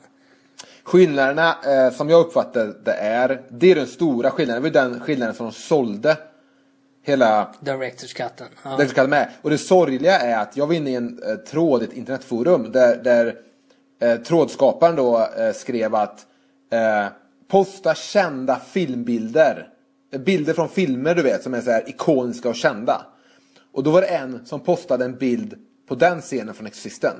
Skillnaderna 0.83 1.57
eh, 1.65 1.93
som 1.93 2.09
jag 2.09 2.25
uppfattar 2.25 2.73
det 2.83 2.93
är, 2.93 3.41
det 3.49 3.71
är 3.71 3.75
den 3.75 3.87
stora 3.87 4.31
skillnaden. 4.31 4.63
Det 4.63 4.69
var 4.69 4.89
den 4.89 4.99
skillnaden 4.99 5.35
som 5.35 5.45
de 5.45 5.51
sålde 5.51 6.17
hela 7.03 7.53
Directors 7.59 8.13
cutten. 8.13 8.47
Ja. 8.63 8.77
så 8.77 8.93
kallade 8.93 9.09
med. 9.09 9.29
Och 9.41 9.49
det 9.49 9.57
sorgliga 9.57 10.19
är 10.19 10.37
att 10.37 10.57
jag 10.57 10.67
var 10.67 10.73
inne 10.73 10.89
i 10.89 10.95
en 10.95 11.23
eh, 11.23 11.35
tråd 11.35 11.83
ett 11.83 11.93
internetforum 11.93 12.71
där, 12.71 12.97
där 13.03 13.35
eh, 14.01 14.15
trådskaparen 14.15 14.95
då 14.95 15.27
eh, 15.37 15.53
skrev 15.53 15.95
att 15.95 16.25
eh, 16.71 17.07
posta 17.47 17.95
kända 17.95 18.59
filmbilder. 18.59 19.69
Bilder 20.25 20.53
från 20.53 20.69
filmer 20.69 21.15
du 21.15 21.21
vet 21.21 21.43
som 21.43 21.53
är 21.53 21.61
så 21.61 21.71
här 21.71 21.89
ikoniska 21.89 22.49
och 22.49 22.55
kända. 22.55 23.05
Och 23.71 23.83
då 23.83 23.91
var 23.91 24.01
det 24.01 24.07
en 24.07 24.45
som 24.45 24.59
postade 24.59 25.05
en 25.05 25.17
bild 25.17 25.55
på 25.87 25.95
den 25.95 26.21
scenen 26.21 26.53
från 26.53 26.67
Exorcisten. 26.67 27.13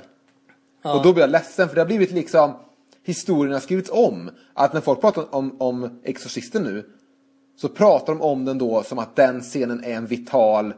Och 0.83 1.03
då 1.03 1.13
blev 1.13 1.23
jag 1.23 1.29
ledsen 1.29 1.67
för 1.67 1.75
det 1.75 1.81
har 1.81 1.85
blivit 1.85 2.11
liksom 2.11 2.51
historien 3.03 3.53
har 3.53 3.59
skrivits 3.59 3.89
om. 3.93 4.29
Att 4.53 4.73
när 4.73 4.81
folk 4.81 5.01
pratar 5.01 5.35
om, 5.35 5.61
om 5.61 5.99
Exorcisten 6.03 6.63
nu 6.63 6.89
så 7.55 7.69
pratar 7.69 8.13
de 8.13 8.21
om 8.21 8.45
den 8.45 8.57
då 8.57 8.83
som 8.83 8.99
att 8.99 9.15
den 9.15 9.41
scenen 9.41 9.83
är 9.83 9.93
en 9.93 10.05
vital 10.07 10.73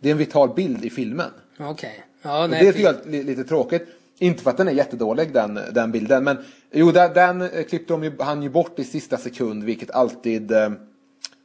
det 0.00 0.08
är 0.08 0.12
en 0.12 0.18
vital 0.18 0.54
bild 0.54 0.84
i 0.84 0.90
filmen. 0.90 1.30
Okej. 1.58 2.04
Ja, 2.22 2.44
Och 2.44 2.50
nej, 2.50 2.72
det 2.72 2.82
är 2.84 3.06
li- 3.10 3.22
lite 3.22 3.44
tråkigt. 3.44 3.88
Inte 4.18 4.42
för 4.42 4.50
att 4.50 4.56
den 4.56 4.68
är 4.68 4.72
jättedålig 4.72 5.32
den, 5.32 5.60
den 5.72 5.92
bilden. 5.92 6.24
Men 6.24 6.38
jo, 6.72 6.90
den, 6.90 7.12
den 7.12 7.48
klippte 7.68 7.92
de 7.92 8.04
ju, 8.04 8.12
han 8.18 8.42
ju 8.42 8.48
bort 8.48 8.78
i 8.78 8.84
sista 8.84 9.16
sekund. 9.16 9.64
Vilket 9.64 9.90
alltid 9.90 10.52
eh, 10.52 10.70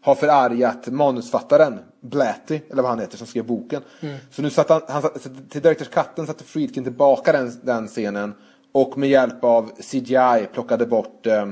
har 0.02 0.16
förargat 0.16 0.88
manusfattaren. 0.88 1.80
Blatty, 2.02 2.60
eller 2.70 2.82
vad 2.82 2.92
han 2.92 3.00
heter, 3.00 3.18
som 3.18 3.28
skrev 3.28 3.46
boken. 3.46 3.82
Mm. 4.00 4.18
Så 4.32 4.42
nu 4.42 4.50
satte 4.50 4.74
han, 4.74 4.82
han 4.88 5.02
satte, 5.02 5.30
till 5.50 5.62
Directors 5.62 5.88
Cutten 5.88 6.28
satte 6.28 6.44
Friedkin 6.44 6.84
tillbaka 6.84 7.32
den, 7.32 7.52
den 7.62 7.88
scenen. 7.88 8.34
Och 8.72 8.98
med 8.98 9.10
hjälp 9.10 9.44
av 9.44 9.72
CGI 9.82 10.48
plockade 10.54 10.86
bort 10.86 11.28
eh, 11.28 11.50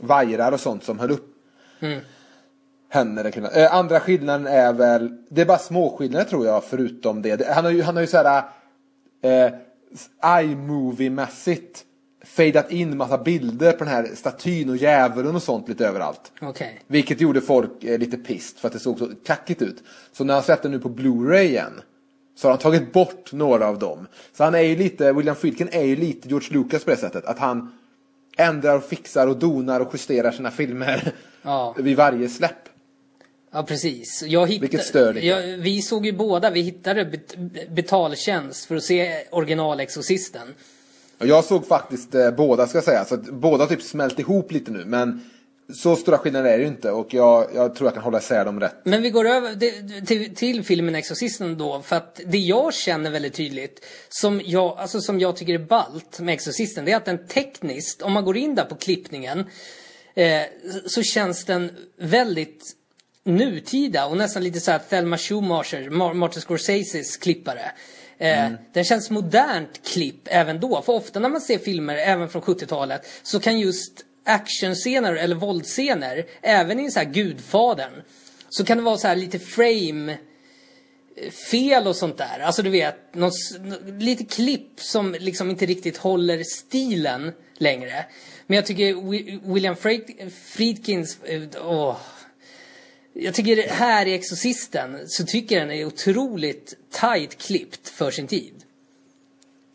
vajrar 0.00 0.52
och 0.52 0.60
sånt 0.60 0.84
som 0.84 0.98
höll 0.98 1.10
upp 1.10 1.34
henne. 2.88 3.22
Den 3.22 3.32
kvinnan. 3.32 3.50
Eh, 3.54 3.74
andra 3.74 4.00
skillnaden 4.00 4.46
är 4.46 4.72
väl, 4.72 5.12
det 5.28 5.40
är 5.40 5.46
bara 5.46 5.58
små 5.58 5.96
skillnader 5.96 6.24
tror 6.24 6.46
jag 6.46 6.64
förutom 6.64 7.22
det. 7.22 7.46
Han 7.54 7.64
har 7.64 7.72
ju, 7.72 7.82
han 7.82 7.94
har 7.94 8.00
ju 8.00 8.06
såhär 8.06 8.42
eh, 9.22 9.52
iMovie-mässigt 10.24 11.84
fejdat 12.24 12.72
in 12.72 12.96
massa 12.96 13.18
bilder 13.18 13.72
på 13.72 13.84
den 13.84 13.92
här 13.92 14.08
statyn 14.14 14.70
och 14.70 14.76
djävulen 14.76 15.34
och 15.36 15.42
sånt 15.42 15.68
lite 15.68 15.86
överallt. 15.88 16.32
Okej. 16.40 16.80
Vilket 16.86 17.20
gjorde 17.20 17.40
folk 17.40 17.84
eh, 17.84 17.98
lite 17.98 18.16
pissed 18.16 18.58
för 18.58 18.68
att 18.68 18.72
det 18.72 18.78
såg 18.78 18.98
så 18.98 19.10
kackigt 19.26 19.62
ut. 19.62 19.82
Så 20.12 20.24
när 20.24 20.34
han 20.34 20.42
släppte 20.42 20.68
nu 20.68 20.78
på 20.78 20.88
Blu-ray 20.88 21.42
igen 21.42 21.80
så 22.36 22.48
har 22.48 22.52
han 22.52 22.58
tagit 22.60 22.92
bort 22.92 23.32
några 23.32 23.68
av 23.68 23.78
dem. 23.78 24.06
Så 24.32 24.44
han 24.44 24.54
är 24.54 24.60
ju 24.60 24.76
lite, 24.76 25.12
William 25.12 25.36
Friedkin 25.36 25.68
är 25.72 25.84
ju 25.84 25.96
lite 25.96 26.28
George 26.28 26.48
Lucas 26.52 26.84
på 26.84 26.90
det 26.90 26.96
sättet. 26.96 27.24
Att 27.24 27.38
han 27.38 27.72
ändrar 28.36 28.76
och 28.76 28.84
fixar 28.84 29.26
och 29.26 29.38
donar 29.38 29.80
och 29.80 29.94
justerar 29.94 30.30
sina 30.30 30.50
filmer 30.50 31.12
Ja. 31.42 31.74
vid 31.78 31.96
varje 31.96 32.28
släpp. 32.28 32.68
Ja, 33.54 33.62
precis. 33.62 34.22
Jag 34.26 34.46
hittade, 34.46 34.60
Vilket 34.60 34.86
stör 34.86 35.14
jag, 35.14 35.42
Vi 35.42 35.82
såg 35.82 36.06
ju 36.06 36.12
båda, 36.12 36.50
vi 36.50 36.60
hittade 36.60 37.04
bet, 37.04 37.34
betaltjänst 37.70 38.64
för 38.64 38.76
att 38.76 38.82
se 38.82 39.24
original-Exorcisten. 39.30 40.54
Jag 41.18 41.44
såg 41.44 41.66
faktiskt 41.66 42.14
eh, 42.14 42.30
båda 42.30 42.66
ska 42.66 42.76
jag 42.76 42.84
säga. 42.84 43.04
Så 43.04 43.16
båda 43.16 43.66
typ 43.66 43.82
smält 43.82 44.18
ihop 44.18 44.52
lite 44.52 44.70
nu. 44.70 44.84
Men 44.84 45.30
så 45.74 45.96
stora 45.96 46.18
skillnader 46.18 46.50
är 46.50 46.58
det 46.58 46.62
ju 46.62 46.68
inte. 46.68 46.90
Och 46.90 47.14
jag, 47.14 47.46
jag 47.54 47.74
tror 47.74 47.86
jag 47.86 47.94
kan 47.94 48.02
hålla 48.02 48.18
isär 48.18 48.44
dem 48.44 48.60
rätt. 48.60 48.76
Men 48.84 49.02
vi 49.02 49.10
går 49.10 49.24
över 49.28 49.54
till, 50.06 50.34
till 50.34 50.64
filmen 50.64 50.94
Exorcisten 50.94 51.58
då. 51.58 51.82
För 51.82 51.96
att 51.96 52.20
det 52.26 52.38
jag 52.38 52.74
känner 52.74 53.10
väldigt 53.10 53.34
tydligt, 53.34 53.84
som 54.08 54.40
jag, 54.44 54.78
alltså 54.78 55.00
som 55.00 55.20
jag 55.20 55.36
tycker 55.36 55.54
är 55.54 55.58
ballt 55.58 56.20
med 56.20 56.34
Exorcisten, 56.34 56.84
det 56.84 56.92
är 56.92 56.96
att 56.96 57.04
den 57.04 57.26
tekniskt, 57.26 58.02
om 58.02 58.12
man 58.12 58.24
går 58.24 58.36
in 58.36 58.54
där 58.54 58.64
på 58.64 58.74
klippningen, 58.74 59.44
eh, 60.14 60.42
så 60.86 61.02
känns 61.02 61.44
den 61.44 61.70
väldigt 61.98 62.76
nutida 63.24 64.06
och 64.06 64.16
nästan 64.16 64.42
lite 64.44 64.60
så 64.60 64.70
här 64.70 64.78
Thelma 64.78 65.18
Schumacher, 65.18 65.90
Mar- 65.90 66.14
Martin 66.14 66.42
Scorseses 66.42 67.16
klippare. 67.16 67.72
Eh, 68.18 68.50
Den 68.72 68.84
känns 68.84 69.10
modernt 69.10 69.80
klipp 69.92 70.20
även 70.30 70.60
då. 70.60 70.82
För 70.82 70.92
ofta 70.92 71.20
när 71.20 71.28
man 71.28 71.40
ser 71.40 71.58
filmer, 71.58 71.96
även 71.96 72.28
från 72.28 72.42
70-talet, 72.42 73.06
så 73.22 73.40
kan 73.40 73.58
just 73.60 73.92
actionscener 74.24 75.14
eller 75.16 75.36
våldsscener, 75.36 76.24
även 76.42 76.80
i 76.80 76.90
så 76.90 76.98
här 76.98 77.06
Gudfadern, 77.06 78.02
så 78.48 78.64
kan 78.64 78.76
det 78.76 78.82
vara 78.84 78.98
så 78.98 79.08
här 79.08 79.16
lite 79.16 79.38
frame 79.38 80.12
eh, 81.16 81.30
fel 81.50 81.86
och 81.86 81.96
sånt 81.96 82.18
där. 82.18 82.38
Alltså 82.42 82.62
du 82.62 82.70
vet, 82.70 83.14
någon, 83.14 83.30
lite 83.98 84.24
klipp 84.24 84.80
som 84.80 85.16
liksom 85.18 85.50
inte 85.50 85.66
riktigt 85.66 85.96
håller 85.96 86.42
stilen 86.42 87.32
längre. 87.58 88.04
Men 88.46 88.56
jag 88.56 88.66
tycker 88.66 88.94
Wi- 88.94 89.54
William 89.54 89.74
Fried- 89.74 90.30
Friedkins, 90.30 91.18
eh, 91.24 91.42
åh. 91.64 91.96
Jag 93.16 93.34
tycker 93.34 93.56
det 93.56 93.62
här 93.62 94.06
i 94.06 94.14
Exorcisten 94.14 94.98
så 95.06 95.24
tycker 95.24 95.56
jag 95.58 95.68
den 95.68 95.76
är 95.76 95.84
otroligt 95.84 96.74
tight 96.90 97.38
klippt 97.38 97.88
för 97.88 98.10
sin 98.10 98.26
tid. 98.26 98.54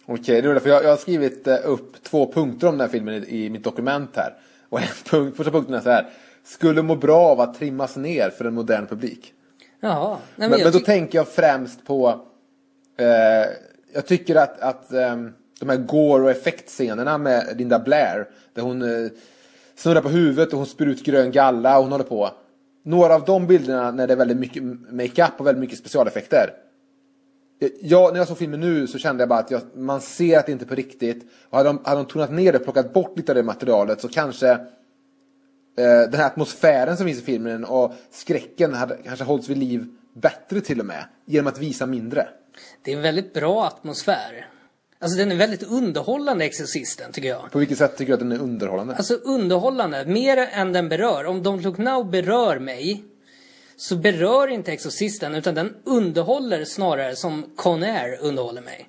Okej, 0.06 0.42
det 0.42 0.50
är 0.50 0.60
för 0.60 0.70
jag, 0.70 0.84
jag 0.84 0.90
har 0.90 0.98
skrivit 0.98 1.48
eh, 1.48 1.58
upp 1.64 2.04
två 2.04 2.32
punkter 2.32 2.68
om 2.68 2.74
den 2.74 2.82
här 2.82 2.88
filmen 2.88 3.26
i, 3.28 3.46
i 3.46 3.50
mitt 3.50 3.64
dokument 3.64 4.10
här. 4.16 4.34
Och 4.70 4.82
en 4.82 4.88
punkt, 5.06 5.38
första 5.38 5.52
punkten 5.52 5.76
är 5.76 5.82
så 5.82 5.90
här. 5.90 6.10
Skulle 6.44 6.82
må 6.82 6.96
bra 6.96 7.20
av 7.20 7.42
att 7.42 7.60
trimmas 7.60 7.96
ner 7.96 8.30
för 8.30 8.46
en 8.46 8.54
modern 8.54 8.88
publik. 8.88 9.34
Jaha. 9.80 10.10
Nej, 10.10 10.20
Men, 10.36 10.50
men 10.50 10.64
men, 10.64 10.72
då 10.72 10.80
tänker 10.80 11.18
jag 11.18 11.28
främst 11.28 11.86
på... 11.86 12.26
Eh, 12.98 13.06
jag 13.94 14.06
tycker 14.06 14.36
att, 14.36 14.60
att 14.60 14.94
ehm, 14.94 15.34
de 15.60 15.70
här 15.70 15.78
gore 15.78 16.24
och 16.24 16.32
effektscenerna 16.32 17.18
med 17.18 17.58
Linda 17.58 17.80
Blair. 17.80 18.28
Där 18.54 18.62
hon 18.62 18.82
eh, 18.82 19.12
snurrar 19.76 20.02
på 20.02 20.10
huvudet 20.10 20.52
och 20.52 20.58
hon 20.58 20.68
spyr 20.68 20.88
ut 20.88 21.04
grön 21.04 21.32
galla 21.32 21.78
och 21.78 21.84
hon 21.84 21.92
håller 21.92 22.06
på. 22.06 22.32
Några 22.84 23.16
av 23.16 23.26
de 23.26 23.48
bilderna 23.48 23.92
när 23.92 24.08
det 24.08 24.14
är 24.14 24.18
väldigt 24.18 24.38
mycket 24.38 24.64
makeup 24.92 25.34
och 25.38 25.48
väldigt 25.48 25.62
mycket 25.62 25.80
specialeffekter. 25.80 26.54
Jag, 27.82 28.14
när 28.14 28.20
jag 28.20 28.28
såg 28.28 28.38
filmen 28.38 28.60
nu 28.60 28.88
så 28.88 28.98
kände 28.98 29.22
jag 29.22 29.30
bara 29.30 29.40
att 29.40 29.52
jag, 29.52 29.62
man 29.74 30.02
ser 30.02 30.40
att 30.40 30.46
det 30.46 30.52
inte 30.52 30.66
är 30.66 30.68
på 30.68 30.76
riktigt. 30.76 31.26
Och 31.50 31.58
hade 31.58 31.70
de, 31.70 31.82
hade 31.84 32.02
de 32.02 32.06
tonat 32.06 32.32
ner 32.32 32.52
det 32.52 32.58
och 32.58 32.64
plockat 32.64 32.94
bort 32.94 33.18
lite 33.18 33.32
av 33.32 33.36
det 33.36 33.44
materialet 33.44 34.02
så 34.02 34.08
kanske 34.08 34.50
eh, 34.50 34.58
den 35.78 36.14
här 36.14 36.26
atmosfären 36.26 36.98
som 36.98 37.06
finns 37.06 37.20
i 37.20 37.22
filmen 37.22 37.66
och 37.66 37.94
skräcken 38.12 38.74
hade 38.74 38.98
kanske 39.06 39.26
hållits 39.26 39.50
vid 39.50 39.58
liv 39.58 39.88
bättre 40.14 40.62
till 40.62 40.80
och 40.80 40.86
med. 40.86 41.04
Genom 41.26 41.48
att 41.48 41.60
visa 41.60 41.86
mindre. 41.86 42.28
Det 42.84 42.92
är 42.92 42.96
en 42.96 43.02
väldigt 43.02 43.34
bra 43.34 43.66
atmosfär. 43.66 44.48
Alltså 45.02 45.18
den 45.18 45.32
är 45.32 45.36
väldigt 45.36 45.64
underhållande 45.64 46.46
Exorcisten 46.46 47.12
tycker 47.12 47.30
jag. 47.30 47.52
På 47.52 47.60
vilket 47.60 47.78
sätt 47.78 47.98
tycker 47.98 48.08
du 48.08 48.14
att 48.14 48.20
den 48.20 48.32
är 48.32 48.40
underhållande? 48.40 48.96
Alltså 48.96 49.14
underhållande, 49.14 50.06
mer 50.06 50.38
än 50.38 50.74
den 50.74 50.90
berör. 50.90 51.26
Om 51.26 51.44
Don't 51.44 51.62
Look 51.62 51.78
Now 51.78 52.10
berör 52.10 52.60
mig 52.60 53.04
så 53.76 53.96
berör 53.96 54.48
inte 54.48 54.72
Exorcisten 54.72 55.36
utan 55.36 55.56
den 55.56 55.74
underhåller 55.84 56.66
snarare 56.66 57.16
som 57.16 57.46
Con 57.56 57.84
Air 57.84 58.18
underhåller 58.22 58.62
mig. 58.62 58.86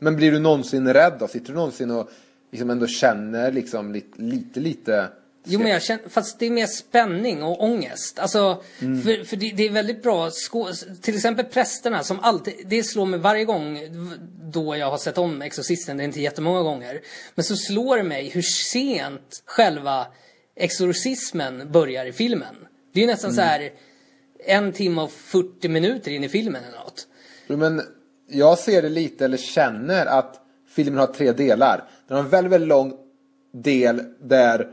Men 0.00 0.16
blir 0.16 0.32
du 0.32 0.38
någonsin 0.38 0.92
rädd 0.92 1.12
då? 1.18 1.28
Sitter 1.28 1.48
du 1.48 1.54
någonsin 1.54 1.90
och 1.90 2.10
liksom 2.50 2.70
ändå 2.70 2.86
känner 2.86 3.52
liksom 3.52 3.92
lite, 3.92 4.22
lite, 4.22 4.60
lite 4.60 5.08
Jo 5.44 5.60
men 5.60 5.70
jag 5.70 5.82
känner, 5.82 6.08
fast 6.08 6.38
det 6.38 6.46
är 6.46 6.50
mer 6.50 6.66
spänning 6.66 7.42
och 7.42 7.64
ångest. 7.64 8.18
Alltså, 8.18 8.62
för, 8.78 9.24
för 9.24 9.36
det, 9.36 9.50
det 9.56 9.66
är 9.66 9.70
väldigt 9.70 10.02
bra 10.02 10.30
Till 11.02 11.14
exempel 11.14 11.44
prästerna 11.44 12.02
som 12.02 12.20
alltid, 12.20 12.54
det 12.66 12.82
slår 12.82 13.06
mig 13.06 13.20
varje 13.20 13.44
gång 13.44 13.80
då 14.52 14.76
jag 14.76 14.90
har 14.90 14.98
sett 14.98 15.18
om 15.18 15.42
Exorcisten, 15.42 15.96
det 15.96 16.02
är 16.02 16.04
inte 16.04 16.20
jättemånga 16.20 16.62
gånger. 16.62 17.00
Men 17.34 17.44
så 17.44 17.56
slår 17.56 17.96
det 17.96 18.02
mig 18.02 18.28
hur 18.28 18.42
sent 18.42 19.42
själva 19.44 20.06
exorcismen 20.56 21.72
börjar 21.72 22.06
i 22.06 22.12
filmen. 22.12 22.54
Det 22.92 23.00
är 23.00 23.04
ju 23.04 23.10
nästan 23.10 23.34
så 23.34 23.40
här 23.40 23.70
en 24.46 24.72
timme 24.72 25.02
och 25.02 25.12
40 25.12 25.68
minuter 25.68 26.10
in 26.10 26.24
i 26.24 26.28
filmen 26.28 26.62
eller 26.64 26.78
något. 26.78 27.06
Jo, 27.46 27.56
Men 27.56 27.82
jag 28.28 28.58
ser 28.58 28.82
det 28.82 28.88
lite, 28.88 29.24
eller 29.24 29.36
känner 29.36 30.06
att 30.06 30.40
filmen 30.74 30.98
har 30.98 31.06
tre 31.06 31.32
delar. 31.32 31.88
Den 32.08 32.16
har 32.16 32.24
en 32.24 32.30
väldigt, 32.30 32.52
väldigt 32.52 32.68
lång 32.68 32.92
del 33.52 34.02
där 34.20 34.68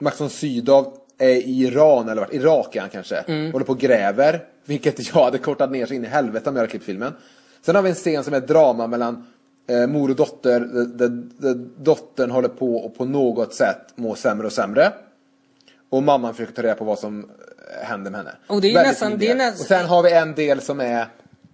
Max 0.00 0.20
von 0.20 0.30
Sydow 0.30 0.96
är 1.18 1.28
i 1.28 1.60
Iran, 1.62 2.08
eller 2.08 2.20
vart, 2.20 2.32
Irak 2.34 2.76
är 2.76 2.80
han 2.80 2.90
kanske. 2.90 3.24
Håller 3.52 3.64
på 3.64 3.72
och 3.72 3.78
gräver. 3.78 4.44
Vilket 4.64 5.14
jag 5.14 5.24
hade 5.24 5.38
kortat 5.38 5.70
ner 5.70 5.86
sig 5.86 5.96
in 5.96 6.04
i 6.04 6.08
helvete 6.08 6.50
om 6.50 6.56
jag 6.56 6.60
hade 6.62 6.70
klippt 6.70 6.84
filmen. 6.84 7.12
Sen 7.62 7.74
har 7.74 7.82
vi 7.82 7.88
en 7.88 7.94
scen 7.94 8.24
som 8.24 8.34
är 8.34 8.38
ett 8.38 8.48
drama 8.48 8.86
mellan 8.86 9.26
eh, 9.66 9.86
mor 9.86 10.10
och 10.10 10.16
dotter. 10.16 10.60
Där, 10.60 11.08
där, 11.38 11.54
dottern 11.78 12.30
håller 12.30 12.48
på 12.48 12.76
och 12.76 12.96
på 12.96 13.04
något 13.04 13.54
sätt 13.54 13.80
mår 13.94 14.14
sämre 14.14 14.46
och 14.46 14.52
sämre. 14.52 14.92
Och 15.90 16.02
mamman 16.02 16.34
försöker 16.34 16.52
ta 16.54 16.62
reda 16.62 16.74
på 16.74 16.84
vad 16.84 16.98
som 16.98 17.20
eh, 17.80 17.86
händer 17.86 18.10
med 18.10 18.20
henne. 18.20 18.32
Och 18.46 18.60
det 18.60 18.68
är 18.70 18.74
Väldigt 18.74 18.90
nästan- 18.92 19.18
det 19.18 19.28
är 19.30 19.34
nästan- 19.34 19.60
Och 19.60 19.66
sen 19.66 19.86
har 19.86 20.02
vi 20.02 20.12
en 20.12 20.34
del 20.34 20.60
som 20.60 20.80
är 20.80 21.06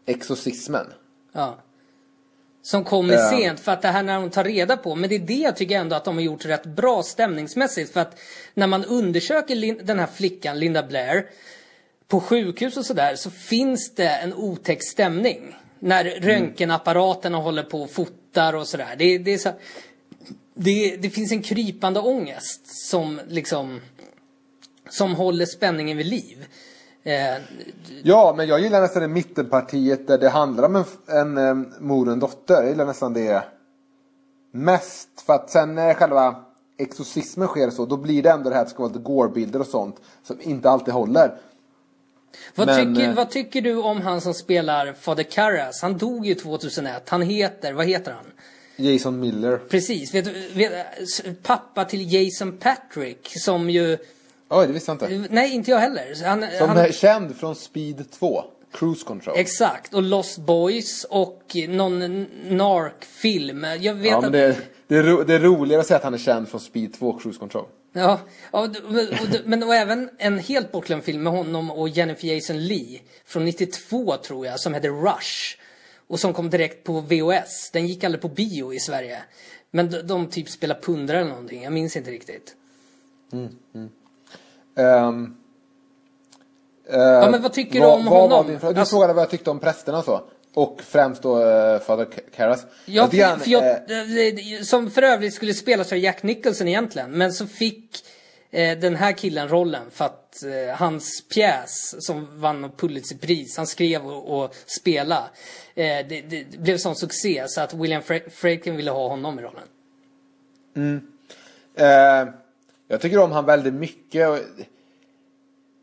exorcismen. 0.07 0.87
Ja. 1.33 1.57
Som 2.67 2.85
kommer 2.85 3.15
Ja. 3.15 3.31
sent 3.31 3.61
för 3.61 3.73
att 3.73 3.83
det 3.83 3.89
här 3.89 4.03
när 4.03 4.21
de 4.21 4.31
tar 4.31 4.45
reda 4.45 4.77
på, 4.77 4.95
men 4.95 5.09
det 5.11 5.15
är 5.15 5.19
det 5.19 5.35
jag 5.35 5.57
tycker 5.57 5.79
ändå 5.79 5.97
att 5.97 6.05
de 6.05 6.15
har 6.15 6.23
gjort 6.23 6.45
rätt 6.45 6.67
bra 6.67 7.03
stämningsmässigt 7.03 7.93
för 7.93 8.01
att 8.01 8.19
när 8.55 8.67
man 8.67 8.85
undersöker 8.85 9.55
Lin- 9.55 9.81
den 9.83 9.99
här 9.99 10.07
flickan, 10.15 10.59
Linda 10.61 10.83
Blair, 10.83 11.27
på 12.09 12.21
sjukhus 12.21 12.77
och 12.77 12.87
sådär 12.87 13.17
så 13.17 13.31
finns 13.31 13.95
det 13.95 14.09
en 14.09 14.35
otäck 14.35 14.79
stämning. 14.83 15.57
När 15.79 16.05
röntgenapparaterna 16.05 17.39
håller 17.39 17.63
på 17.63 17.83
och 17.83 17.91
fotar 17.91 18.53
och 18.53 18.69
sådär. 18.69 18.95
Det, 18.99 19.19
det 19.19 19.39
så 19.39 19.53
det, 20.55 20.97
det 20.97 21.11
finns 21.11 21.33
en 21.33 21.43
krypande 21.43 22.01
ångest 22.01 22.89
som 22.89 23.21
liksom 23.29 23.81
som 24.91 25.15
håller 25.15 25.47
spänningen 25.47 25.97
vid 25.97 26.07
liv. 26.07 26.47
Eh, 27.07 27.43
Ja, 28.03 28.35
men 28.37 28.47
jag 28.47 28.61
gillar 28.61 28.81
nästan 28.81 29.03
det 29.03 29.09
mittenpartiet 29.09 30.07
där 30.07 30.19
det 30.19 30.29
handlar 30.29 30.65
om 30.65 30.77
en, 30.77 30.85
en, 31.07 31.39
em, 31.39 31.75
mor 31.79 32.07
och 32.07 32.13
en 32.13 32.21
dotter. 32.21 32.55
Jag 32.55 32.69
gillar 32.69 32.87
nästan 32.87 33.13
det 33.13 33.45
mest. 34.53 35.09
För 35.27 35.33
att 35.33 35.51
sen 35.51 35.75
när 35.75 35.95
själva 35.95 36.45
exorcismen 36.79 37.49
sker 37.49 37.71
så, 37.71 37.87
då 37.87 37.97
blir 37.97 38.23
det 38.23 38.31
ändå 38.31 38.51
det 38.51 38.57
här 38.57 38.63
att 38.63 38.69
det 38.69 38.75
ska 38.75 38.83
vara 38.83 38.93
lite 38.93 39.05
gore-bilder 39.05 39.61
och 39.61 39.67
sånt. 39.67 40.01
Som 40.23 40.41
inte 40.41 40.71
alltid 40.71 40.95
håller. 40.95 41.39
Vad, 42.55 42.67
Men, 42.67 42.95
tycker, 42.95 43.09
eh, 43.09 43.15
vad 43.15 43.31
tycker 43.31 43.63
du 43.63 43.77
om 43.77 44.01
han 44.01 44.21
som 44.21 44.35
spelar 44.35 44.93
Fader 44.93 45.23
Karras? 45.23 45.83
Han 45.83 45.99
dog 45.99 46.27
ju 46.27 46.35
2001. 46.35 47.09
Han 47.09 47.23
heter, 47.23 47.73
vad 47.73 47.87
heter 47.87 48.13
han? 48.13 48.25
Jason 48.77 49.21
Miller. 49.21 49.57
Precis, 49.57 50.15
vet, 50.15 50.27
vet, 50.57 50.87
pappa 51.43 51.85
till 51.85 52.13
Jason 52.13 52.57
Patrick 52.57 53.33
som 53.39 53.71
ju... 53.71 53.99
Oj, 54.49 54.67
det 54.67 54.73
visste 54.73 54.91
jag 54.91 55.13
inte. 55.13 55.35
Nej, 55.35 55.55
inte 55.55 55.71
jag 55.71 55.79
heller. 55.79 56.25
Han, 56.25 56.45
Som 56.59 56.69
han, 56.69 56.79
är 56.79 56.93
känd 56.93 57.37
från 57.37 57.55
Speed 57.55 58.11
2. 58.11 58.45
Cruise 58.73 59.05
Control. 59.05 59.35
Exakt, 59.39 59.95
och 59.95 60.03
Lost 60.03 60.39
Boys 60.39 61.05
och 61.05 61.57
någon 61.69 62.27
nark-film. 62.49 63.67
Jag 63.81 63.95
vet 63.95 64.11
Ja, 64.11 64.17
att... 64.17 64.23
men 64.23 64.33
det, 64.33 64.57
det, 64.87 64.97
är 64.97 65.03
ro, 65.03 65.23
det 65.23 65.35
är 65.35 65.39
roligare 65.39 65.81
att 65.81 65.87
säga 65.87 65.99
att 65.99 66.05
han 66.05 66.15
är 66.15 66.19
känd 66.19 66.49
från 66.49 66.61
Speed 66.61 66.95
2 66.95 67.19
Cruise 67.19 67.39
Control. 67.39 67.65
Ja, 67.93 68.21
ja 68.53 68.61
och, 68.61 68.65
och, 68.65 69.37
men 69.45 69.63
och 69.63 69.75
även 69.75 70.11
en 70.19 70.39
helt 70.39 70.73
bortglömd 70.73 71.05
film 71.05 71.23
med 71.23 71.33
honom 71.33 71.71
och 71.71 71.89
Jennifer 71.89 72.29
Jason 72.29 72.67
Lee 72.67 73.01
från 73.25 73.45
92 73.45 74.17
tror 74.17 74.47
jag, 74.47 74.61
som 74.61 74.75
heter 74.75 74.89
Rush. 74.89 75.59
Och 76.09 76.21
som 76.21 76.33
kom 76.33 76.51
direkt 76.51 76.85
på 76.85 77.01
VHS. 77.01 77.71
Den 77.73 77.87
gick 77.87 78.05
aldrig 78.05 78.23
på 78.23 78.29
bio 78.29 78.75
i 78.75 78.81
Sverige. 78.81 79.19
Men 79.71 79.91
de, 79.91 80.03
de 80.03 80.27
typ 80.27 80.49
spelar 80.49 80.81
pundare 80.83 81.21
eller 81.21 81.31
någonting, 81.31 81.63
jag 81.63 81.73
minns 81.73 81.97
inte 81.97 82.11
riktigt. 82.11 82.55
Ehm, 84.77 85.37
Ja, 86.89 87.29
men 87.31 87.43
vad 87.43 87.53
tycker 87.53 87.73
du 87.73 87.81
vad, 87.81 87.95
om 87.99 88.05
vad 88.05 88.31
honom? 88.31 88.47
Din, 88.47 88.59
du 88.59 88.67
Alltså- 88.67 88.85
frågade 88.97 89.13
vad 89.13 89.23
jag 89.23 89.31
tyckte 89.31 89.51
om 89.51 89.59
prästerna 89.59 89.99
och 89.99 90.05
så. 90.05 90.25
Och 90.55 90.81
främst 90.83 91.23
då 91.23 91.39
uh, 91.45 91.79
Father 91.81 92.07
Karras. 92.37 92.67
Ja, 92.85 93.05
Lite 93.05 93.17
grann, 93.17 93.39
för, 93.39 93.45
för 93.45 93.51
jag, 93.51 93.65
eh, 93.65 94.55
eh, 94.59 94.63
som 94.63 94.91
för 94.91 95.03
övrigt 95.03 95.35
skulle 95.35 95.55
spelas 95.55 95.93
av 95.93 95.99
Jack 95.99 96.23
Nicholson 96.23 96.69
egentligen. 96.69 97.11
Men 97.11 97.33
så 97.33 97.47
fick 97.47 98.05
eh, 98.51 98.79
den 98.79 98.97
här 98.97 99.13
killen 99.13 99.49
rollen 99.49 99.91
för 99.91 100.05
att 100.05 100.43
eh, 100.43 100.77
hans 100.77 101.25
pjäs 101.35 102.07
som 102.07 102.41
vann 102.41 102.61
något 102.61 102.77
Pulitzerpris, 102.81 103.57
han 103.57 103.67
skrev 103.67 104.07
och, 104.07 104.43
och 104.43 104.55
spelade. 104.67 105.27
Eh, 105.75 106.07
det, 106.09 106.21
det, 106.29 106.59
blev 106.59 106.79
sån 106.79 106.97
succé 106.97 107.45
så 107.49 107.61
att 107.61 107.75
William 107.75 108.03
Fra- 108.03 108.31
Friedkin 108.31 108.77
ville 108.77 108.91
ha 108.91 109.09
honom 109.09 109.39
i 109.39 109.43
rollen. 109.43 109.69
Eh, 111.77 112.29
jag 112.89 113.01
tycker 113.01 113.19
om 113.19 113.33
han 113.33 113.45
väldigt 113.45 113.75
mycket. 113.75 114.29
Och, 114.29 114.39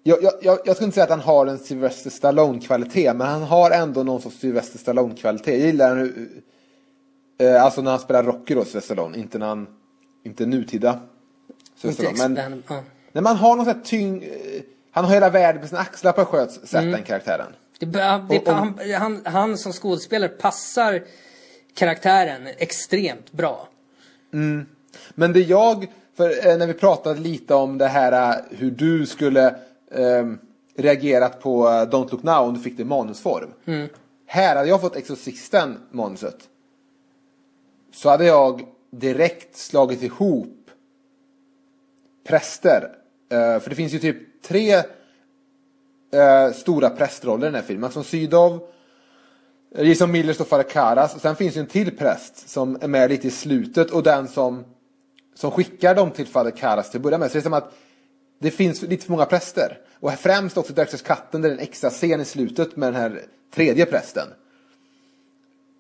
jag, 0.04 0.24
jag, 0.24 0.34
jag, 0.42 0.60
jag 0.66 0.76
skulle 0.76 0.86
inte 0.86 0.96
säga 0.96 1.04
att 1.04 1.10
han 1.10 1.20
har 1.20 1.46
en 1.46 1.60
Sylvester 1.60 2.10
Stallone-kvalitet, 2.10 3.14
men 3.14 3.28
han 3.28 3.42
har 3.42 3.72
ändå 3.72 4.04
någon 4.04 4.22
sorts 4.22 4.40
Sylvester 4.40 4.80
Stallone-kvalitet. 4.80 5.52
Jag 5.52 5.60
gillar 5.60 5.96
hur, 5.96 6.30
eh, 7.38 7.64
alltså 7.64 7.82
när 7.82 7.92
han 7.92 8.00
spelar 8.00 8.24
Rocky 8.24 8.54
då, 8.56 8.66
Sylvester 8.66 8.82
Stallone, 8.94 9.18
inte 9.18 9.38
när 9.38 9.48
han, 9.48 9.68
inte 10.24 10.46
nutida 10.46 11.00
Sylvester 11.76 12.04
Inte 12.04 12.16
Stallone. 12.18 12.50
Men 12.50 12.64
ja. 12.70 12.84
när 13.12 13.22
man 13.22 13.36
har 13.36 13.56
någon 13.56 13.66
sån 13.66 13.74
här 13.76 13.82
tyng, 13.84 14.24
eh, 14.24 14.30
han 14.92 15.06
har 15.06 15.14
hela 15.14 15.30
världen 15.30 15.62
på 15.62 15.68
sina 15.68 15.82
axlar 15.82 16.12
på 16.12 16.22
ett 16.22 16.28
skönt 16.28 16.52
sätt, 16.52 16.74
Mm. 16.74 16.92
den 16.92 17.04
karaktären. 17.04 17.48
Det, 17.80 17.86
det, 17.86 18.20
Och- 18.30 18.48
och- 18.48 18.54
han, 18.54 18.80
han, 18.98 19.22
han 19.26 19.58
som 19.58 19.74
skådespelare 19.74 20.30
passar 20.30 21.04
karaktären 21.76 22.48
extremt 22.58 23.32
bra. 23.32 23.68
Men 25.16 25.34
det 25.34 25.40
jag, 25.40 25.88
för 26.16 26.48
eh, 26.48 26.58
när 26.58 26.68
vi 26.68 26.74
pratade 26.74 27.20
lite 27.20 27.54
om 27.54 27.78
det 27.78 27.88
här 27.88 28.32
eh, 28.32 28.42
hur 28.50 28.72
du 28.72 29.06
skulle 29.06 29.48
eh, 29.92 30.26
reagerat 30.76 31.42
på 31.42 31.68
eh, 31.68 31.72
Don't 31.72 32.12
Look 32.12 32.24
Now 32.24 32.48
om 32.48 32.54
du 32.54 32.60
fick 32.60 32.78
det 32.78 32.82
i 32.82 32.86
manusform. 32.86 33.50
Här 34.26 34.56
hade 34.56 34.70
jag 34.70 34.82
fått 34.82 34.96
Exorcisten 34.96 35.78
manuset. 35.92 36.50
Så 37.94 38.10
hade 38.10 38.26
jag 38.26 38.62
direkt 38.92 39.58
slagit 39.58 40.04
ihop 40.04 40.70
präster. 42.28 42.90
Eh, 43.30 43.60
för 43.60 43.70
det 43.70 43.76
finns 43.76 43.94
ju 43.94 44.00
typ 44.00 44.44
tre 44.44 44.74
eh, 46.14 46.52
stora 46.54 46.90
prästroller 46.90 47.48
i 47.48 47.48
den 47.48 47.56
här 47.56 47.62
filmen. 47.62 47.92
Som 47.92 48.04
Sydow, 48.04 48.68
Jason 49.78 50.12
Miller 50.12 50.34
står 50.34 50.46
för 50.46 50.64
Karas. 50.64 51.16
Och 51.16 51.22
sen 51.22 51.36
finns 51.36 51.56
ju 51.56 51.60
en 51.60 51.68
till 51.68 51.98
präst 51.98 52.50
som 52.50 52.78
är 52.82 52.88
med 52.88 53.10
lite 53.10 53.28
i 53.28 53.32
slutet 53.32 53.92
och 53.92 54.04
den 54.04 54.28
som, 54.28 54.66
som 55.34 55.52
skickar 55.52 55.96
dem 55.96 56.12
till 56.12 56.28
fader 56.28 56.52
Karas 56.52 56.90
till 56.90 56.98
att 56.98 57.04
börja 57.04 57.18
med. 57.18 57.32
Så 57.32 57.34
det 57.34 57.40
är 57.40 57.44
som 57.44 57.54
att 57.54 57.74
det 58.40 58.52
finns 58.52 58.82
lite 58.82 59.06
för 59.06 59.12
många 59.12 59.26
präster. 59.26 59.78
Och 60.00 60.14
främst 60.14 60.58
också 60.58 60.74
Directors 60.74 61.02
Katten 61.02 61.42
där 61.42 61.50
det 61.50 61.56
är 61.56 61.58
en 61.58 61.64
extra 61.64 61.90
scen 61.90 62.22
i 62.22 62.26
slutet 62.26 62.76
med 62.76 62.94
den 62.94 63.02
här 63.02 63.22
tredje 63.56 63.86
prästen. 63.86 64.28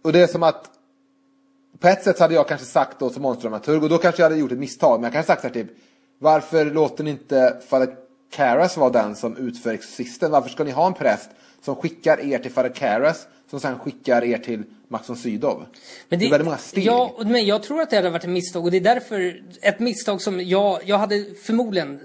Och 0.03 0.13
det 0.13 0.19
är 0.19 0.27
som 0.27 0.43
att 0.43 0.69
på 1.79 1.87
ett 1.87 2.03
sätt 2.03 2.17
så 2.17 2.23
hade 2.23 2.33
jag 2.33 2.47
kanske 2.47 2.67
sagt 2.67 2.99
då 2.99 3.09
som 3.09 3.21
monsterdramaturg 3.21 3.83
och 3.83 3.89
då 3.89 3.97
kanske 3.97 4.21
jag 4.21 4.29
hade 4.29 4.39
gjort 4.39 4.51
ett 4.51 4.57
misstag. 4.57 4.99
Men 4.99 5.03
jag 5.03 5.13
kanske 5.13 5.27
sagt 5.27 5.41
så 5.41 5.47
här 5.47 5.53
typ 5.53 5.67
Varför 6.19 6.65
låter 6.65 7.03
ni 7.03 7.09
inte 7.09 7.61
fader 7.67 7.95
Karas 8.31 8.77
vara 8.77 8.89
den 8.89 9.15
som 9.15 9.37
utför 9.37 9.73
exorcisten? 9.73 10.31
Varför 10.31 10.49
ska 10.49 10.63
ni 10.63 10.71
ha 10.71 10.87
en 10.87 10.93
präst 10.93 11.29
som 11.61 11.75
skickar 11.75 12.19
er 12.19 12.39
till 12.39 12.51
fader 12.51 12.69
Karas 12.69 13.27
som 13.53 13.59
sen 13.59 13.79
skickar 13.79 14.23
er 14.23 14.37
till 14.37 14.63
Max 14.87 15.09
von 15.09 15.17
Sydow? 15.17 15.65
Men 16.09 16.19
det, 16.19 16.25
är 16.25 16.29
väldigt 16.29 16.45
många 16.45 16.57
steg. 16.57 16.85
Ja, 16.85 17.19
men 17.25 17.45
jag 17.45 17.63
tror 17.63 17.81
att 17.81 17.89
det 17.89 17.95
hade 17.95 18.09
varit 18.09 18.23
ett 18.23 18.29
misstag 18.29 18.65
och 18.65 18.71
det 18.71 18.77
är 18.77 18.81
därför 18.81 19.43
ett 19.61 19.79
misstag 19.79 20.21
som 20.21 20.41
jag, 20.41 20.81
jag 20.85 20.97
hade 20.97 21.25
förmodligen 21.43 21.99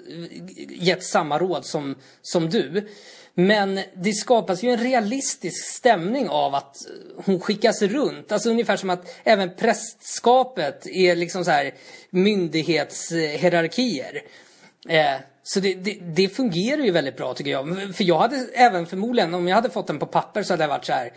gett 0.69 1.05
samma 1.05 1.39
råd 1.39 1.67
som, 1.67 1.95
som 2.23 2.51
du. 2.51 2.89
Men 3.35 3.81
det 3.95 4.13
skapas 4.13 4.63
ju 4.63 4.71
en 4.71 4.79
realistisk 4.79 5.65
stämning 5.65 6.29
av 6.29 6.55
att 6.55 6.77
hon 7.25 7.41
skickas 7.41 7.83
runt. 7.83 8.33
Alltså 8.33 8.51
ungefär 8.51 8.77
som 8.77 8.91
att 8.91 9.17
även 9.25 9.57
prästskapet 9.57 10.87
är 10.87 11.17
liksom 11.17 11.45
så 11.45 11.51
här 11.51 11.75
myndighetshierarkier. 12.11 14.23
Eh, 14.89 15.15
så 15.51 15.61
det, 15.61 15.75
det, 15.75 15.99
det 16.15 16.29
fungerar 16.29 16.83
ju 16.83 16.91
väldigt 16.91 17.17
bra 17.17 17.35
tycker 17.35 17.51
jag. 17.51 17.95
För 17.95 18.05
jag 18.05 18.19
hade 18.19 18.49
även 18.55 18.87
förmodligen, 18.87 19.35
om 19.35 19.49
jag 19.49 19.55
hade 19.55 19.71
fått 19.71 19.87
den 19.87 19.99
på 19.99 20.07
papper 20.07 20.43
så 20.43 20.53
hade 20.53 20.65
det 20.65 20.69
varit 20.69 20.85
så 20.85 20.93
här. 20.93 21.13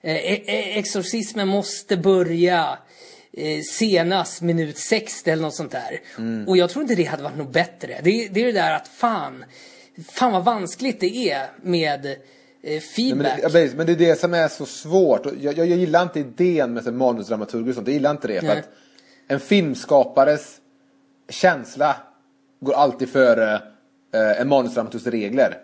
Eh, 0.00 0.16
eh, 0.16 0.78
exorcismen 0.78 1.48
måste 1.48 1.96
börja 1.96 2.78
eh, 3.32 3.60
senast 3.60 4.42
minut 4.42 4.78
60 4.78 5.30
eller 5.30 5.42
något 5.42 5.54
sånt 5.54 5.72
där. 5.72 6.00
Och 6.46 6.56
jag 6.56 6.70
tror 6.70 6.82
inte 6.82 6.94
det 6.94 7.04
hade 7.04 7.22
varit 7.22 7.36
något 7.36 7.52
bättre. 7.52 8.00
Det, 8.02 8.28
det 8.28 8.40
är 8.40 8.44
det 8.44 8.52
där 8.52 8.74
att 8.74 8.88
fan, 8.88 9.44
fan 10.08 10.32
vad 10.32 10.44
vanskligt 10.44 11.00
det 11.00 11.30
är 11.30 11.50
med 11.62 12.06
eh, 12.06 12.12
Nej, 12.62 12.80
feedback. 12.80 13.40
men, 13.42 13.52
det, 13.52 13.76
men 13.76 13.86
det 13.86 13.92
är 13.92 13.96
det 13.96 14.20
som 14.20 14.34
är 14.34 14.48
så 14.48 14.66
svårt. 14.66 15.26
Jag, 15.40 15.58
jag, 15.58 15.66
jag 15.68 15.78
gillar 15.78 16.02
inte 16.02 16.20
idén 16.20 16.72
med 16.72 16.94
manusdramaturger 16.94 17.68
och 17.68 17.74
sånt. 17.74 17.86
Jag 17.86 17.94
gillar 17.94 18.10
inte 18.10 18.28
det. 18.28 18.40
För 18.40 18.56
att 18.56 18.68
en 19.28 19.40
filmskapares 19.40 20.56
känsla 21.28 21.96
går 22.60 22.72
alltid 22.72 23.08
före 23.08 23.54
eh, 24.14 24.40
en 24.40 24.48
manusdramaturgs 24.48 25.06
regler. 25.06 25.54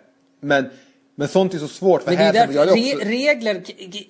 Men, 0.41 0.69
men 1.15 1.27
sånt 1.27 1.53
är 1.53 1.57
så 1.59 1.67
svårt. 1.67 2.03
För 2.03 2.11
Men 2.11 2.17
det 2.17 2.23
är 2.23 2.25
här 2.25 2.33
därför, 2.33 2.53
jag 2.53 2.63
också, 2.97 3.05
regler, 3.09 3.63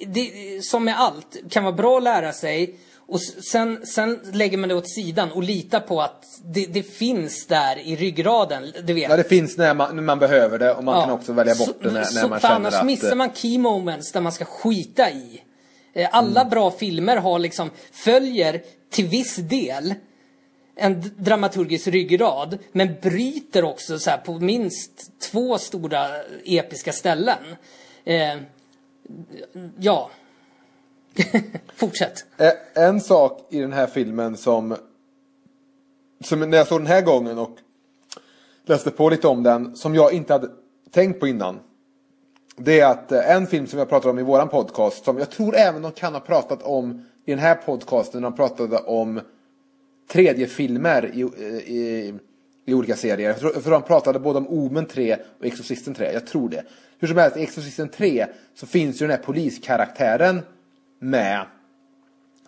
det, 0.07 0.65
som 0.65 0.83
med 0.85 0.99
allt, 0.99 1.37
kan 1.49 1.63
vara 1.63 1.73
bra 1.75 1.97
att 1.97 2.03
lära 2.03 2.33
sig. 2.33 2.75
Och 3.07 3.21
sen, 3.21 3.85
sen 3.85 4.19
lägger 4.33 4.57
man 4.57 4.69
det 4.69 4.75
åt 4.75 4.89
sidan 4.89 5.31
och 5.31 5.43
litar 5.43 5.79
på 5.79 6.01
att 6.01 6.25
det, 6.45 6.65
det 6.65 6.83
finns 6.83 7.47
där 7.47 7.79
i 7.79 7.95
ryggraden. 7.95 8.73
Du 8.83 8.93
vet. 8.93 9.09
ja, 9.09 9.17
det 9.17 9.23
finns 9.23 9.57
när 9.57 9.73
man, 9.73 9.95
när 9.95 10.03
man 10.03 10.19
behöver 10.19 10.59
det 10.59 10.73
och 10.73 10.83
man 10.83 11.01
kan 11.01 11.11
också 11.11 11.33
välja 11.33 11.55
bort 11.55 11.67
Så- 11.67 11.73
det 11.81 11.91
när, 11.91 11.99
när 11.99 12.05
så- 12.05 12.27
man 12.27 12.39
för 12.39 12.47
känner 12.47 12.55
annars 12.59 12.73
att... 12.73 12.79
eh, 12.81 12.85
missar 12.85 13.15
man 13.15 13.29
key 13.33 13.57
moments 13.57 14.11
där 14.11 14.21
man 14.21 14.31
ska 14.31 14.45
skita 14.45 15.11
i. 15.11 15.41
Eh, 15.93 16.09
Alla 16.11 16.41
Mm. 16.41 16.49
bra 16.49 16.71
filmer 16.71 17.17
har 17.17 17.39
liksom, 17.39 17.69
följer 17.91 18.61
till 18.91 19.07
viss 19.07 19.35
del 19.35 19.93
en 20.75 21.11
dramaturgisk 21.17 21.87
ryggrad 21.87 22.57
men 22.71 22.95
bryter 23.01 23.63
också 23.63 23.99
så 23.99 24.09
här 24.09 24.17
på 24.17 24.39
minst 24.39 25.19
två 25.19 25.57
stora 25.57 26.07
episka 26.45 26.91
ställen. 26.91 27.37
Eh, 28.03 28.37
ja. 29.77 30.09
Fortsätt. 31.75 32.25
Eh, 32.37 32.83
en 32.83 33.01
sak 33.01 33.47
i 33.49 33.59
den 33.59 33.73
här 33.73 33.87
filmen 33.87 34.37
som, 34.37 34.75
som 36.23 36.39
när 36.39 36.57
jag 36.57 36.67
såg 36.67 36.79
den 36.79 36.87
här 36.87 37.01
gången 37.01 37.37
och 37.37 37.57
läste 38.65 38.91
på 38.91 39.09
lite 39.09 39.27
om 39.27 39.43
den, 39.43 39.75
som 39.75 39.95
jag 39.95 40.13
inte 40.13 40.33
hade 40.33 40.49
tänkt 40.91 41.19
på 41.19 41.27
innan. 41.27 41.59
Det 42.57 42.79
är 42.79 42.91
att 42.91 43.11
eh, 43.11 43.31
en 43.31 43.47
film 43.47 43.67
som 43.67 43.79
jag 43.79 43.89
pratade 43.89 44.09
om 44.09 44.19
i 44.19 44.23
våran 44.23 44.49
podcast, 44.49 45.05
som 45.05 45.17
jag 45.17 45.29
tror 45.29 45.55
även 45.55 45.81
de 45.81 45.91
kan 45.91 46.13
ha 46.13 46.19
pratat 46.19 46.63
om 46.63 47.05
i 47.25 47.31
den 47.31 47.39
här 47.39 47.55
podcasten, 47.55 48.21
när 48.21 48.29
de 48.29 48.35
pratade 48.35 48.77
om 48.77 49.21
tredje 50.07 50.47
filmer 50.47 51.11
i, 51.13 51.21
i, 51.21 52.13
i 52.65 52.73
olika 52.73 52.95
serier. 52.95 53.29
Jag 53.29 53.39
tror, 53.39 53.61
för 53.61 53.71
de 53.71 53.81
pratade 53.81 54.19
både 54.19 54.37
om 54.37 54.47
Omen 54.47 54.85
3 54.85 55.17
och 55.39 55.45
Exorcisten 55.45 55.93
3. 55.93 56.13
Jag 56.13 56.27
tror 56.27 56.49
det. 56.49 56.63
Hur 56.99 57.07
som 57.07 57.17
helst, 57.17 57.37
i 57.37 57.43
Exorcisten 57.43 57.89
3 57.89 58.27
så 58.55 58.67
finns 58.67 59.01
ju 59.01 59.07
den 59.07 59.17
här 59.17 59.23
poliskaraktären 59.23 60.41
med 60.99 61.45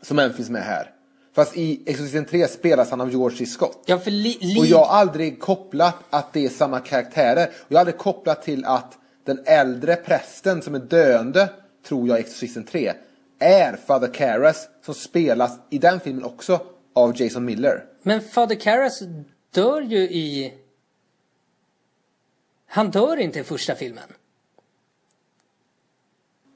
som 0.02 0.20
även 0.20 0.34
finns 0.34 0.50
med 0.50 0.64
här. 0.64 0.92
Fast 1.36 1.58
i 1.58 1.82
Exorcisten 1.86 2.26
3 2.26 2.48
spelas 2.48 2.90
han 2.90 3.02
av 3.02 3.12
George 3.12 3.38
C. 3.38 3.46
Scott. 3.46 3.84
Ja, 3.86 4.00
för 4.00 4.12
li, 4.12 4.38
li, 4.42 4.60
Och 4.60 4.66
jag 4.66 4.78
har 4.78 5.00
aldrig 5.00 5.40
kopplat 5.40 5.96
att 6.10 6.34
det 6.34 6.46
är 6.46 6.50
samma 6.50 6.80
karaktärer. 6.80 7.48
Och 7.48 7.72
jag 7.72 7.78
har 7.78 7.80
aldrig 7.80 7.98
kopplat 7.98 8.44
till 8.44 8.66
att 8.66 8.98
den 9.24 9.40
äldre 9.46 9.96
prästen 9.96 10.62
som 10.62 10.76
är 10.76 10.80
döende, 10.80 11.50
tror 11.88 12.08
jag 12.08 12.18
i 12.18 12.22
Exorcisten 12.22 12.64
3, 12.64 12.94
är 13.40 13.78
Father 13.88 14.14
Karras 14.14 14.68
som 14.86 14.94
spelas 14.94 15.52
i 15.70 15.78
den 15.78 16.00
filmen 16.00 16.24
också 16.24 16.60
av 16.98 17.22
Jason 17.22 17.46
Miller. 17.46 17.86
Men 18.04 18.22
Fader 18.22 18.56
Karras 18.56 19.02
dör 19.52 19.82
ju 19.82 20.00
i... 20.00 20.54
Han 22.68 22.92
dör 22.92 23.18
inte 23.18 23.40
i 23.40 23.44
första 23.44 23.76
filmen. 23.76 24.04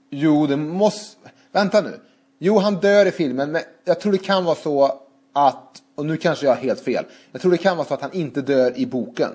Jo, 0.10 0.48
det 0.48 0.58
måste... 0.58 1.30
Vänta 1.52 1.82
nu. 1.82 2.00
Jo, 2.40 2.58
han 2.58 2.76
dör 2.76 3.06
i 3.06 3.12
filmen, 3.12 3.52
men 3.52 3.62
jag 3.84 4.00
tror 4.00 4.12
det 4.12 4.18
kan 4.18 4.46
vara 4.46 4.56
så 4.56 5.02
att... 5.34 5.84
Och 5.96 6.06
nu 6.06 6.18
kanske 6.18 6.46
jag 6.46 6.56
har 6.56 6.62
helt 6.62 6.82
fel. 6.82 7.06
Jag 7.32 7.42
tror 7.42 7.52
det 7.52 7.58
kan 7.58 7.78
vara 7.78 7.88
så 7.88 7.94
att 7.94 8.02
han 8.02 8.14
inte 8.14 8.42
dör 8.42 8.78
i 8.78 8.86
boken. 8.86 9.32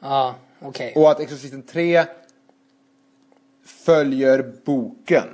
Ja, 0.00 0.34
okej. 0.60 0.92
Och 0.96 1.10
att 1.10 1.20
Exorcisten 1.20 1.62
3 1.62 2.04
följer 3.64 4.52
boken. 4.64 5.28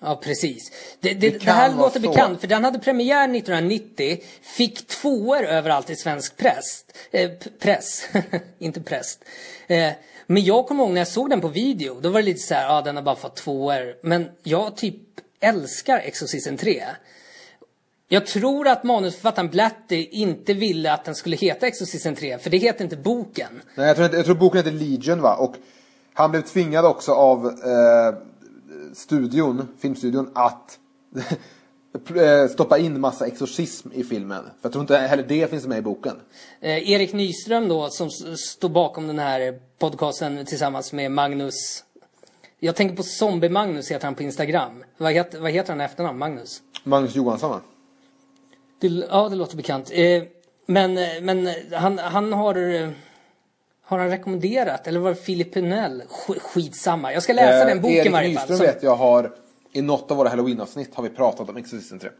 Ja, 0.00 0.20
precis. 0.24 0.72
Det, 1.00 1.14
det, 1.14 1.30
Det 1.30 1.38
det, 1.38 1.50
här 1.50 1.74
låter 1.74 2.00
så. 2.00 2.08
bekant, 2.08 2.40
för 2.40 2.48
den 2.48 2.64
hade 2.64 2.78
premiär 2.78 3.24
1990, 3.24 4.18
fick 4.42 4.86
tvåor 4.86 5.44
överallt 5.44 5.90
i 5.90 5.96
svensk 5.96 6.36
press. 6.36 6.84
Eh, 7.10 7.30
press, 7.60 8.08
inte 8.58 8.80
präst. 8.80 9.24
Eh, 9.66 9.92
men 10.26 10.44
jag 10.44 10.66
kommer 10.66 10.84
ihåg 10.84 10.92
när 10.92 11.00
jag 11.00 11.08
såg 11.08 11.30
den 11.30 11.40
på 11.40 11.48
video, 11.48 12.00
då 12.00 12.08
var 12.08 12.20
det 12.20 12.26
lite 12.26 12.40
så 12.40 12.54
här, 12.54 12.64
ja 12.64 12.78
ah, 12.78 12.82
den 12.82 12.96
har 12.96 13.02
bara 13.02 13.16
fått 13.16 13.36
tvåor. 13.36 13.94
Men 14.02 14.28
jag 14.42 14.76
typ 14.76 14.96
älskar 15.40 15.98
Exorcisten 15.98 16.56
3. 16.56 16.84
Jag 18.08 18.26
tror 18.26 18.68
att 18.68 18.84
manusförfattaren 18.84 19.48
Blatty 19.48 20.08
inte 20.10 20.54
ville 20.54 20.92
att 20.92 21.04
den 21.04 21.14
skulle 21.14 21.36
heta 21.36 21.66
Exorcisten 21.66 22.14
3, 22.14 22.38
för 22.38 22.50
det 22.50 22.56
heter 22.56 22.84
inte 22.84 22.96
boken. 22.96 23.62
Nej, 23.74 23.86
jag 23.86 23.96
tror, 23.96 24.14
jag 24.14 24.24
tror 24.24 24.34
boken 24.34 24.56
heter 24.56 24.70
Legion 24.70 25.20
va? 25.22 25.34
Och 25.36 25.54
Han 26.14 26.30
blev 26.30 26.42
tvingad 26.42 26.84
också 26.84 27.12
av 27.12 27.46
eh, 27.46 28.29
studion, 28.94 29.68
filmstudion 29.78 30.30
att 30.34 30.78
eh, 32.16 32.48
stoppa 32.50 32.78
in 32.78 33.00
massa 33.00 33.26
exorcism 33.26 33.88
i 33.92 34.04
filmen. 34.04 34.42
För 34.44 34.50
jag 34.62 34.72
tror 34.72 34.82
inte 34.82 34.96
heller 34.96 35.24
det 35.28 35.50
finns 35.50 35.66
med 35.66 35.78
i 35.78 35.82
boken. 35.82 36.16
Eh, 36.60 36.90
Erik 36.90 37.12
Nyström 37.12 37.68
då, 37.68 37.88
som 37.90 38.10
står 38.36 38.68
bakom 38.68 39.06
den 39.06 39.18
här 39.18 39.60
podcasten 39.78 40.46
tillsammans 40.46 40.92
med 40.92 41.12
Magnus. 41.12 41.84
Jag 42.58 42.76
tänker 42.76 42.96
på 42.96 43.02
Zombie-Magnus 43.02 43.90
heter 43.90 44.04
han 44.04 44.14
på 44.14 44.22
Instagram. 44.22 44.84
Vad 44.96 45.12
heter, 45.12 45.40
vad 45.40 45.50
heter 45.50 45.72
han 45.72 45.80
efternamn? 45.80 46.18
Magnus? 46.18 46.62
Magnus 46.84 47.14
Johansson 47.14 47.50
va? 47.50 47.60
Det, 48.80 48.88
ja, 48.88 49.28
det 49.28 49.36
låter 49.36 49.56
bekant. 49.56 49.90
Eh, 49.92 50.22
men 50.66 50.98
eh, 50.98 51.20
men 51.22 51.46
eh, 51.46 51.54
han, 51.72 51.98
han 51.98 52.32
har... 52.32 52.54
eh, 53.90 53.96
Har 53.96 53.98
han 53.98 54.08
rekommenderat? 54.10 54.86
Eller 54.86 55.00
var 55.00 55.10
det 55.10 55.16
Filip 55.16 55.54
Punell? 55.54 56.02
Sk- 56.08 56.38
Skitsamma. 56.40 57.12
Jag 57.12 57.22
ska 57.22 57.32
läsa 57.32 57.64
den 57.64 57.80
boken 57.80 57.96
Eh, 57.96 58.00
Erik 58.02 58.12
varje 58.12 58.34
fall. 58.34 58.48
Nyström 58.48 58.56
Som, 58.56 58.66
vet 58.66 58.82
jag 58.82 58.96
har, 58.96 59.32
i 59.72 59.82
något 59.82 60.10
av 60.10 60.16
våra 60.16 60.28
halloween-avsnitt 60.28 60.94
har 60.94 61.02
vi 61.02 61.08
pratat 61.08 61.48
om 61.48 61.56
Exorcisten 61.56 61.98
3. 61.98 62.10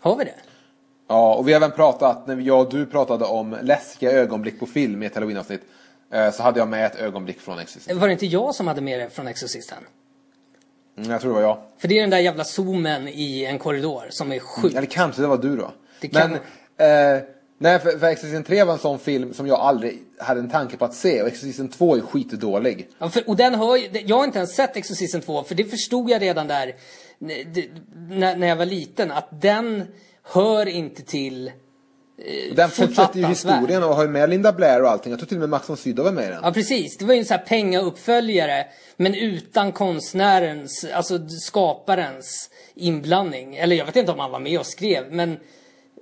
har 0.00 0.16
vi 0.16 0.24
det? 0.24 0.34
Ja, 1.08 1.34
och 1.34 1.48
vi 1.48 1.52
har 1.52 1.60
även 1.60 1.70
pratat, 1.70 2.26
när 2.26 2.36
jag 2.36 2.60
och 2.60 2.70
du 2.70 2.86
pratade 2.86 3.24
om 3.24 3.56
läskiga 3.62 4.12
ögonblick 4.12 4.60
på 4.60 4.66
film 4.66 5.02
i 5.02 5.06
ett 5.06 5.14
halloween-avsnitt. 5.14 5.60
eh, 6.12 6.30
Så 6.30 6.42
hade 6.42 6.58
jag 6.58 6.68
med 6.68 6.86
ett 6.86 6.96
ögonblick 6.96 7.40
från 7.40 7.58
Exorcisten. 7.58 7.98
Var 7.98 8.06
det 8.06 8.12
inte 8.12 8.26
jag 8.26 8.54
som 8.54 8.66
hade 8.66 8.80
med 8.80 9.00
det 9.00 9.10
från 9.10 9.26
Exorcisten? 9.28 9.78
Mm, 10.98 11.10
jag 11.10 11.20
tror 11.20 11.30
det 11.30 11.34
var 11.34 11.42
jag. 11.48 11.58
För 11.78 11.88
det 11.88 11.98
är 11.98 12.00
den 12.00 12.10
där 12.10 12.18
jävla 12.18 12.44
zoomen 12.44 13.08
i 13.08 13.44
en 13.44 13.58
korridor 13.58 14.04
som 14.10 14.32
är 14.32 14.38
sjuk. 14.38 14.74
Eller 14.74 14.86
kanske 14.86 15.22
det 15.22 15.28
var 15.28 15.36
du 15.36 15.56
då. 15.56 15.70
Det 16.00 16.08
kan 16.08 16.38
Men, 16.76 17.16
eh, 17.16 17.22
nej 17.62 17.78
för, 17.78 17.98
för 17.98 18.06
Exorcisten 18.06 18.44
3 18.44 18.64
var 18.64 18.72
en 18.72 18.78
sån 18.78 18.98
film 18.98 19.34
som 19.34 19.46
jag 19.46 19.60
aldrig 19.60 19.98
hade 20.18 20.40
en 20.40 20.50
tanke 20.50 20.76
på 20.76 20.84
att 20.84 20.94
se. 20.94 21.22
Och 21.22 21.28
Exorcisten 21.28 21.68
2 21.68 21.96
är 21.96 22.00
skitdålig. 22.00 22.88
Ja, 22.98 23.10
för, 23.10 23.28
och 23.28 23.36
den 23.36 23.54
har 23.54 23.78
jag 24.06 24.16
har 24.16 24.24
inte 24.24 24.38
ens 24.38 24.54
sett 24.54 24.76
Exorcisten 24.76 25.20
2 25.20 25.44
för 25.44 25.54
det 25.54 25.64
förstod 25.64 26.10
jag 26.10 26.22
redan 26.22 26.46
där 26.46 26.74
när, 27.18 28.36
när 28.36 28.46
jag 28.46 28.56
var 28.56 28.66
liten 28.66 29.10
att 29.10 29.28
den 29.40 29.84
hör 30.22 30.66
inte 30.66 31.02
till 31.02 31.48
eh, 31.48 32.54
Den 32.56 32.70
fortsätter 32.70 33.20
ju 33.20 33.26
historien 33.26 33.82
och 33.82 33.94
har 33.94 34.02
ju 34.02 34.08
med 34.08 34.30
Linda 34.30 34.52
Blair 34.52 34.82
och 34.82 34.90
allting. 34.90 35.10
Jag 35.10 35.18
tror 35.18 35.26
till 35.26 35.36
och 35.36 35.40
med 35.40 35.48
Max 35.48 35.68
von 35.68 35.76
Sydow 35.76 36.04
var 36.04 36.12
med 36.12 36.24
i 36.24 36.28
den. 36.28 36.40
Ja 36.42 36.52
precis, 36.52 36.96
det 36.96 37.04
var 37.04 37.14
ju 37.14 37.20
en 37.20 37.26
sån 37.26 37.36
här 37.36 37.44
pengauppföljare 37.44 38.66
men 38.96 39.14
utan 39.14 39.72
konstnärens, 39.72 40.86
alltså 40.94 41.18
skaparens 41.28 42.50
inblandning. 42.74 43.56
Eller 43.56 43.76
jag 43.76 43.86
vet 43.86 43.96
inte 43.96 44.12
om 44.12 44.18
han 44.18 44.30
var 44.30 44.40
med 44.40 44.58
och 44.58 44.66
skrev 44.66 45.12
men 45.12 45.36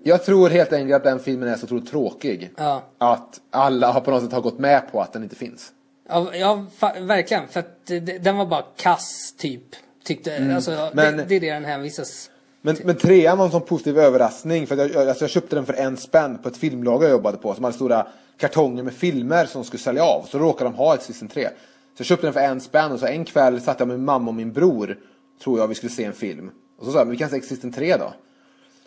Jag 0.03 0.25
tror 0.25 0.49
helt 0.49 0.73
enkelt 0.73 0.97
att 0.97 1.05
den 1.05 1.19
filmen 1.21 1.49
är 1.49 1.57
så 1.57 1.65
otroligt 1.67 1.91
tråkig. 1.91 2.51
Ja. 2.57 2.83
Att 2.99 3.41
alla 3.51 3.93
har 3.93 4.01
på 4.01 4.11
något 4.11 4.23
sätt 4.23 4.33
har 4.33 4.41
gått 4.41 4.59
med 4.59 4.93
på 4.93 5.01
att 5.01 5.13
den 5.13 5.23
inte 5.23 5.37
finns. 5.37 5.73
ja, 6.09 6.35
ja 6.35 6.65
verkligen 7.01 7.49
för 7.49 7.61
att 7.61 7.87
det- 7.87 8.01
den 8.01 8.37
var 8.37 8.47
bara 8.47 8.65
kass 8.77 9.35
typ. 9.39 9.63
Tyckte, 10.05 10.53
alltså, 10.55 10.71
Mm. 10.73 10.91
men- 10.95 11.17
det, 11.17 11.25
det 11.25 11.37
är 11.37 11.41
det 11.41 11.51
den 11.53 11.65
hänvisas. 11.65 12.31
Men, 12.63 12.77
men 12.85 12.97
trean 12.97 13.39
var 13.39 13.45
en 13.45 13.51
sån 13.51 13.61
positiv 13.63 13.99
överraskning. 13.99 14.67
För 14.67 14.77
jag, 14.77 14.91
jag, 14.95 15.09
alltså 15.09 15.25
jag 15.25 15.31
köpte 15.31 15.57
den 15.57 15.67
för 15.67 15.73
en 15.75 15.97
spänn 15.97 16.39
på 16.43 16.49
ett 16.49 16.57
filmlager 16.57 17.05
jag 17.07 17.11
jobbade 17.13 17.37
på. 17.39 17.55
Som 17.55 17.65
hade 17.65 17.77
stora 17.77 18.07
kartonger 18.39 18.83
med 18.83 18.93
filmer 18.93 19.47
som 19.47 19.65
skulle 19.65 19.81
sälja 19.83 20.05
av. 20.05 20.23
Så 20.29 20.39
råkade 20.39 20.71
de 20.71 20.77
ha 20.77 20.95
Exorcisten 20.95 21.29
3. 21.29 21.43
Så 21.49 21.51
jag 21.97 22.07
köpte 22.07 22.27
den 22.27 22.33
för 22.33 22.41
en 22.41 22.61
spänn 22.61 22.93
och 22.93 23.01
så 23.01 23.07
en 23.07 23.25
kväll 23.25 23.61
satt 23.61 23.79
jag 23.81 23.89
med 23.89 23.97
min 23.99 24.05
mamma 24.05 24.29
och 24.29 24.35
min 24.35 24.53
bror. 24.53 24.99
Tror 25.45 25.59
jag 25.59 25.67
vi 25.69 25.75
skulle 25.75 25.93
se 25.93 26.05
en 26.05 26.13
film. 26.13 26.51
Och 26.79 26.85
så 26.87 26.93
sa 26.93 26.99
jag, 26.99 27.07
men 27.07 27.13
vi 27.13 27.19
kan 27.19 27.31
se 27.31 27.37
Exorcisten 27.37 27.73
3 27.73 27.97
då. 27.97 28.13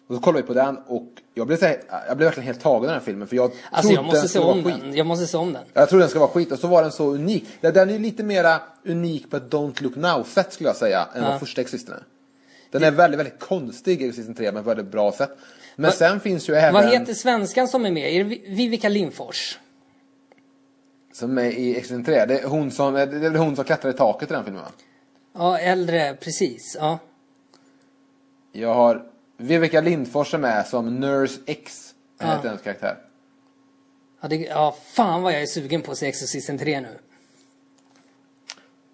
Och 0.08 0.16
så 0.16 0.22
kollade 0.22 0.42
vi 0.42 0.48
på 0.48 0.54
den 0.54 0.78
och 0.78 1.08
jag 1.34 1.48
blev, 1.48 1.58
så 1.58 1.66
här, 1.66 1.78
jag 2.08 2.18
blev 2.18 2.28
verkligen 2.28 2.48
helt 2.48 2.60
tagen 2.62 2.90
av 2.90 2.96
den 2.96 3.02
filmen. 3.06 3.28
För 3.28 3.36
jag 3.36 3.44
Alltså 3.44 3.82
trodde 3.82 3.94
jag 3.96 4.04
måste 4.06 4.20
den 4.20 4.30
skulle 4.30 4.46
vara 4.46 4.64
skit. 4.64 4.82
den. 4.82 4.96
Jag 4.96 5.06
måste 5.08 5.28
se 5.28 5.38
om 5.38 5.54
den. 5.54 5.64
Jag 5.74 5.90
tror 5.90 6.00
den 6.00 6.10
ska 6.10 6.20
vara 6.20 6.30
skit 6.30 6.52
och 6.52 6.60
så 6.60 6.68
var 6.68 6.82
den 6.82 6.92
så 6.92 7.06
unik. 7.14 7.46
Den 7.62 7.78
är 7.90 7.94
ju 7.94 8.00
lite 8.00 8.24
mera 8.24 8.62
unik 8.86 9.30
på 9.32 9.38
ett 9.38 9.44
Don't 9.50 9.84
Look 9.84 9.96
Now-sätt 9.96 10.54
skulle 10.54 10.70
jag 10.70 10.76
säga. 10.76 11.08
Än 11.16 11.24
Ja. 11.24 11.30
vad 11.30 11.40
första 11.40 11.62
Exorcisten 11.62 11.94
är. 11.96 12.04
Den 12.72 12.84
är 12.84 12.92
väldigt, 12.92 13.20
väldigt 13.20 13.40
konstig 13.40 14.02
Exorcisten 14.02 14.36
3 14.36 14.52
men 14.52 14.62
ett 14.62 14.68
väldigt 14.68 14.92
bra 14.92 15.12
sätt. 15.12 15.32
Men 15.76 15.90
Va- 15.90 15.96
sen 15.98 16.20
finns 16.20 16.50
ju 16.50 16.54
även... 16.56 16.74
Vad 16.74 16.86
heter 16.94 17.14
svenskan 17.14 17.68
som 17.68 17.86
är 17.86 17.92
med? 17.92 18.14
Är 18.14 18.18
det 18.18 18.24
Vi- 18.30 18.44
Vivica 18.48 18.90
Lindfors? 18.90 19.60
Som 21.14 21.38
är 21.38 21.44
i 21.46 21.70
Exorcisten 21.72 22.04
3. 22.06 22.26
Det 22.26 22.40
är 22.40 22.48
hon 22.48 22.72
som, 22.72 22.94
det 22.94 23.02
är 23.02 23.36
hon 23.38 23.56
som 23.56 23.66
klättrar 23.66 23.92
i 23.92 23.94
taket 23.94 24.32
i 24.32 24.34
den 24.34 24.44
filmen 24.44 24.62
va? 24.64 24.70
Ja, 25.36 25.58
äldre, 25.60 26.18
precis. 26.22 26.78
Ja. 26.80 27.00
Jag 28.52 28.74
har 28.74 29.04
Vivica 29.38 29.82
Lindfors 29.82 30.34
är 30.34 30.38
med 30.38 30.68
som 30.68 31.00
Nurse 31.00 31.40
X. 31.46 31.94
Ja. 32.20 32.26
Heter 32.26 32.48
hennes 32.48 32.62
karaktär. 32.62 32.96
Ja, 34.22 34.28
det, 34.28 34.36
ja, 34.36 34.76
fan 34.94 35.22
vad 35.22 35.34
jag 35.34 35.42
är 35.42 35.46
sugen 35.46 35.82
på 35.82 35.92
att 35.92 35.98
se 35.98 36.08
Exorcisten 36.08 36.58
3 36.58 36.82
nu. 36.82 36.88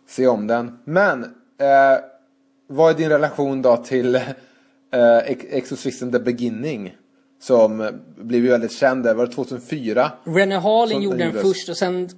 Se 0.07 0.27
om 0.27 0.47
den. 0.47 0.79
Men, 0.83 1.23
eh, 1.23 1.99
vad 2.67 2.91
är 2.93 2.97
din 2.97 3.09
relation 3.09 3.61
då 3.61 3.77
till 3.77 4.15
eh, 4.15 5.17
Ex- 5.25 5.45
Exorcisten 5.49 6.11
The 6.11 6.19
Beginning? 6.19 6.95
Som 7.41 7.99
blev 8.17 8.43
ju 8.43 8.49
väldigt 8.49 8.71
känd, 8.71 9.03
där. 9.03 9.13
var 9.13 9.25
det 9.25 9.31
2004? 9.33 10.11
Rennie 10.23 10.55
Harlin 10.57 10.95
Som 10.95 11.03
gjorde 11.03 11.17
den 11.17 11.33
först 11.33 11.69
och 11.69 11.77
sen 11.77 12.09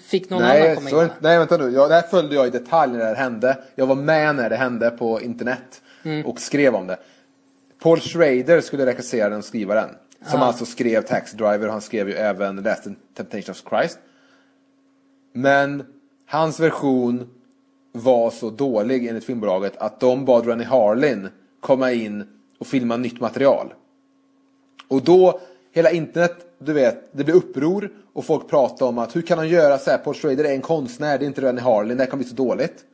fick 0.00 0.30
någon 0.30 0.42
annan 0.42 0.56
Nej, 0.58 0.74
komma 0.76 0.90
så, 0.90 1.02
in. 1.02 1.08
nej 1.20 1.38
vänta 1.38 1.56
nu. 1.56 1.70
Jag, 1.70 1.90
det 1.90 1.94
här 1.94 2.02
följde 2.02 2.34
jag 2.34 2.46
i 2.46 2.50
detalj 2.50 2.92
när 2.92 2.98
det 2.98 3.04
här 3.04 3.14
hände. 3.14 3.58
Jag 3.74 3.86
var 3.86 3.94
med 3.94 4.36
när 4.36 4.50
det 4.50 4.56
hände 4.56 4.90
på 4.90 5.20
internet. 5.20 5.82
Mm. 6.02 6.26
Och 6.26 6.40
skrev 6.40 6.74
om 6.74 6.86
det. 6.86 6.96
Paul 7.82 8.00
Schrader 8.00 8.60
skulle 8.60 8.86
regissera 8.86 9.28
den 9.28 9.38
och 9.38 9.44
skriva 9.44 9.74
den. 9.74 9.90
Som 10.30 10.42
alltså 10.42 10.64
skrev 10.64 11.02
Taxi 11.02 11.36
Driver 11.36 11.68
han 11.68 11.80
skrev 11.80 12.08
ju 12.08 12.14
även 12.14 12.56
Last 12.56 12.86
Temptation 13.14 13.50
of 13.50 13.62
Christ. 13.68 13.98
Men 15.32 15.84
hans 16.26 16.60
version 16.60 17.30
var 17.92 18.30
så 18.30 18.50
dålig 18.50 19.06
enligt 19.06 19.24
filmbolaget 19.24 19.76
att 19.76 20.00
de 20.00 20.24
bad 20.24 20.46
Rennie 20.46 20.64
Harlin 20.64 21.28
komma 21.60 21.92
in 21.92 22.24
och 22.58 22.66
filma 22.66 22.96
nytt 22.96 23.20
material. 23.20 23.74
Och 24.88 25.02
då, 25.02 25.40
hela 25.72 25.90
internet, 25.90 26.36
du 26.58 26.72
vet, 26.72 27.12
det 27.12 27.24
blev 27.24 27.36
uppror 27.36 27.90
och 28.12 28.24
folk 28.24 28.48
pratade 28.48 28.88
om 28.88 28.98
att 28.98 29.16
hur 29.16 29.22
kan 29.22 29.38
han 29.38 29.48
göra 29.48 29.78
så 29.78 29.90
här? 29.90 29.98
Paul 29.98 30.14
Schrader 30.14 30.44
är 30.44 30.52
en 30.52 30.60
konstnär, 30.60 31.18
det 31.18 31.24
är 31.24 31.26
inte 31.26 31.42
Rennie 31.42 31.60
Harlin, 31.60 31.96
det 31.96 32.02
här 32.02 32.10
kommer 32.10 32.24
bli 32.24 32.30
så 32.30 32.36
dåligt. 32.36 32.84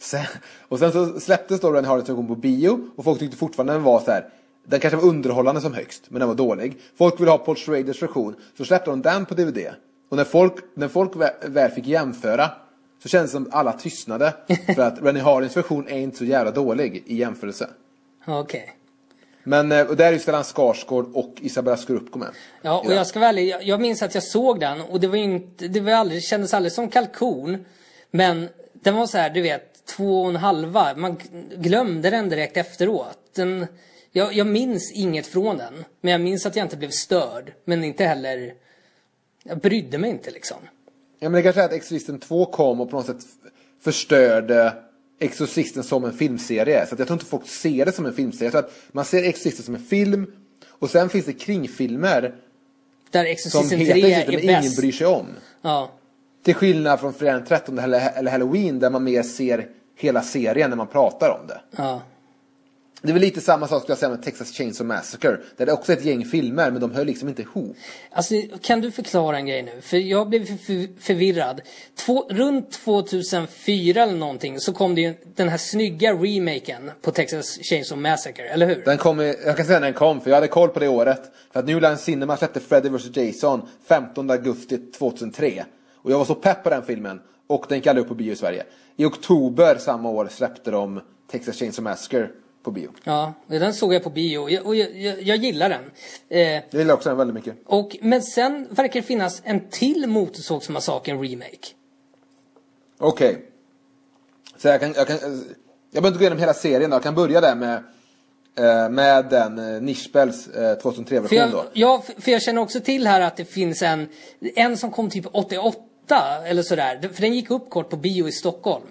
Sen, 0.00 0.26
och 0.68 0.78
sen 0.78 0.92
så 0.92 1.20
släpptes 1.20 1.60
då 1.60 1.72
Rennie 1.72 1.88
Harlins 1.88 2.08
version 2.08 2.26
på 2.26 2.34
bio 2.34 2.80
och 2.96 3.04
folk 3.04 3.18
tyckte 3.18 3.36
fortfarande 3.36 3.72
den 3.72 3.82
var 3.82 4.00
så 4.00 4.10
här. 4.10 4.28
Den 4.66 4.80
kanske 4.80 4.96
var 4.96 5.08
underhållande 5.08 5.60
som 5.60 5.74
högst, 5.74 6.02
men 6.08 6.18
den 6.20 6.28
var 6.28 6.34
dålig. 6.34 6.76
Folk 6.98 7.20
ville 7.20 7.30
ha 7.30 7.38
Paul 7.38 7.56
Schraders 7.56 8.02
version, 8.02 8.34
så 8.58 8.64
släppte 8.64 8.90
de 8.90 9.02
den 9.02 9.26
på 9.26 9.34
DVD. 9.34 9.58
Och 10.08 10.16
när 10.16 10.24
folk, 10.24 10.54
när 10.74 10.88
folk 10.88 11.12
vä- 11.14 11.48
väl 11.50 11.70
fick 11.70 11.86
jämföra 11.86 12.50
så 13.02 13.08
kändes 13.08 13.30
det 13.30 13.36
som 13.36 13.48
alla 13.52 13.72
tystnade. 13.72 14.34
För 14.74 14.82
att 14.82 15.02
Rennie 15.02 15.22
Harlins 15.22 15.56
version 15.56 15.88
är 15.88 15.98
inte 15.98 16.16
så 16.16 16.24
jävla 16.24 16.50
dålig 16.50 17.02
i 17.06 17.16
jämförelse. 17.16 17.68
Okej. 18.26 18.74
Men 19.44 19.72
eh, 19.72 19.86
och 19.86 19.96
där 19.96 20.04
är 20.06 20.12
ju 20.12 20.18
Stellan 20.18 20.44
Skarsgård 20.44 21.10
och 21.14 21.34
Isabella 21.40 21.76
Scorupco 21.76 22.18
med. 22.18 22.28
Ja, 22.62 22.82
och 22.86 22.92
jag 22.92 23.06
ska 23.06 23.18
vara 23.18 23.28
ärlig, 23.28 23.48
jag, 23.48 23.62
jag 23.62 23.80
minns 23.80 24.02
att 24.02 24.14
jag 24.14 24.22
såg 24.24 24.60
den 24.60 24.80
och 24.80 25.00
det 25.00 25.08
var 25.08 25.16
inte, 25.16 25.68
det 25.68 25.80
var 25.80 25.92
aldrig, 25.92 26.22
kändes 26.22 26.54
aldrig 26.54 26.72
som 26.72 26.88
kalkon. 26.88 27.64
Men 28.10 28.48
den 28.72 28.94
var 28.94 29.06
så 29.06 29.18
här, 29.18 29.30
du 29.30 29.42
vet, 29.42 29.77
två 29.96 30.22
och 30.22 30.28
en 30.28 30.36
halva. 30.36 30.94
Man 30.96 31.16
glömde 31.56 32.10
den 32.10 32.28
direkt 32.28 32.56
efteråt. 32.56 33.18
Den, 33.34 33.66
jag, 34.12 34.32
jag 34.32 34.46
minns 34.46 34.92
inget 34.92 35.26
från 35.26 35.56
den. 35.56 35.84
Men 36.00 36.12
jag 36.12 36.20
minns 36.20 36.46
att 36.46 36.56
jag 36.56 36.64
inte 36.64 36.76
blev 36.76 36.90
störd. 36.90 37.52
Men 37.64 37.84
inte 37.84 38.04
heller, 38.04 38.54
jag 39.44 39.58
brydde 39.58 39.98
mig 39.98 40.10
inte 40.10 40.30
liksom. 40.30 40.56
Ja 41.18 41.28
men 41.28 41.32
det 41.32 41.42
kanske 41.42 41.60
är 41.60 41.64
att 41.64 41.72
Exorcisten 41.72 42.18
2 42.20 42.46
kom 42.46 42.80
och 42.80 42.90
på 42.90 42.96
något 42.96 43.06
sätt 43.06 43.22
förstörde 43.80 44.72
Exorcisten 45.20 45.84
som 45.84 46.04
en 46.04 46.12
filmserie. 46.12 46.86
Så 46.86 46.92
att 46.94 46.98
jag 46.98 47.08
tror 47.08 47.16
inte 47.16 47.26
folk 47.26 47.48
ser 47.48 47.86
det 47.86 47.92
som 47.92 48.06
en 48.06 48.14
filmserie. 48.14 48.50
Tror 48.50 48.60
att 48.64 48.72
man 48.92 49.04
ser 49.04 49.22
Exorcisten 49.22 49.64
som 49.64 49.74
en 49.74 49.84
film. 49.84 50.32
Och 50.68 50.90
sen 50.90 51.08
finns 51.08 51.26
det 51.26 51.32
kringfilmer 51.32 52.34
Där 53.10 53.24
som 53.24 53.30
Exorcisten 53.32 53.78
heter 53.78 53.92
3 53.92 54.00
Exorcisten 54.00 54.34
är 54.34 54.36
men 54.36 54.42
ingen 54.44 54.62
bäst. 54.62 54.76
bryr 54.76 54.92
sig 54.92 55.06
om. 55.06 55.26
Ja. 55.62 55.90
Till 56.48 56.54
skillnad 56.54 57.00
från 57.00 57.14
Fredag 57.14 57.32
den 57.32 57.44
13 57.46 57.78
eller 57.78 58.30
Halloween 58.30 58.78
där 58.78 58.90
man 58.90 59.04
mer 59.04 59.22
ser 59.22 59.66
hela 59.96 60.22
serien 60.22 60.70
när 60.70 60.76
man 60.76 60.86
pratar 60.86 61.38
om 61.40 61.46
det. 61.46 61.60
Ja. 61.76 62.02
Det 63.02 63.08
är 63.08 63.12
väl 63.12 63.22
lite 63.22 63.40
samma 63.40 63.68
sak 63.68 63.82
skulle 63.82 63.92
jag 63.92 63.98
säga 63.98 64.10
med 64.10 64.22
Texas 64.22 64.52
Chainsaw 64.52 64.94
Massacre. 64.94 65.30
Där 65.56 65.66
det 65.66 65.72
är 65.72 65.74
också 65.74 65.92
ett 65.92 66.04
gäng 66.04 66.24
filmer 66.24 66.70
men 66.70 66.80
de 66.80 66.90
hör 66.92 67.04
liksom 67.04 67.28
inte 67.28 67.42
ihop. 67.42 67.76
Alltså, 68.10 68.34
kan 68.62 68.80
du 68.80 68.90
förklara 68.90 69.36
en 69.36 69.46
grej 69.46 69.62
nu? 69.62 69.80
För 69.80 69.96
jag 69.96 70.28
blev 70.28 70.46
för- 70.46 70.56
för- 70.64 71.00
förvirrad. 71.00 71.60
Två, 72.06 72.26
runt 72.30 72.70
2004 72.72 74.02
eller 74.02 74.16
någonting 74.16 74.60
så 74.60 74.72
kom 74.72 74.94
det 74.94 75.00
ju 75.00 75.14
den 75.34 75.48
här 75.48 75.58
snygga 75.58 76.12
remaken 76.12 76.90
på 77.02 77.10
Texas 77.10 77.58
Chainsaw 77.62 78.10
Massacre, 78.10 78.48
eller 78.48 78.66
hur? 78.66 78.82
Den 78.84 78.98
kom 78.98 79.18
jag 79.20 79.56
kan 79.56 79.66
säga 79.66 79.78
när 79.80 79.86
den 79.86 79.94
kom, 79.94 80.20
för 80.20 80.30
jag 80.30 80.36
hade 80.36 80.48
koll 80.48 80.68
på 80.68 80.80
det 80.80 80.88
året. 80.88 81.22
För 81.52 81.60
att 81.60 81.66
New 81.66 81.80
Line 81.80 81.98
Cinema 81.98 82.36
släppte 82.36 82.60
Freddy 82.60 82.88
vs 82.88 83.16
Jason 83.16 83.68
15 83.88 84.30
augusti 84.30 84.78
2003. 84.78 85.64
Och 86.08 86.12
jag 86.12 86.18
var 86.18 86.24
så 86.24 86.34
pepp 86.34 86.62
på 86.62 86.70
den 86.70 86.82
filmen. 86.82 87.20
Och 87.46 87.66
den 87.68 87.76
aldrig 87.78 87.98
upp 87.98 88.08
på 88.08 88.14
bio 88.14 88.32
i 88.32 88.36
Sverige. 88.36 88.64
I 88.96 89.04
oktober 89.04 89.76
samma 89.78 90.10
år 90.10 90.28
släppte 90.30 90.70
de 90.70 91.00
Texas 91.30 91.56
Chainsaw 91.56 91.90
Massacre 91.90 92.30
på 92.62 92.70
bio. 92.70 92.90
Ja, 93.04 93.32
den 93.46 93.74
såg 93.74 93.94
jag 93.94 94.02
på 94.02 94.10
bio 94.10 94.38
och 94.38 94.50
jag, 94.50 94.66
och 94.66 94.76
jag, 94.76 94.96
jag, 94.96 95.22
jag 95.22 95.36
gillar 95.36 95.68
den. 95.68 95.84
Eh, 96.28 96.40
Jag 96.40 96.62
gillar 96.72 96.94
också 96.94 97.08
den 97.08 97.18
väldigt 97.18 97.34
mycket. 97.34 97.56
och, 97.66 97.96
men 98.02 98.22
sen 98.22 98.66
verkar 98.70 99.00
det 99.00 99.06
finnas 99.06 99.42
en 99.44 99.68
till 99.70 100.06
Motorsågsmassakern 100.06 101.22
remake. 101.22 101.66
Okej. 102.98 103.44
Så 104.56 104.68
jag 104.68 104.80
kan, 104.80 104.92
jag 104.96 105.06
kan, 105.06 105.16
jag 105.90 106.02
behöver 106.02 106.08
inte 106.08 106.18
gå 106.18 106.22
igenom 106.22 106.38
hela 106.38 106.54
serien 106.54 106.90
då. 106.90 106.94
Jag 106.94 107.02
kan 107.02 107.14
börja 107.14 107.40
där 107.40 107.54
med, 107.54 107.74
eh, 108.58 108.88
med 108.90 109.24
den 109.30 109.58
eh, 109.74 109.82
Nischbells 109.82 110.48
eh, 110.48 110.78
För 110.80 110.90
2003-version 110.90 111.38
jag, 111.38 111.50
då. 111.50 111.64
ja, 111.72 112.02
för 112.18 112.32
jag 112.32 112.42
känner 112.42 112.62
också 112.62 112.80
till 112.80 113.06
här 113.06 113.20
att 113.20 113.36
det 113.36 113.44
finns 113.44 113.82
en, 113.82 114.08
en 114.40 114.76
som 114.76 114.90
kom 114.90 115.10
typ 115.10 115.26
88 115.32 115.78
eller 116.16 116.62
sådär. 116.62 117.08
För 117.12 117.22
den 117.22 117.34
gick 117.34 117.50
upp 117.50 117.70
kort 117.70 117.90
på 117.90 117.96
bio 117.96 118.28
i 118.28 118.32
Stockholm. 118.32 118.84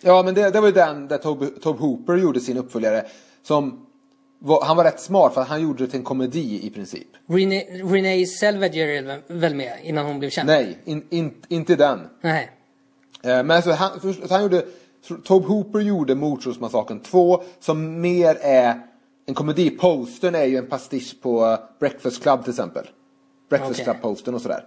Ja, 0.00 0.22
men 0.22 0.34
det, 0.34 0.50
det 0.50 0.60
var 0.60 0.68
ju 0.68 0.74
den 0.74 1.08
där 1.08 1.18
Tob, 1.18 1.62
Tob 1.62 1.78
Hooper 1.78 2.16
gjorde 2.16 2.40
sin 2.40 2.56
uppföljare. 2.58 3.04
Som 3.42 3.86
var, 4.38 4.64
han 4.64 4.76
var 4.76 4.84
rätt 4.84 5.00
smart 5.00 5.34
för 5.34 5.40
att 5.40 5.48
han 5.48 5.62
gjorde 5.62 5.84
det 5.84 5.90
till 5.90 5.98
en 5.98 6.04
komedi 6.04 6.66
i 6.66 6.70
princip. 6.70 7.08
Renee, 7.28 7.82
Renee 7.84 8.26
Zellweger 8.26 8.86
är 8.88 9.20
väl- 9.34 9.54
med 9.54 9.72
innan 9.82 10.06
hon 10.06 10.18
blev 10.18 10.30
känd? 10.30 10.46
Nej, 10.46 10.78
in, 10.84 11.06
in, 11.10 11.34
inte 11.48 11.76
den. 11.76 12.00
Nej. 12.20 12.50
Eh, 13.22 13.42
Men 13.44 13.62
så 13.62 13.72
han, 13.72 14.00
så 14.00 14.14
han 14.34 14.42
gjorde, 14.42 14.64
så 15.08 15.14
Tobe 15.14 15.46
Hooper 15.46 15.80
gjorde 15.80 16.14
Mordsordsmassakern 16.14 17.00
2 17.00 17.42
som 17.60 18.00
mer 18.00 18.38
är 18.40 18.80
en 19.26 19.34
komedi. 19.34 19.70
Postern 19.70 20.34
är 20.34 20.44
ju 20.44 20.56
en 20.56 20.66
pastisch 20.66 21.16
på 21.22 21.44
eh, 21.46 21.58
Breakfast 21.80 22.22
Club 22.22 22.42
till 22.42 22.50
exempel. 22.50 22.86
Breakfast 23.50 23.80
Okej. 23.80 23.84
Club-postern 23.84 24.34
och 24.34 24.40
sådär. 24.42 24.64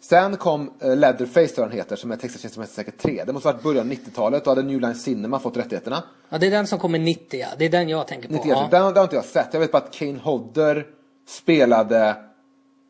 Sen 0.00 0.36
kom 0.36 0.72
eh, 0.80 0.96
Leatherface 0.96 1.48
tror 1.48 1.64
jag 1.64 1.70
den 1.70 1.78
heter, 1.78 1.96
som 1.96 2.10
är 2.10 2.16
Texas 2.16 2.42
Chainsaw 2.42 2.62
Massacre 2.62 2.92
3. 2.98 3.24
Det 3.24 3.32
måste 3.32 3.48
ha 3.48 3.52
varit 3.52 3.62
början 3.62 3.86
av 3.86 3.92
90-talet, 3.92 4.44
då 4.44 4.50
hade 4.50 4.62
New 4.62 4.80
Line 4.80 4.94
Cinema 4.94 5.38
fått 5.38 5.56
rättigheterna. 5.56 6.04
Ja, 6.28 6.38
det 6.38 6.46
är 6.46 6.50
den 6.50 6.66
som 6.66 6.78
kommer 6.78 6.98
90 6.98 7.40
ja. 7.40 7.46
Det 7.58 7.64
är 7.64 7.70
den 7.70 7.88
jag 7.88 8.06
tänker 8.06 8.28
på. 8.28 8.34
90 8.34 8.50
Ja. 8.50 8.60
den, 8.60 8.70
den 8.70 8.82
har 8.96 9.02
inte 9.02 9.16
jag 9.16 9.24
sett. 9.24 9.48
Jag 9.52 9.60
vet 9.60 9.72
bara 9.72 9.82
att 9.82 9.92
Kane 9.94 10.18
Hodder 10.18 10.86
spelade 11.28 12.16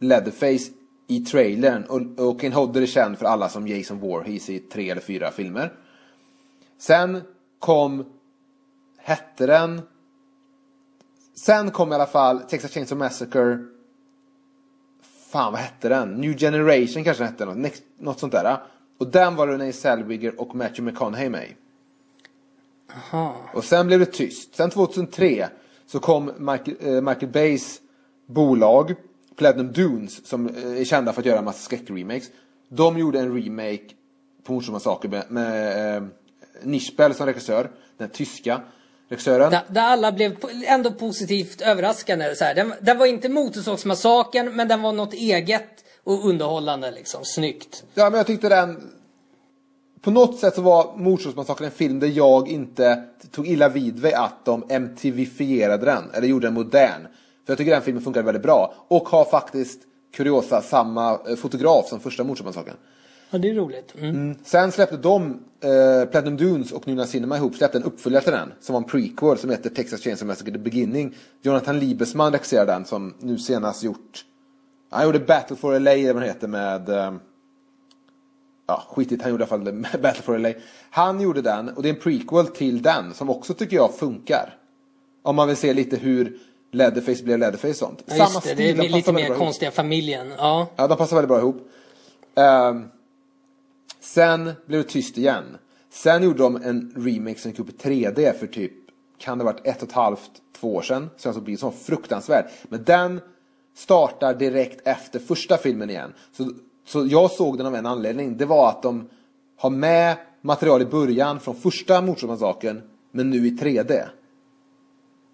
Leatherface 0.01 0.73
i 1.09 1.21
trailern. 1.21 1.85
Och, 1.85 2.27
och 2.29 2.41
Kane 2.41 2.55
Hodder 2.55 2.83
är 2.83 2.87
känd 2.87 3.19
för 3.19 3.27
alla 3.27 3.49
som 3.49 3.69
Jason 3.69 3.99
Voorhees 3.99 4.51
i 4.51 4.59
tre 4.59 4.91
eller 4.91 5.01
fyra 5.01 5.31
filmer. 5.31 5.73
Sen 6.81 7.23
kom, 7.59 8.05
hette 8.99 9.47
den, 9.47 9.81
sen 11.37 11.71
kom 11.71 11.93
i 11.93 11.95
alla 11.95 12.07
fall 12.07 12.41
Texas 12.41 12.71
Chainsaw 12.71 13.05
Massacre, 13.05 13.59
fan 15.31 15.53
vad 15.53 15.61
hette 15.61 15.89
den? 15.89 16.15
New 16.15 16.39
Generation 16.39 17.05
kanske 17.05 17.23
den 17.23 17.33
hette, 17.33 17.45
något, 17.45 17.57
Next, 17.57 17.83
något 17.99 18.21
sånt 18.21 18.33
där. 18.33 18.59
Och 18.99 19.07
den 19.07 19.37
var 19.37 19.47
Renee 19.47 19.73
Zellweger 19.73 20.41
och 20.41 20.55
Matthew 20.55 20.83
McConaughey 20.83 21.29
med. 21.29 21.49
Aha. 22.97 23.37
Och 23.55 23.65
sen 23.65 23.87
blev 23.87 23.99
det 23.99 24.07
tyst. 24.07 24.55
Sen 24.55 24.71
2003 24.71 25.49
så 25.87 25.99
kom 25.99 26.33
Michael, 26.39 26.77
eh, 26.81 27.03
Michael 27.03 27.33
Bays 27.33 27.81
bolag 28.27 28.95
Platinum 29.37 29.73
Dunes 29.73 30.27
som 30.27 30.49
eh, 30.49 30.81
är 30.81 30.85
kända 30.85 31.13
för 31.13 31.23
att 31.23 31.27
göra 31.27 31.39
en 31.39 31.45
massa 31.45 31.59
skräckremakes. 31.59 32.31
De 32.69 32.99
gjorde 32.99 33.21
en 33.21 33.43
remake 33.43 33.89
på 34.45 34.53
Mordsordsmassakern 34.53 35.11
med, 35.11 35.25
med 35.29 35.97
eh, 35.97 36.03
Nischbell 36.63 37.15
som 37.15 37.27
regissör. 37.27 37.71
Den 37.97 38.09
tyska 38.09 38.61
regissören. 39.09 39.51
Där, 39.51 39.63
där 39.69 39.83
alla 39.83 40.13
blev 40.13 40.37
ändå 40.67 40.93
positivt 40.93 41.61
överraskande. 41.61 42.35
Så 42.35 42.45
här. 42.45 42.55
Den, 42.55 42.73
den 42.81 42.99
var 42.99 43.07
inte 43.07 43.29
Motorsågsmassakern 43.29 44.57
men 44.57 44.69
den 44.69 44.83
var 44.83 44.93
något 44.93 45.15
eget 45.15 45.85
och 46.05 46.29
underhållande 46.29 46.91
liksom. 46.91 47.25
Snyggt. 47.25 47.85
Ja, 47.95 48.11
men 48.11 48.19
jag 48.19 48.27
tyckte 48.27 48.49
den... 48.49 48.93
På 50.01 50.11
något 50.11 50.39
sätt 50.39 50.55
så 50.55 50.63
var 50.63 50.97
Mordsordsmassakern 50.97 51.65
en 51.65 51.71
film 51.71 52.01
där 52.01 52.09
jag 52.09 52.49
inte 52.49 53.03
tog 53.31 53.49
illa 53.49 53.69
vid 53.69 54.03
mig 54.03 54.13
att 54.13 54.45
de 54.45 54.65
MTV-fierade 54.69 55.85
den, 55.85 56.11
eller 56.15 56.29
gjorde 56.29 56.47
den 56.47 56.55
modern. 56.55 57.03
För 57.47 57.53
jag 57.53 57.59
tycker 57.59 57.71
den 57.73 57.83
filmen 57.83 58.03
funkar 58.03 58.23
väldigt 58.23 58.43
bra. 58.43 58.75
Och 58.89 59.09
har 59.09 59.25
faktiskt, 59.25 59.81
kuriosa, 60.17 60.63
samma 60.63 61.19
eh, 61.29 61.37
fotograf 61.37 61.89
som 61.89 62.01
första 62.01 62.25
Mordsordsmassakern. 62.25 62.77
Ja, 63.31 63.39
det 63.39 63.51
är 63.51 63.55
roligt. 63.55 63.95
Mm. 63.99 64.37
Sen 64.45 64.73
släppte 64.73 64.97
de, 64.97 65.41
eh, 65.61 66.11
Platinum 66.11 66.37
Dunes 66.37 66.73
och 66.73 66.89
Nuna 66.89 67.07
Cinema 67.07 67.37
ihop, 67.37 67.55
släppte 67.55 67.79
en 67.79 67.85
uppföljare 67.85 68.23
till 68.25 68.33
den. 68.33 68.53
Som 68.61 68.73
var 68.73 68.81
en 68.81 68.89
prequel 68.89 69.39
som 69.39 69.51
heter 69.51 69.71
Texas 69.71 70.01
Chainsaw 70.01 70.27
Massacre 70.33 70.53
The 70.53 70.59
Beginning. 70.59 71.15
Jonathan 71.43 71.79
Liebesman 71.79 72.33
regisserar 72.33 72.67
den 72.67 72.85
som 72.85 73.15
nu 73.21 73.39
senast 73.39 73.83
gjort, 73.83 74.25
han 74.91 75.05
gjorde 75.05 75.21
Battle 75.21 75.57
for 75.57 75.79
LA 75.79 75.93
eller 75.93 76.13
vad 76.13 76.23
den 76.23 76.29
heter 76.29 76.49
med, 76.49 76.89
eh, 76.89 77.13
ja 78.67 78.83
skitigt, 78.89 79.23
han 79.23 79.31
gjorde 79.31 79.45
i 79.45 79.47
alla 79.51 79.65
fall 79.65 80.01
Battle 80.03 80.23
for 80.23 80.39
LA. 80.39 80.53
Han 80.91 81.21
gjorde 81.21 81.43
den 81.43 81.69
och 81.69 81.83
det 81.83 81.89
är 81.89 81.95
en 81.95 82.01
prequel 82.01 82.47
till 82.47 82.83
den 82.83 83.15
som 83.15 83.31
också 83.31 83.55
tycker 83.55 83.77
jag 83.77 83.95
funkar. 83.95 84.55
Om 85.23 85.37
man 85.37 85.49
vill 85.49 85.57
se 85.57 85.75
lite 85.75 85.97
hur 85.97 86.39
Leatherface 86.73 87.25
blev 87.25 87.39
Leatherface 87.39 87.69
och 87.69 87.77
sånt. 87.77 88.03
Ja, 88.07 88.17
just 88.17 88.43
det. 88.43 88.55
Det 88.55 88.57
de 88.57 88.71
är 88.71 88.75
lite 88.75 88.83
passar 88.83 88.93
väldigt 88.93 89.15
mer 89.15 89.15
bra 89.15 89.27
ihop. 89.27 89.39
konstiga 89.39 89.71
familjen. 89.71 90.33
Ja. 90.39 90.69
Ja, 90.77 90.89
de 90.89 90.99
passar 90.99 91.17
väldigt 91.17 91.29
bra 91.29 91.39
ihop. 91.39 91.69
Ehm, 92.35 92.89
sen 94.15 94.53
blev 94.67 94.83
det 94.83 94.89
tyst 94.89 95.19
igen. 95.19 95.45
Sen 95.91 96.23
gjorde 96.23 96.39
de 96.39 96.57
en 96.57 96.93
remake 96.97 97.39
som 97.39 97.51
gick 97.51 97.61
upp 97.61 97.69
i 97.69 97.73
3D 97.73 98.39
för 98.39 98.47
typ, 98.47 98.73
kan 99.19 99.39
det 99.39 99.45
ha 99.45 99.53
varit 99.53 99.67
ett 99.67 99.83
och 99.83 99.89
ett 99.89 99.95
halvt, 99.95 100.31
två 100.61 100.75
år 100.75 100.83
sedan. 100.83 101.11
Så 101.17 101.29
alltså 101.29 101.43
blir 101.43 101.57
så 101.57 101.71
fruktansvärd. 101.71 102.45
Men 102.69 102.85
den 102.85 103.21
startar 103.77 104.35
direkt 104.35 104.87
efter 104.87 105.19
första 105.19 105.57
filmen 105.57 105.91
igen. 105.91 106.13
Så, 106.33 106.53
så 106.87 107.07
jag 107.07 107.31
såg 107.31 107.59
den 107.59 107.67
av 107.67 107.75
en 107.75 107.87
anledning. 107.87 108.37
Det 108.37 108.45
var 108.45 108.69
att 108.69 108.83
de 108.83 109.09
har 109.57 109.71
med 109.71 110.17
material 110.41 110.83
i 110.83 110.87
början 110.87 111.41
från 111.41 111.55
första 111.55 112.01
Mordsordsmassakern, 112.01 112.83
men 113.13 113.31
nu 113.31 113.47
i 113.47 113.51
3D. 113.51 114.03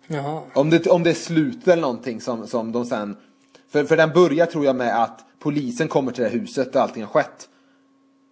Jaha. 0.06 0.42
Om 0.54 0.70
det, 0.70 0.86
om 0.86 1.02
det 1.02 1.10
är 1.10 1.14
slutet 1.14 1.68
eller 1.68 1.82
någonting 1.82 2.20
som, 2.20 2.46
som 2.46 2.72
de 2.72 2.84
sen... 2.84 3.16
För, 3.68 3.84
för 3.84 3.96
den 3.96 4.12
börjar 4.12 4.46
tror 4.46 4.64
jag 4.64 4.76
med 4.76 5.02
att 5.02 5.24
polisen 5.38 5.88
kommer 5.88 6.12
till 6.12 6.24
det 6.24 6.30
här 6.30 6.38
huset 6.38 6.72
där 6.72 6.80
allting 6.80 7.02
har 7.02 7.10
skett. 7.10 7.48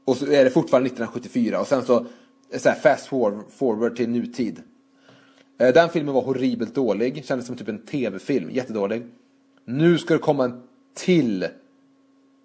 Och 0.05 0.17
så 0.17 0.27
är 0.27 0.45
det 0.45 0.51
fortfarande 0.51 0.87
1974 0.87 1.61
och 1.61 1.67
sen 1.67 1.83
så, 1.85 2.07
så 2.57 2.69
här, 2.69 2.77
fast 2.77 3.07
forward, 3.57 3.97
till 3.97 4.09
nutid. 4.11 4.63
Eh, 5.59 5.73
Den 5.75 5.89
filmen 5.89 6.15
var 6.15 6.23
horribelt 6.23 6.75
dålig, 6.75 7.25
kändes 7.25 7.47
som 7.47 7.57
typ 7.57 7.69
en 7.69 7.79
tv-film, 7.87 8.51
jättedålig. 8.51 9.03
Nu 9.65 9.99
ska 9.99 10.15
det 10.15 10.21
komma 10.21 10.45
en 10.45 10.63
till 10.95 11.47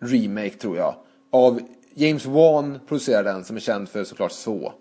remake 0.01 0.49
tror 0.58 0.78
jag. 0.78 0.95
Av 1.30 1.60
James 1.93 2.26
Wan 2.26 2.80
producerar 2.88 3.24
den 3.24 3.43
som 3.43 3.55
är 3.55 3.60
känd 3.60 3.89
för 3.89 4.03
såklart 4.03 4.32
så. 4.32 4.74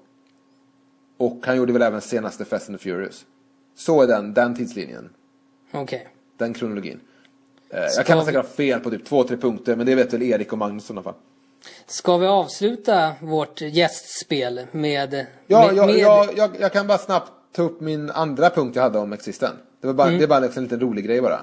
Och 1.17 1.47
han 1.47 1.57
gjorde 1.57 1.73
väl 1.73 1.83
även 1.83 2.01
senaste 2.01 2.45
Fast 2.45 2.69
and 2.69 2.79
the 2.79 2.83
Furious. 2.85 3.27
Så 3.75 4.03
är 4.03 4.07
den, 4.07 4.35
den 4.35 4.55
tidslinjen. 4.55 5.09
Okej. 5.73 6.09
Den 6.39 6.55
kronologin. 6.55 7.01
Eh, 7.71 7.87
Ska 7.89 7.99
jag 8.01 8.07
kan 8.07 8.19
vi- 8.19 8.25
säkert 8.25 8.43
ha 8.45 8.51
fel 8.53 8.81
på 8.81 8.91
typ 8.91 9.05
två, 9.05 9.25
tre 9.25 9.37
punkter, 9.37 9.77
men 9.77 9.87
det 9.87 9.95
vet 9.95 10.13
väl 10.13 10.23
Erik 10.23 10.53
och 10.53 10.59
Magnus 10.59 10.85
i 10.85 10.87
sådana 10.87 11.03
fall. 11.03 11.15
Ska 11.87 12.17
vi 12.17 12.27
avsluta 12.27 13.13
vårt 13.21 13.61
gästspel 13.61 14.67
med... 14.73 15.27
Ja, 15.47 15.67
med, 15.67 15.77
jag, 15.77 15.87
med... 15.87 15.97
jag, 15.99 16.29
jag, 16.37 16.51
jag 16.61 16.73
kan 16.73 16.87
bara 16.87 16.99
snabbt 16.99 17.33
ta 17.53 17.63
upp 17.63 17.81
min 17.81 18.11
andra 18.11 18.51
punkt 18.51 18.77
jag 18.77 18.83
hade 18.83 18.99
om 18.99 19.13
Existen. 19.13 19.53
Det, 19.81 19.87
var 19.87 19.95
bara, 19.95 20.07
Mm. 20.09 20.19
det 20.19 20.25
är 20.25 20.29
bara 20.29 20.41
liksom 20.41 20.59
en 20.61 20.65
liten 20.65 20.81
rolig 20.81 21.05
grej 21.05 21.21
bara. 21.21 21.41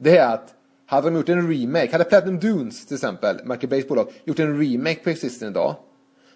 Det 0.00 0.16
är 0.18 0.34
att, 0.34 0.48
hade 0.86 1.10
de 1.10 1.16
gjort 1.16 1.28
en 1.28 1.52
remake, 1.52 1.92
hade 1.92 2.04
Platinum 2.04 2.40
Dunes 2.40 2.86
till 2.86 2.94
exempel, 2.94 3.36
Michael 3.44 3.68
Bays 3.68 3.88
bolag, 3.88 4.12
gjort 4.24 4.38
en 4.38 4.60
remake 4.60 4.94
på 5.04 5.10
Existen 5.10 5.48
idag. 5.48 5.74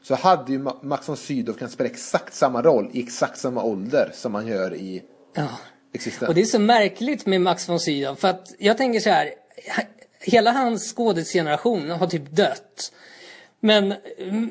Så 0.02 0.14
hade 0.14 0.52
ju 0.52 0.58
Ma- 0.58 0.84
Max 0.84 1.08
von 1.08 1.16
Sydow 1.16 1.52
kunnat 1.54 1.72
spela 1.72 1.90
exakt 1.90 2.34
samma 2.34 2.62
roll 2.62 2.90
i 2.92 3.02
exakt 3.02 3.38
samma 3.38 3.62
ålder 3.62 4.10
som 4.14 4.34
han 4.34 4.46
gör 4.46 4.74
i 4.74 5.02
Ja. 5.34 5.48
Existen. 5.94 6.28
Och 6.28 6.34
det 6.34 6.40
är 6.40 6.44
så 6.44 6.58
märkligt 6.58 7.26
med 7.26 7.40
Max 7.40 7.68
von 7.68 7.80
Sydow 7.80 8.14
för 8.14 8.28
att 8.28 8.46
jag 8.58 8.76
tänker 8.76 9.00
så 9.00 9.10
här. 9.10 9.30
He- 10.20 10.30
Hela 10.30 10.52
hans 10.52 10.92
skådisgeneration 10.92 11.90
har 11.90 12.06
typ 12.06 12.30
dött. 12.30 12.92
Men, 13.60 13.94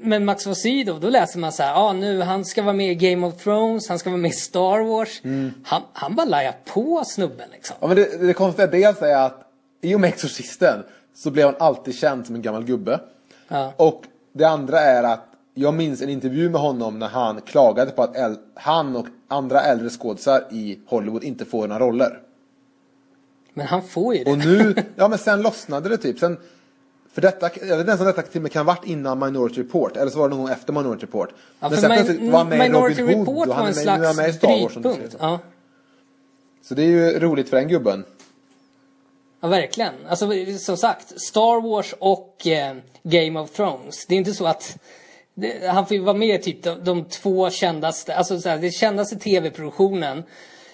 men 0.02 0.26
Max 0.26 0.48
von 0.48 0.56
Sydow, 0.56 1.00
då 1.00 1.10
läser 1.10 1.40
man 1.40 1.52
så 1.52 1.64
här, 1.64 1.74
ah, 1.76 1.94
nu 1.94 2.22
han 2.22 2.46
ska 2.46 2.62
vara 2.64 2.74
med 2.74 2.92
i 2.92 2.96
Game 2.96 3.28
of 3.28 3.44
Thrones, 3.44 3.90
han 3.90 4.00
ska 4.00 4.10
vara 4.10 4.22
med 4.22 4.32
i 4.32 4.34
Star 4.34 4.80
Wars. 4.80 5.22
Mm. 5.24 5.54
Han, 5.66 5.82
han 5.94 6.16
bara 6.16 6.26
lajar 6.26 6.56
på 6.66 7.04
snubben 7.06 7.50
liksom. 7.52 7.76
Ja, 7.80 7.88
men 7.88 7.96
det, 7.96 8.28
det 8.28 8.34
konstiga 8.34 8.68
dels 8.68 9.02
är 9.02 9.16
att 9.16 9.42
i 9.82 9.96
och 9.96 10.00
med 10.00 10.08
Exorcisten 10.08 10.84
så 11.16 11.32
blev 11.32 11.46
han 11.46 11.56
alltid 11.60 11.96
känd 11.96 12.26
som 12.26 12.36
en 12.36 12.42
gammal 12.42 12.64
gubbe. 12.64 13.00
Ja. 13.48 13.74
Och 13.78 14.04
det 14.34 14.46
andra 14.46 14.80
är 14.80 15.04
att 15.04 15.28
jag 15.54 15.74
minns 15.74 16.02
en 16.02 16.10
intervju 16.10 16.50
med 16.50 16.62
honom 16.62 17.00
när 17.00 17.08
han 17.08 17.42
klagade 17.42 17.92
på 17.92 18.04
att 18.04 18.16
han 18.54 18.96
och 18.96 19.08
andra 19.28 19.62
äldre 19.62 19.90
skådisar 19.90 20.44
i 20.52 20.80
Hollywood 20.88 21.24
inte 21.24 21.46
får 21.46 21.68
några 21.68 21.86
roller. 21.86 22.20
Men 23.58 23.68
han 23.68 23.84
får 23.84 24.16
ju 24.16 24.24
det. 24.24 24.32
Och 24.32 24.38
nu, 24.38 24.76
ja 24.96 25.08
men 25.08 25.20
sen 25.20 25.42
lossnade 25.42 25.90
det 25.90 25.98
typ. 25.98 26.20
Sen, 26.20 26.38
för 27.14 27.22
detta, 27.22 27.50
jag 27.62 27.68
vet 27.68 27.80
inte 27.80 27.90
ens 27.90 28.02
om 28.02 28.08
detta 28.08 28.22
till 28.22 28.40
och 28.40 28.42
med 28.42 28.52
kan 28.52 28.66
ha 28.66 28.74
varit 28.74 28.86
innan 28.86 29.20
Minority 29.20 29.62
Report. 29.62 29.98
Eller 29.98 30.12
så 30.12 30.20
var 30.20 30.30
det 30.30 30.36
någon 30.36 30.46
gång 30.46 30.54
efter 30.54 30.74
Minority 30.74 31.06
Report. 31.06 31.30
Ja, 31.60 31.70
men 31.70 31.82
sen 31.82 31.92
min, 31.92 32.06
plötsligt 32.06 32.32
var 32.32 32.38
han 32.38 32.50
med 32.50 32.60
Minority 32.60 33.02
Robin 33.02 33.18
Hood 33.18 33.28
Report 33.28 33.48
och 33.48 33.56
han 33.56 33.68
är 33.68 33.88
en 33.88 34.02
med, 34.02 34.16
med 34.16 34.30
i 34.30 34.34
Star 34.34 34.62
Wars. 34.62 34.74
som 34.74 34.82
du 34.82 34.94
säger. 34.94 35.10
Ja. 35.20 35.40
Så 36.64 36.74
det 36.74 36.82
är 36.82 36.88
ju 36.88 37.20
roligt 37.20 37.50
för 37.50 37.58
den 37.58 37.68
gubben. 37.68 38.06
Ja, 39.42 39.48
verkligen. 39.48 39.94
Alltså, 40.10 40.32
som 40.60 40.78
sagt, 40.78 41.22
Star 41.22 41.62
Wars 41.62 41.94
och 42.00 42.48
eh, 42.48 42.76
Game 43.04 43.40
of 43.40 43.52
Thrones. 43.52 44.06
Det 44.08 44.16
är 44.16 44.18
inte 44.18 44.34
så 44.34 44.46
att 44.46 44.78
det, 45.34 45.68
han 45.68 45.88
får 45.88 45.98
ju 45.98 46.04
vara 46.04 46.18
med 46.18 46.40
i 46.40 46.44
typ 46.44 46.64
de, 46.64 46.84
de 46.84 47.06
två 47.06 47.50
kändaste, 47.50 48.16
alltså 48.16 48.40
så 48.40 48.50
här, 48.50 48.58
det 48.58 48.72
kändaste 48.72 49.16
tv-produktionen 49.16 50.24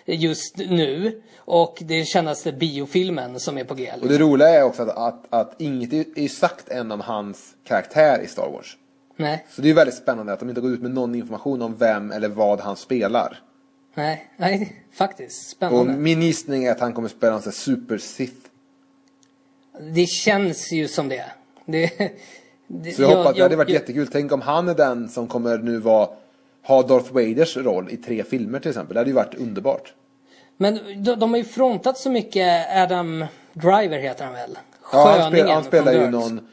just 0.05 0.57
nu 0.57 1.21
och 1.53 1.77
det 1.85 2.05
kändaste 2.05 2.51
biofilmen 2.51 3.39
som 3.39 3.57
är 3.57 3.63
på 3.63 3.73
G. 3.73 3.87
Och 3.87 3.93
Liksom. 3.93 4.09
det 4.09 4.17
roliga 4.17 4.49
är 4.49 4.63
också 4.63 4.81
att, 4.83 4.97
att, 4.97 5.25
att 5.29 5.61
inget 5.61 5.93
är, 5.93 6.05
är 6.15 6.27
sagt 6.27 6.69
än 6.69 6.91
om 6.91 7.01
hans 7.01 7.55
karaktär 7.63 8.21
i 8.21 8.27
Star 8.27 8.49
Wars. 8.49 8.77
Nej, 9.15 9.45
Så 9.49 9.61
det 9.61 9.65
är 9.65 9.69
ju 9.69 9.73
väldigt 9.73 9.95
spännande 9.95 10.33
att 10.33 10.39
de 10.39 10.49
inte 10.49 10.61
går 10.61 10.71
ut 10.71 10.81
med 10.81 10.91
någon 10.91 11.15
information 11.15 11.61
om 11.61 11.75
vem 11.77 12.11
eller 12.11 12.27
vad 12.27 12.59
han 12.59 12.75
spelar. 12.75 13.39
nej, 13.95 14.29
nej, 14.37 14.83
faktiskt. 14.93 15.43
Och 15.43 15.49
Spännande. 15.49 15.93
min 15.93 16.21
gissning 16.21 16.63
är 16.63 16.71
att 16.71 16.79
han 16.79 16.93
kommer 16.93 17.09
spela 17.09 17.35
en 17.35 17.51
super 17.51 17.97
Sith. 17.97 18.47
Det 19.93 20.05
känns 20.05 20.71
ju 20.71 20.87
som 20.87 21.09
det. 21.09 21.25
det, 21.65 22.11
det 22.67 22.91
Så 22.91 23.01
jag, 23.01 23.17
hoppas, 23.17 23.35
det 23.35 23.43
hade 23.43 23.55
varit 23.55 23.69
jättekul. 23.69 24.07
Tänk 24.07 24.31
om 24.31 24.41
han 24.41 24.69
är 24.69 24.75
den 24.75 25.09
som 25.09 25.27
kommer 25.27 25.57
nu 25.57 25.77
vara, 25.77 26.09
ha 26.63 26.81
Darth 26.83 27.13
Vaders 27.13 27.57
roll 27.57 27.89
i 27.91 27.97
tre 27.97 28.23
filmer 28.23 28.59
till 28.59 28.69
exempel. 28.69 28.93
Det 28.93 28.99
hade 28.99 29.09
ju 29.09 29.15
varit 29.15 29.35
underbart. 29.35 29.93
Men 30.61 31.03
de, 31.03 31.15
de 31.15 31.29
har 31.29 31.37
ju 31.37 31.43
frontat 31.43 31.97
så 31.97 32.11
mycket 32.11 32.67
Adam 32.75 33.25
Driver 33.53 33.99
heter 33.99 34.25
han 34.25 34.33
väl? 34.33 34.57
Ja, 34.91 35.05
han, 35.05 35.13
spel, 35.13 35.23
Sköningen 35.23 35.55
han 35.55 35.63
spelar 35.63 35.93
ju 35.93 36.09
någon... 36.09 36.47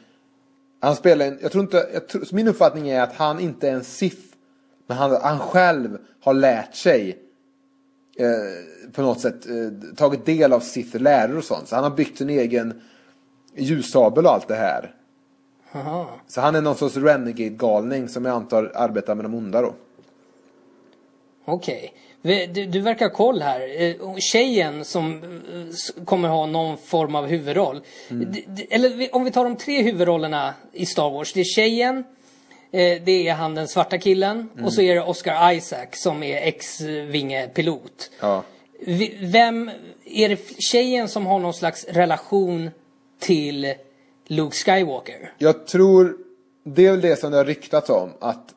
Han 0.79 0.95
spelar 0.95 1.25
en, 1.25 1.39
jag 1.41 1.51
tror 1.51 1.63
inte, 1.63 1.89
jag 1.93 2.07
tror, 2.07 2.27
min 2.31 2.47
uppfattning 2.47 2.89
är 2.89 3.01
att 3.01 3.13
han 3.13 3.39
inte 3.39 3.69
är 3.69 3.73
en 3.73 3.83
Sith. 3.83 4.21
Men 4.87 4.97
han, 4.97 5.21
han 5.21 5.39
själv 5.39 5.97
har 6.21 6.33
lärt 6.33 6.75
sig 6.75 7.17
eh, 8.19 8.91
på 8.93 9.01
något 9.01 9.19
sätt 9.19 9.45
eh, 9.45 9.95
tagit 9.95 10.25
del 10.25 10.53
av 10.53 10.59
Sith 10.59 10.97
läror 10.97 11.37
och 11.37 11.43
sånt. 11.43 11.67
Så 11.67 11.75
han 11.75 11.83
har 11.83 11.91
byggt 11.91 12.17
sin 12.17 12.29
egen 12.29 12.81
ljussabel 13.55 14.25
och 14.25 14.31
allt 14.31 14.47
det 14.47 14.55
här. 14.55 14.95
Aha. 15.71 16.09
Så 16.27 16.41
han 16.41 16.55
är 16.55 16.61
någon 16.61 16.75
sorts 16.75 16.97
renegade-galning 16.97 18.07
som 18.07 18.25
jag 18.25 18.35
antar 18.35 18.71
arbetar 18.75 19.15
med 19.15 19.25
de 19.25 19.33
onda 19.33 19.61
då. 19.61 19.73
Okej. 21.45 21.93
Vi- 21.93 22.08
Du, 22.21 22.45
du 22.65 22.79
verkar 22.79 23.05
ha 23.05 23.15
koll 23.15 23.41
här. 23.41 23.81
Eh, 23.81 24.15
Tjejen 24.17 24.85
som 24.85 25.13
eh, 25.23 26.03
kommer 26.05 26.29
ha 26.29 26.45
någon 26.45 26.77
form 26.77 27.15
av 27.15 27.27
huvudroll. 27.27 27.81
Mm. 28.09 28.33
Eller 28.69 29.15
om 29.15 29.23
vi 29.23 29.31
tar 29.31 29.43
de 29.43 29.55
tre 29.55 29.81
huvudrollerna 29.81 30.53
i 30.73 30.85
Star 30.85 31.09
Wars. 31.09 31.33
Det 31.33 31.39
är 31.39 31.43
tjejen, 31.43 31.97
eh, 32.71 33.01
det 33.03 33.27
är 33.27 33.33
han 33.33 33.55
den 33.55 33.67
svarta 33.67 33.97
killen 33.97 34.49
Mm. 34.53 34.65
och 34.65 34.73
så 34.73 34.81
är 34.81 34.95
det 34.95 35.01
Oscar 35.01 35.51
Isaac 35.53 35.87
som 35.91 36.23
är 36.23 36.37
ex-vingepilot. 36.37 38.11
Ja. 38.19 38.43
Vem, 39.21 39.71
är 40.05 40.29
det 40.29 40.61
tjejen 40.61 41.07
som 41.07 41.25
har 41.25 41.39
någon 41.39 41.53
slags 41.53 41.85
relation 41.85 42.69
till 43.19 43.73
Luke 44.27 44.55
Skywalker? 44.55 45.33
Jag 45.37 45.67
tror, 45.67 46.17
det 46.63 46.85
är 46.85 46.91
väl 46.91 47.01
det 47.01 47.19
som 47.19 47.31
det 47.31 47.37
har 47.37 47.45
ryktats 47.45 47.89
om. 47.89 48.09
Att 48.19 48.53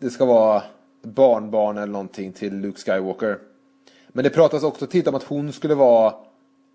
det 0.00 0.10
ska 0.10 0.24
vara 0.24 0.62
barnbarn 1.02 1.78
eller 1.78 1.92
någonting 1.92 2.32
till 2.32 2.56
Luke 2.56 2.80
Skywalker. 2.80 3.38
Men 4.08 4.24
det 4.24 4.30
pratas 4.30 4.62
också 4.62 4.86
tidigt 4.86 5.08
om 5.08 5.14
att 5.14 5.22
hon 5.22 5.52
skulle 5.52 5.74
vara 5.74 6.14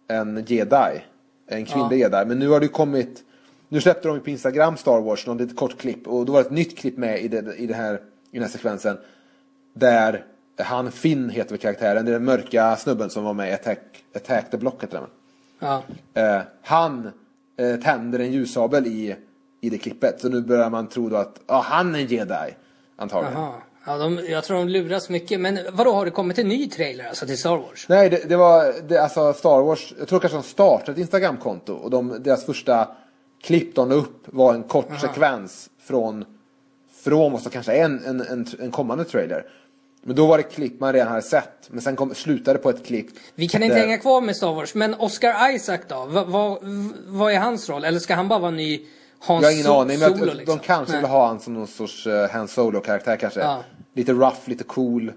en 0.08 0.46
jedi. 0.48 1.04
En 1.48 1.66
kvinnlig 1.66 2.00
jedi. 2.00 2.26
Men 2.26 2.40
nu 2.40 2.48
har 2.50 2.60
det 2.60 2.68
kommit, 2.68 3.24
nu 3.70 3.82
släppte 3.82 4.08
de 4.08 4.20
på 4.20 4.30
Instagram 4.30 4.78
Star 4.78 5.02
Wars, 5.02 5.28
något 5.28 5.42
litet 5.42 5.58
kort 5.58 5.78
klipp. 5.78 6.08
Och 6.08 6.26
då 6.26 6.34
var 6.34 6.40
det 6.40 6.46
ett 6.46 6.52
nytt 6.52 6.78
klipp 6.78 6.98
med 6.98 7.22
i, 7.22 7.28
det, 7.28 7.56
i, 7.56 7.68
det 7.68 7.74
här, 7.74 7.96
i 7.96 8.00
den 8.32 8.42
här 8.42 8.50
sekvensen. 8.50 8.98
Där 9.74 10.26
han 10.58 10.92
Finn 10.92 11.30
heter 11.30 11.50
väl 11.50 11.60
karaktären, 11.60 12.06
det 12.06 12.12
är 12.12 12.14
den 12.14 12.26
mörka 12.26 12.76
snubben 12.76 13.10
som 13.10 13.24
var 13.24 13.34
med 13.34 13.50
i 13.50 13.54
Attack, 13.54 13.80
Attack 14.16 14.52
the 14.52 14.58
Block 14.58 14.84
heter 14.84 15.00
den. 15.00 15.10
Ja. 15.60 15.84
Eh, 16.14 16.42
han 16.62 17.12
eh, 17.58 17.80
tänder 17.80 18.20
en 18.20 18.32
ljussabel 18.32 18.88
i, 18.88 19.16
i 19.62 19.70
det 19.70 19.78
klippet. 19.78 20.22
Så 20.22 20.30
nu 20.30 20.42
börjar 20.42 20.70
man 20.70 20.88
tro 20.88 21.10
då 21.10 21.16
att 21.16 21.40
ah, 21.46 21.62
han 21.62 21.96
är 21.96 22.00
en 22.00 22.08
jedi. 22.08 22.56
Antagligen. 22.96 23.38
Aha. 23.38 23.62
Ja, 23.88 23.98
de, 23.98 24.20
jag 24.30 24.44
tror 24.44 24.58
de 24.58 24.68
luras 24.70 25.10
mycket. 25.10 25.40
Men 25.40 25.60
vadå, 25.72 25.92
har 25.92 26.06
det 26.06 26.12
kommit 26.12 26.38
en 26.40 26.48
ny 26.48 26.70
trailer 26.70 27.08
alltså 27.08 27.26
till 27.26 27.38
Star 27.38 27.58
Wars? 27.58 27.86
Nej, 27.90 28.10
det, 28.10 28.30
det 28.30 28.36
var 28.36 28.74
det, 28.88 28.98
alltså 28.98 29.34
Star 29.34 29.62
Wars. 29.62 29.94
Jag 30.00 30.08
tror 30.08 30.20
kanske 30.20 30.38
de 30.38 30.44
startade 30.44 30.92
ett 30.92 30.98
Instagramkonto. 30.98 31.74
Och 31.74 31.90
de, 31.90 32.24
deras 32.24 32.46
första 32.46 32.88
klipp 33.44 33.76
de 33.76 33.90
la 33.90 33.96
upp 33.96 34.24
var 34.26 34.54
en 34.54 34.64
kort 34.64 35.00
sekvens 35.02 35.70
från, 35.84 36.26
från 37.04 37.32
vad 37.32 37.42
som 37.42 37.52
kanske 37.52 37.74
en, 37.74 38.06
en, 38.06 38.22
en, 38.22 38.48
en 38.60 38.72
kommande 38.72 39.04
trailer. 39.06 39.46
Men 40.04 40.16
då 40.16 40.26
var 40.28 40.38
det 40.38 40.44
klipp 40.44 40.80
man 40.80 40.94
redan 40.94 41.08
hade 41.08 41.22
sett. 41.22 41.70
Men 41.70 41.82
sen 41.82 41.96
kom, 41.96 42.16
slutade 42.16 42.60
på 42.60 42.70
ett 42.70 42.86
klipp. 42.86 43.08
Vi 43.36 43.48
kan 43.48 43.64
inte 43.64 43.76
där- 43.76 43.82
hänga 43.82 43.98
kvar 43.98 44.22
med 44.22 44.36
Star 44.36 44.54
Wars, 44.54 44.76
men 44.76 44.94
Oscar 44.94 45.52
Isaac 45.56 45.80
då? 45.88 46.06
Vad 46.10 46.28
vad- 46.28 46.58
vad 47.08 47.34
är 47.34 47.40
hans 47.40 47.70
roll? 47.70 47.84
Eller 47.84 48.00
ska 48.00 48.16
han 48.16 48.28
bara 48.28 48.40
vara 48.40 48.52
ny 48.52 48.82
Hans 49.20 49.42
Jag 49.44 49.50
har 49.50 49.54
ingen 49.54 49.66
So- 49.66 49.82
aning, 49.82 50.00
men 50.00 50.18
Solo, 50.18 50.32
att 50.32 50.38
liksom? 50.38 50.58
de 50.58 50.64
kanske 50.66 50.92
Nej. 50.94 51.02
vill 51.02 51.10
ha 51.12 51.28
han 51.28 51.40
som 51.40 51.54
någon 51.54 51.68
sorts 51.68 52.08
uh, 52.08 52.28
Han 52.32 52.48
Solo-karaktär 52.48 53.16
kanske. 53.16 53.40
Ja. 53.40 53.64
Lite 53.96 54.14
rough, 54.14 54.40
lite 54.46 54.64
cool. 54.64 55.12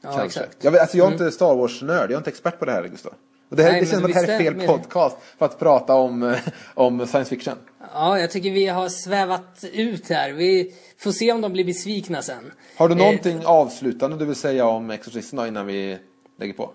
Ja, 0.00 0.08
kanske. 0.08 0.24
exakt. 0.24 0.46
Mm. 0.46 0.58
Jag, 0.60 0.70
vet, 0.72 0.80
alltså, 0.80 0.96
jag 0.96 1.08
är 1.08 1.12
inte 1.12 1.30
Star 1.30 1.54
Wars-nörd, 1.54 2.10
jag 2.10 2.12
är 2.12 2.18
inte 2.18 2.30
expert 2.30 2.58
på 2.58 2.64
det 2.64 2.72
här 2.72 2.88
Gustav. 2.88 3.12
Och 3.48 3.56
det, 3.56 3.62
här, 3.62 3.72
Nej, 3.72 3.80
det 3.80 3.86
känns 3.86 4.02
som 4.02 4.10
att 4.10 4.14
det 4.14 4.20
här 4.20 4.28
är 4.28 4.38
fel 4.38 4.66
podcast 4.66 5.16
för 5.38 5.46
att 5.46 5.58
prata 5.58 5.94
om, 5.94 6.22
eh, 6.22 6.38
om 6.74 7.06
science 7.06 7.30
fiction. 7.30 7.54
Ja, 7.94 8.20
jag 8.20 8.30
tycker 8.30 8.50
vi 8.50 8.66
har 8.66 8.88
svävat 8.88 9.64
ut 9.72 10.08
här. 10.08 10.32
Vi 10.32 10.74
får 10.98 11.12
se 11.12 11.32
om 11.32 11.40
de 11.40 11.52
blir 11.52 11.64
besvikna 11.64 12.22
sen. 12.22 12.52
Har 12.76 12.88
du 12.88 12.94
Eh, 12.94 12.98
någonting 12.98 13.42
avslutande 13.44 14.16
du 14.16 14.24
vill 14.24 14.36
säga 14.36 14.66
om 14.66 14.90
Exorcisten 14.90 15.36
då, 15.36 15.46
innan 15.46 15.66
vi 15.66 15.98
lägger 16.38 16.54
på? 16.54 16.70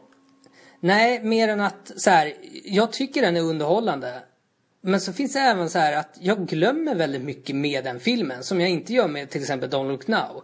Nej, 0.80 1.24
mer 1.24 1.48
än 1.48 1.62
att 1.62 1.92
så 1.96 2.10
här, 2.10 2.34
jag 2.64 2.94
tycker 2.94 3.22
den 3.22 3.38
är 3.38 3.42
underhållande. 3.42 4.14
Men 4.82 5.02
så 5.02 5.14
finns 5.14 5.34
det 5.34 5.40
även 5.40 5.70
så 5.70 5.80
här 5.80 5.94
att 5.98 6.18
jag 6.20 6.48
glömmer 6.48 6.96
väldigt 6.96 7.22
mycket 7.22 7.56
med 7.56 7.84
den 7.84 8.00
filmen 8.00 8.44
som 8.44 8.62
jag 8.62 8.70
inte 8.70 8.94
gör 8.94 9.08
med 9.08 9.30
till 9.30 9.42
exempel 9.42 9.70
Don't 9.70 9.88
Look 9.88 10.08
Now. 10.08 10.44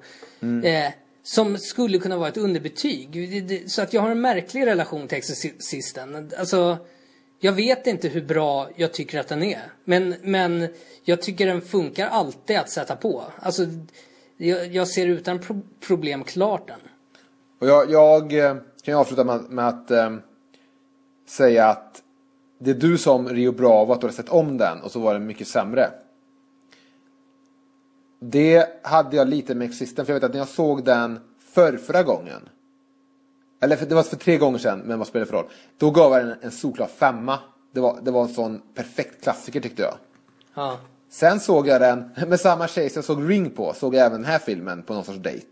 Eh, 0.64 0.94
som 1.24 1.58
skulle 1.58 1.98
kunna 2.00 2.18
vara 2.18 2.30
ett 2.30 2.38
underbetyg. 2.38 3.64
Så 3.68 3.82
att 3.82 3.94
jag 3.94 4.02
har 4.02 4.10
en 4.10 4.22
märklig 4.22 4.66
relation 4.66 5.08
till 5.08 5.18
Exorcisten. 5.18 6.32
Alltså, 6.40 6.78
jag 7.40 7.54
vet 7.54 7.88
inte 7.88 8.08
hur 8.08 8.22
bra 8.22 8.70
jag 8.76 8.94
tycker 8.94 9.20
att 9.20 9.28
den 9.28 9.44
är. 9.44 9.62
Men, 9.84 10.16
men 10.22 10.68
jag 11.04 11.22
tycker 11.22 11.46
den 11.46 11.62
funkar 11.62 12.08
alltid 12.08 12.58
att 12.58 12.70
sätta 12.70 12.96
på. 12.96 13.24
Alltså, 13.40 13.66
jag, 14.38 14.68
jag 14.68 14.88
ser 14.88 15.08
utan 15.08 15.40
pro- 15.40 15.62
problem 15.80 16.24
klart 16.24 16.68
den. 16.68 16.80
Och 17.62 17.68
jag, 17.68 17.92
jag 17.92 18.34
eh, 18.34 18.56
kan 18.84 18.94
ju 18.94 19.00
avsluta 19.00 19.24
med, 19.24 19.42
med 19.50 19.68
att 19.68 19.92
eh, 19.92 20.16
säga 21.30 21.66
att 21.66 22.02
det 22.60 22.72
är 22.72 22.76
du 22.76 22.98
som 22.98 23.30
Rio 23.30 23.52
Bravo 23.52 23.94
att 23.94 24.02
du 24.02 24.08
har 24.08 24.12
sett 24.12 24.30
om 24.30 24.58
den 24.58 24.82
och 24.82 24.92
så 24.92 25.00
var 25.00 25.14
den 25.14 25.26
mycket 25.26 25.48
sämre. 25.48 25.92
Det 28.20 28.68
hade 28.84 29.16
jag 29.16 29.28
lite 29.28 29.56
med 29.56 29.70
Existen 29.70 30.06
för 30.06 30.14
jag 30.14 30.20
vet 30.20 30.24
att 30.24 30.34
när 30.34 30.40
jag 30.40 30.48
såg 30.48 30.86
den 30.86 31.20
för 31.40 31.78
förra 31.78 32.04
gången. 32.04 32.50
Eller 33.62 33.76
för, 33.76 33.86
det 33.86 33.96
var 33.96 34.04
för 34.04 34.16
tre 34.16 34.38
gånger 34.38 34.58
sedan, 34.58 34.80
men 34.80 35.00
vad 35.00 35.08
spelar 35.08 35.26
det 35.26 35.30
för 35.30 35.38
roll? 35.38 35.50
Då 35.78 35.92
gav 35.92 36.12
jag 36.12 36.26
den 36.26 36.38
en 36.42 36.52
solklar 36.52 36.88
femma. 36.88 37.40
Det 37.72 37.80
var, 37.80 38.00
det 38.02 38.12
var 38.12 38.22
en 38.22 38.34
sån 38.34 38.62
perfekt 38.76 39.24
klassiker 39.24 39.62
tyckte 39.62 39.82
jag. 39.82 39.94
Ja. 40.54 40.78
Sen 41.10 41.40
såg 41.40 41.68
jag 41.68 41.82
den 41.82 42.10
med 42.28 42.40
samma 42.40 42.68
tjej 42.68 42.90
som 42.90 42.98
jag 42.98 43.06
såg 43.06 43.30
Ring 43.30 43.50
på, 43.50 43.74
såg 43.74 43.96
jag 43.96 44.06
även 44.06 44.22
den 44.22 44.32
här 44.32 44.40
filmen 44.40 44.84
på 44.84 44.94
någon 44.94 45.04
sorts 45.04 45.20
dejt. 45.20 45.48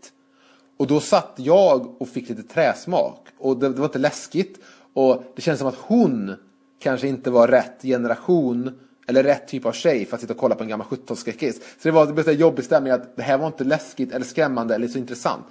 Och 0.76 0.86
då 0.86 1.00
satt 1.00 1.34
jag 1.36 2.02
och 2.02 2.08
fick 2.08 2.28
lite 2.28 2.42
träsmak. 2.42 3.26
Och 3.38 3.56
det, 3.56 3.68
det 3.68 3.78
var 3.78 3.84
inte 3.84 3.98
läskigt. 3.98 4.58
Och 4.94 5.22
det 5.36 5.42
kändes 5.42 5.58
som 5.58 5.68
att 5.68 5.78
hon 5.78 6.34
kanske 6.78 7.08
inte 7.08 7.30
var 7.30 7.48
rätt 7.48 7.82
generation 7.82 8.80
eller 9.08 9.22
rätt 9.22 9.48
typ 9.48 9.66
av 9.66 9.72
tjej 9.72 10.06
för 10.06 10.14
att 10.14 10.20
sitta 10.20 10.32
och 10.32 10.38
kolla 10.40 10.54
på 10.54 10.62
en 10.62 10.68
gammal 10.68 10.86
17-skräckis. 10.86 11.52
Så 11.52 11.88
det 11.88 11.90
var 11.90 12.06
det 12.06 12.12
blev 12.12 12.26
här 12.26 12.32
jobbig 12.32 12.64
stämning 12.64 12.92
att 12.92 13.16
det 13.16 13.22
här 13.22 13.38
var 13.38 13.46
inte 13.46 13.64
läskigt 13.64 14.12
eller 14.12 14.24
skrämmande 14.26 14.74
eller 14.74 14.88
så 14.88 14.98
intressant. 14.98 15.44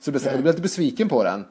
Så 0.00 0.10
jag 0.10 0.12
blev, 0.20 0.32
jag 0.32 0.42
blev 0.42 0.46
lite 0.54 0.62
besviken 0.62 1.08
på 1.08 1.24
den. 1.24 1.44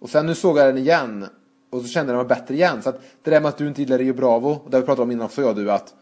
Och 0.00 0.10
sen 0.10 0.26
nu 0.26 0.34
såg 0.34 0.58
jag 0.58 0.66
den 0.66 0.78
igen 0.78 1.26
och 1.70 1.82
så 1.82 1.88
kände 1.88 2.12
jag 2.12 2.18
den 2.20 2.28
var 2.28 2.36
bättre 2.36 2.54
igen. 2.54 2.82
Så 2.82 2.88
att 2.88 3.00
det 3.22 3.30
där 3.30 3.40
med 3.40 3.48
att 3.48 3.58
du 3.58 3.68
inte 3.68 3.82
gillar 3.82 3.98
Rio 3.98 4.14
Bravo, 4.14 4.50
och 4.50 4.70
det 4.70 4.76
har 4.76 4.80
vi 4.82 4.86
pratat 4.86 5.02
om 5.02 5.10
innan 5.10 5.26
också 5.26 5.40
jag 5.40 5.50
och 5.50 5.56
du, 5.56 5.70
att 5.72 5.94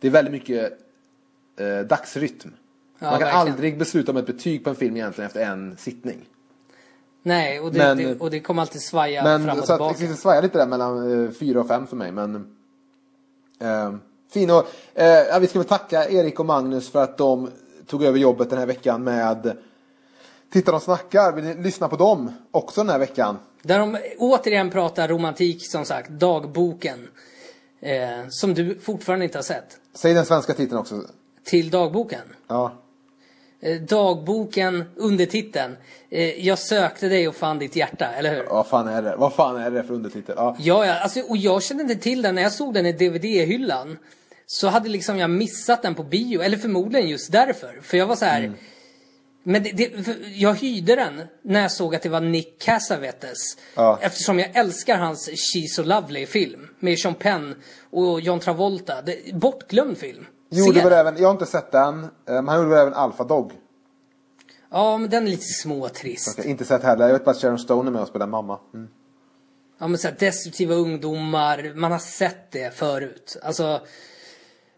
det 0.00 0.06
är 0.06 0.10
väldigt 0.10 0.32
mycket 0.32 0.72
eh, 1.56 1.86
dagsrytm. 1.86 2.38
Ja, 2.98 3.10
Man 3.10 3.10
kan 3.10 3.20
verkligen. 3.20 3.36
aldrig 3.36 3.78
besluta 3.78 4.10
om 4.12 4.16
ett 4.18 4.26
betyg 4.26 4.64
på 4.64 4.70
en 4.70 4.76
film 4.76 4.96
egentligen 4.96 5.26
efter 5.26 5.40
en 5.46 5.76
sittning. 5.76 6.18
Nej, 7.22 7.60
och 7.60 7.72
det, 7.72 7.78
Men- 7.78 7.96
det, 7.98 8.20
och 8.20 8.30
det 8.30 8.40
kommer 8.40 8.62
alltid 8.62 8.82
svaja 8.82 9.22
Men 9.24 9.44
fram 9.44 9.58
och 9.58 9.64
så 9.64 9.72
att 9.72 9.78
tillbaka. 9.78 10.06
det 10.06 10.14
svajar 10.16 10.42
lite 10.42 10.58
där 10.58 10.66
mellan 10.66 11.24
eh, 11.26 11.30
fyra 11.30 11.60
och 11.60 11.68
fem 11.68 11.86
för 11.86 11.96
mig. 11.96 12.12
Men 12.12 12.34
eh, 13.60 13.94
fin 14.32 14.50
och, 14.50 14.66
eh, 14.94 15.40
vi 15.40 15.46
ska 15.46 15.58
väl 15.58 15.68
tacka 15.68 16.08
Erik 16.08 16.40
och 16.40 16.46
Magnus 16.46 16.90
för 16.90 17.02
att 17.02 17.18
de 17.18 17.50
tog 17.86 18.04
över 18.04 18.18
jobbet 18.18 18.50
den 18.50 18.58
här 18.58 18.66
veckan 18.66 19.04
med 19.04 19.56
Titta 20.52 20.72
de 20.72 20.80
snackar. 20.80 21.32
Vill 21.32 21.44
ni 21.44 21.54
lyssna 21.54 21.88
på 21.88 21.96
dem 21.96 22.32
också 22.50 22.80
den 22.80 22.90
här 22.90 22.98
veckan? 22.98 23.38
Där 23.62 23.78
de 23.78 23.98
återigen 24.18 24.70
pratar 24.70 25.08
romantik, 25.08 25.66
som 25.66 25.84
sagt, 25.84 26.10
dagboken. 26.10 27.08
Eh, 27.80 28.28
som 28.28 28.54
du 28.54 28.78
fortfarande 28.78 29.24
inte 29.24 29.38
har 29.38 29.42
sett. 29.42 29.78
Säg 29.94 30.14
den 30.14 30.24
svenska 30.24 30.54
titeln 30.54 30.80
också. 30.80 31.00
Till 31.44 31.70
dagboken. 31.70 32.20
Ja. 32.48 32.72
Eh, 33.60 33.80
dagboken, 33.80 34.84
undertiteln. 34.96 35.76
Eh, 36.10 36.46
jag 36.46 36.58
sökte 36.58 37.08
dig 37.08 37.28
och 37.28 37.34
fann 37.34 37.58
ditt 37.58 37.76
hjärta, 37.76 38.06
eller 38.06 38.34
hur? 38.34 38.44
Vad 38.44 38.66
fan 38.66 38.88
är 38.88 39.02
det? 39.02 39.16
Vad 39.16 39.32
fan 39.32 39.56
är 39.56 39.70
det 39.70 39.82
för 39.82 39.94
undertitel? 39.94 40.34
Ja. 40.38 40.56
Ja, 40.58 40.86
ja, 40.86 41.00
alltså, 41.00 41.20
och 41.20 41.36
jag 41.36 41.62
kände 41.62 41.82
inte 41.82 41.96
till 41.96 42.22
den. 42.22 42.34
När 42.34 42.42
jag 42.42 42.52
såg 42.52 42.74
den 42.74 42.86
i 42.86 42.92
DVD-hyllan 42.92 43.98
så 44.52 44.68
hade 44.68 44.88
liksom 44.88 45.18
jag 45.18 45.30
missat 45.30 45.82
den 45.82 45.94
på 45.94 46.02
bio. 46.02 46.42
Eller 46.42 46.56
förmodligen 46.56 47.08
just 47.08 47.32
därför. 47.32 47.80
För 47.82 47.96
jag 47.96 48.06
var 48.06 48.16
så 48.16 48.24
här. 48.24 48.52
Men 49.42 49.62
det, 49.62 49.72
det, 49.72 49.90
jag 50.34 50.54
hyrde 50.54 50.96
den 50.96 51.22
när 51.42 51.60
jag 51.60 51.72
såg 51.72 51.94
att 51.94 52.02
det 52.02 52.08
var 52.08 52.20
Nick 52.20 52.62
Cassavetes. 52.62 53.38
Ja. 53.74 53.98
Eftersom 54.02 54.38
jag 54.38 54.56
älskar 54.56 54.96
hans 54.96 55.28
She's 55.28 55.68
So 55.68 55.82
Lovely-film. 55.82 56.68
Med 56.78 56.98
Sean 56.98 57.14
Penn 57.14 57.54
och 57.90 58.20
John 58.20 58.40
Travolta. 58.40 59.02
Det, 59.02 59.34
bortglömd 59.34 59.98
film. 59.98 60.26
Gjorde 60.50 60.80
väl 60.80 60.92
även, 60.92 61.16
jag 61.16 61.28
har 61.28 61.32
inte 61.32 61.46
sett 61.46 61.72
den, 61.72 62.06
men 62.26 62.48
han 62.48 62.56
gjorde 62.56 62.70
väl 62.70 62.78
även 62.78 62.94
Alpha 62.94 63.24
Dog. 63.24 63.52
Ja, 64.70 64.98
men 64.98 65.10
den 65.10 65.26
är 65.26 65.30
lite 65.30 65.46
småtrist. 65.62 66.38
Okej, 66.38 66.50
inte 66.50 66.64
sett 66.64 66.82
heller. 66.82 67.06
Jag 67.06 67.12
vet 67.12 67.24
bara 67.24 67.30
att 67.30 67.40
Sharon 67.40 67.58
Stone 67.58 67.90
är 67.90 67.92
med 67.92 68.02
och 68.02 68.08
spelar 68.08 68.26
mamma. 68.26 68.58
Mm. 68.74 68.88
Ja, 69.78 69.88
men 69.88 69.98
så 69.98 70.08
här, 70.08 70.16
destruktiva 70.18 70.74
ungdomar, 70.74 71.72
man 71.74 71.92
har 71.92 71.98
sett 71.98 72.50
det 72.50 72.74
förut. 72.74 73.36
Alltså, 73.42 73.80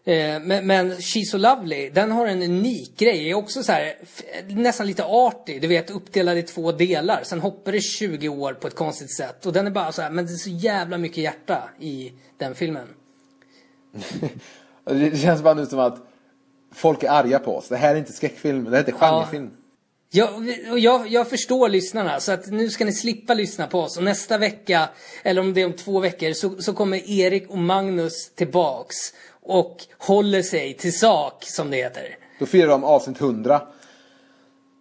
men, 0.05 0.67
men 0.67 0.91
She's 0.91 1.25
So 1.25 1.37
Lovely, 1.37 1.89
den 1.89 2.11
har 2.11 2.27
en 2.27 2.41
unik 2.41 2.97
grej. 2.97 3.29
Är 3.29 3.33
också 3.33 3.63
så 3.63 3.71
här, 3.71 3.95
nästan 4.47 4.87
lite 4.87 5.03
artig. 5.03 5.61
Du 5.61 5.67
vet, 5.67 5.89
uppdelad 5.89 6.37
i 6.37 6.43
två 6.43 6.71
delar. 6.71 7.21
Sen 7.23 7.39
hoppar 7.39 7.71
det 7.71 7.81
20 7.81 8.29
år 8.29 8.53
på 8.53 8.67
ett 8.67 8.75
konstigt 8.75 9.15
sätt. 9.17 9.45
Och 9.45 9.53
den 9.53 9.67
är 9.67 9.71
bara 9.71 9.91
så 9.91 10.01
här, 10.01 10.09
men 10.09 10.25
det 10.25 10.31
är 10.31 10.35
så 10.35 10.49
jävla 10.49 10.97
mycket 10.97 11.17
hjärta 11.17 11.69
i 11.79 12.13
den 12.37 12.55
filmen. 12.55 12.87
Det 14.85 15.17
känns 15.17 15.41
bara 15.41 15.53
nu 15.53 15.65
som 15.65 15.79
att 15.79 15.97
folk 16.73 17.03
är 17.03 17.09
arga 17.09 17.39
på 17.39 17.57
oss. 17.57 17.67
Det 17.67 17.77
här 17.77 17.95
är 17.95 17.99
inte 17.99 18.13
skräckfilm, 18.13 18.63
det 18.63 18.69
här 18.69 18.77
är 18.77 18.79
inte 18.79 18.91
genrefilm. 18.91 19.51
Jag, 20.11 20.29
och 20.71 20.79
jag, 20.79 21.07
jag 21.07 21.29
förstår 21.29 21.69
lyssnarna, 21.69 22.19
så 22.19 22.31
att 22.31 22.47
nu 22.47 22.69
ska 22.69 22.85
ni 22.85 22.93
slippa 22.93 23.33
lyssna 23.33 23.67
på 23.67 23.79
oss. 23.79 23.97
Och 23.97 24.03
nästa 24.03 24.37
vecka, 24.37 24.89
eller 25.23 25.41
om 25.41 25.53
det 25.53 25.61
är 25.61 25.65
om 25.65 25.73
två 25.73 25.99
veckor, 25.99 26.33
så, 26.33 26.61
så 26.61 26.73
kommer 26.73 27.09
Erik 27.09 27.49
och 27.49 27.57
Magnus 27.57 28.31
tillbaks. 28.35 28.95
Och 29.47 29.77
håller 29.97 30.41
sig 30.41 30.73
till 30.73 30.99
sak, 30.99 31.43
som 31.43 31.71
det 31.71 31.77
heter. 31.77 32.17
Då 32.39 32.45
firar 32.45 32.67
de 32.67 32.83
avsnitt 32.83 33.21
100. 33.21 33.61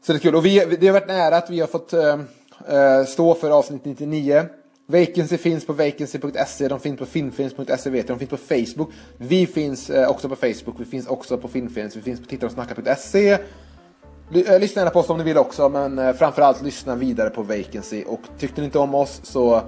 Så 0.07 0.13
det 0.13 0.19
är 0.19 0.21
kul. 0.21 0.35
Och 0.35 0.47
vi, 0.47 0.77
det 0.81 0.87
har 0.87 0.93
varit 0.93 1.09
nära 1.09 1.37
att 1.37 1.51
vi 1.51 1.61
har 1.61 1.67
fått 1.67 1.93
eh, 1.93 3.05
stå 3.07 3.35
för 3.35 3.51
avsnitt 3.51 3.85
99. 3.85 4.45
Vacancy 4.87 5.39
finns 5.39 5.67
på 5.67 5.73
vacancy.se, 5.73 6.69
de 6.69 6.81
finns 6.81 6.99
på 6.99 7.07
filmfilms.se 7.07 7.91
vet 7.91 8.09
jag, 8.09 8.19
de 8.19 8.27
finns 8.27 8.31
på 8.31 8.37
Facebook. 8.37 8.91
Vi 9.17 9.47
finns 9.47 9.91
eh, 9.91 10.11
också 10.11 10.29
på 10.29 10.37
Facebook, 10.37 10.75
vi 10.79 10.85
finns 10.85 11.07
också 11.07 11.39
på 11.39 11.49
filmfilms, 11.49 11.97
vi 11.97 12.03
finns 12.03 12.21
på 12.21 12.47
eh, 13.17 13.39
Lyssna 14.61 14.81
gärna 14.81 14.91
på 14.91 14.99
oss 14.99 15.11
om 15.11 15.19
ni 15.19 15.25
vill 15.25 15.39
också, 15.39 15.69
men 15.69 16.15
framförallt 16.15 16.63
lyssna 16.63 16.97
vidare 16.97 17.31
på 17.31 17.43
Vacancy. 17.43 18.05
Och 18.05 18.21
tyckte 18.39 18.61
ni 18.61 18.65
inte 18.65 18.79
om 18.79 18.95
oss 18.95 19.21
så 19.23 19.63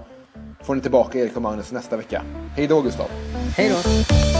får 0.62 0.74
ni 0.74 0.80
tillbaka 0.80 1.18
Erik 1.18 1.36
och 1.36 1.42
Magnus 1.42 1.72
nästa 1.72 1.96
vecka. 1.96 2.22
Hej 2.56 2.66
då 2.66 2.80
Gustav! 2.80 3.06
Hej 3.56 3.68
då! 3.70 4.35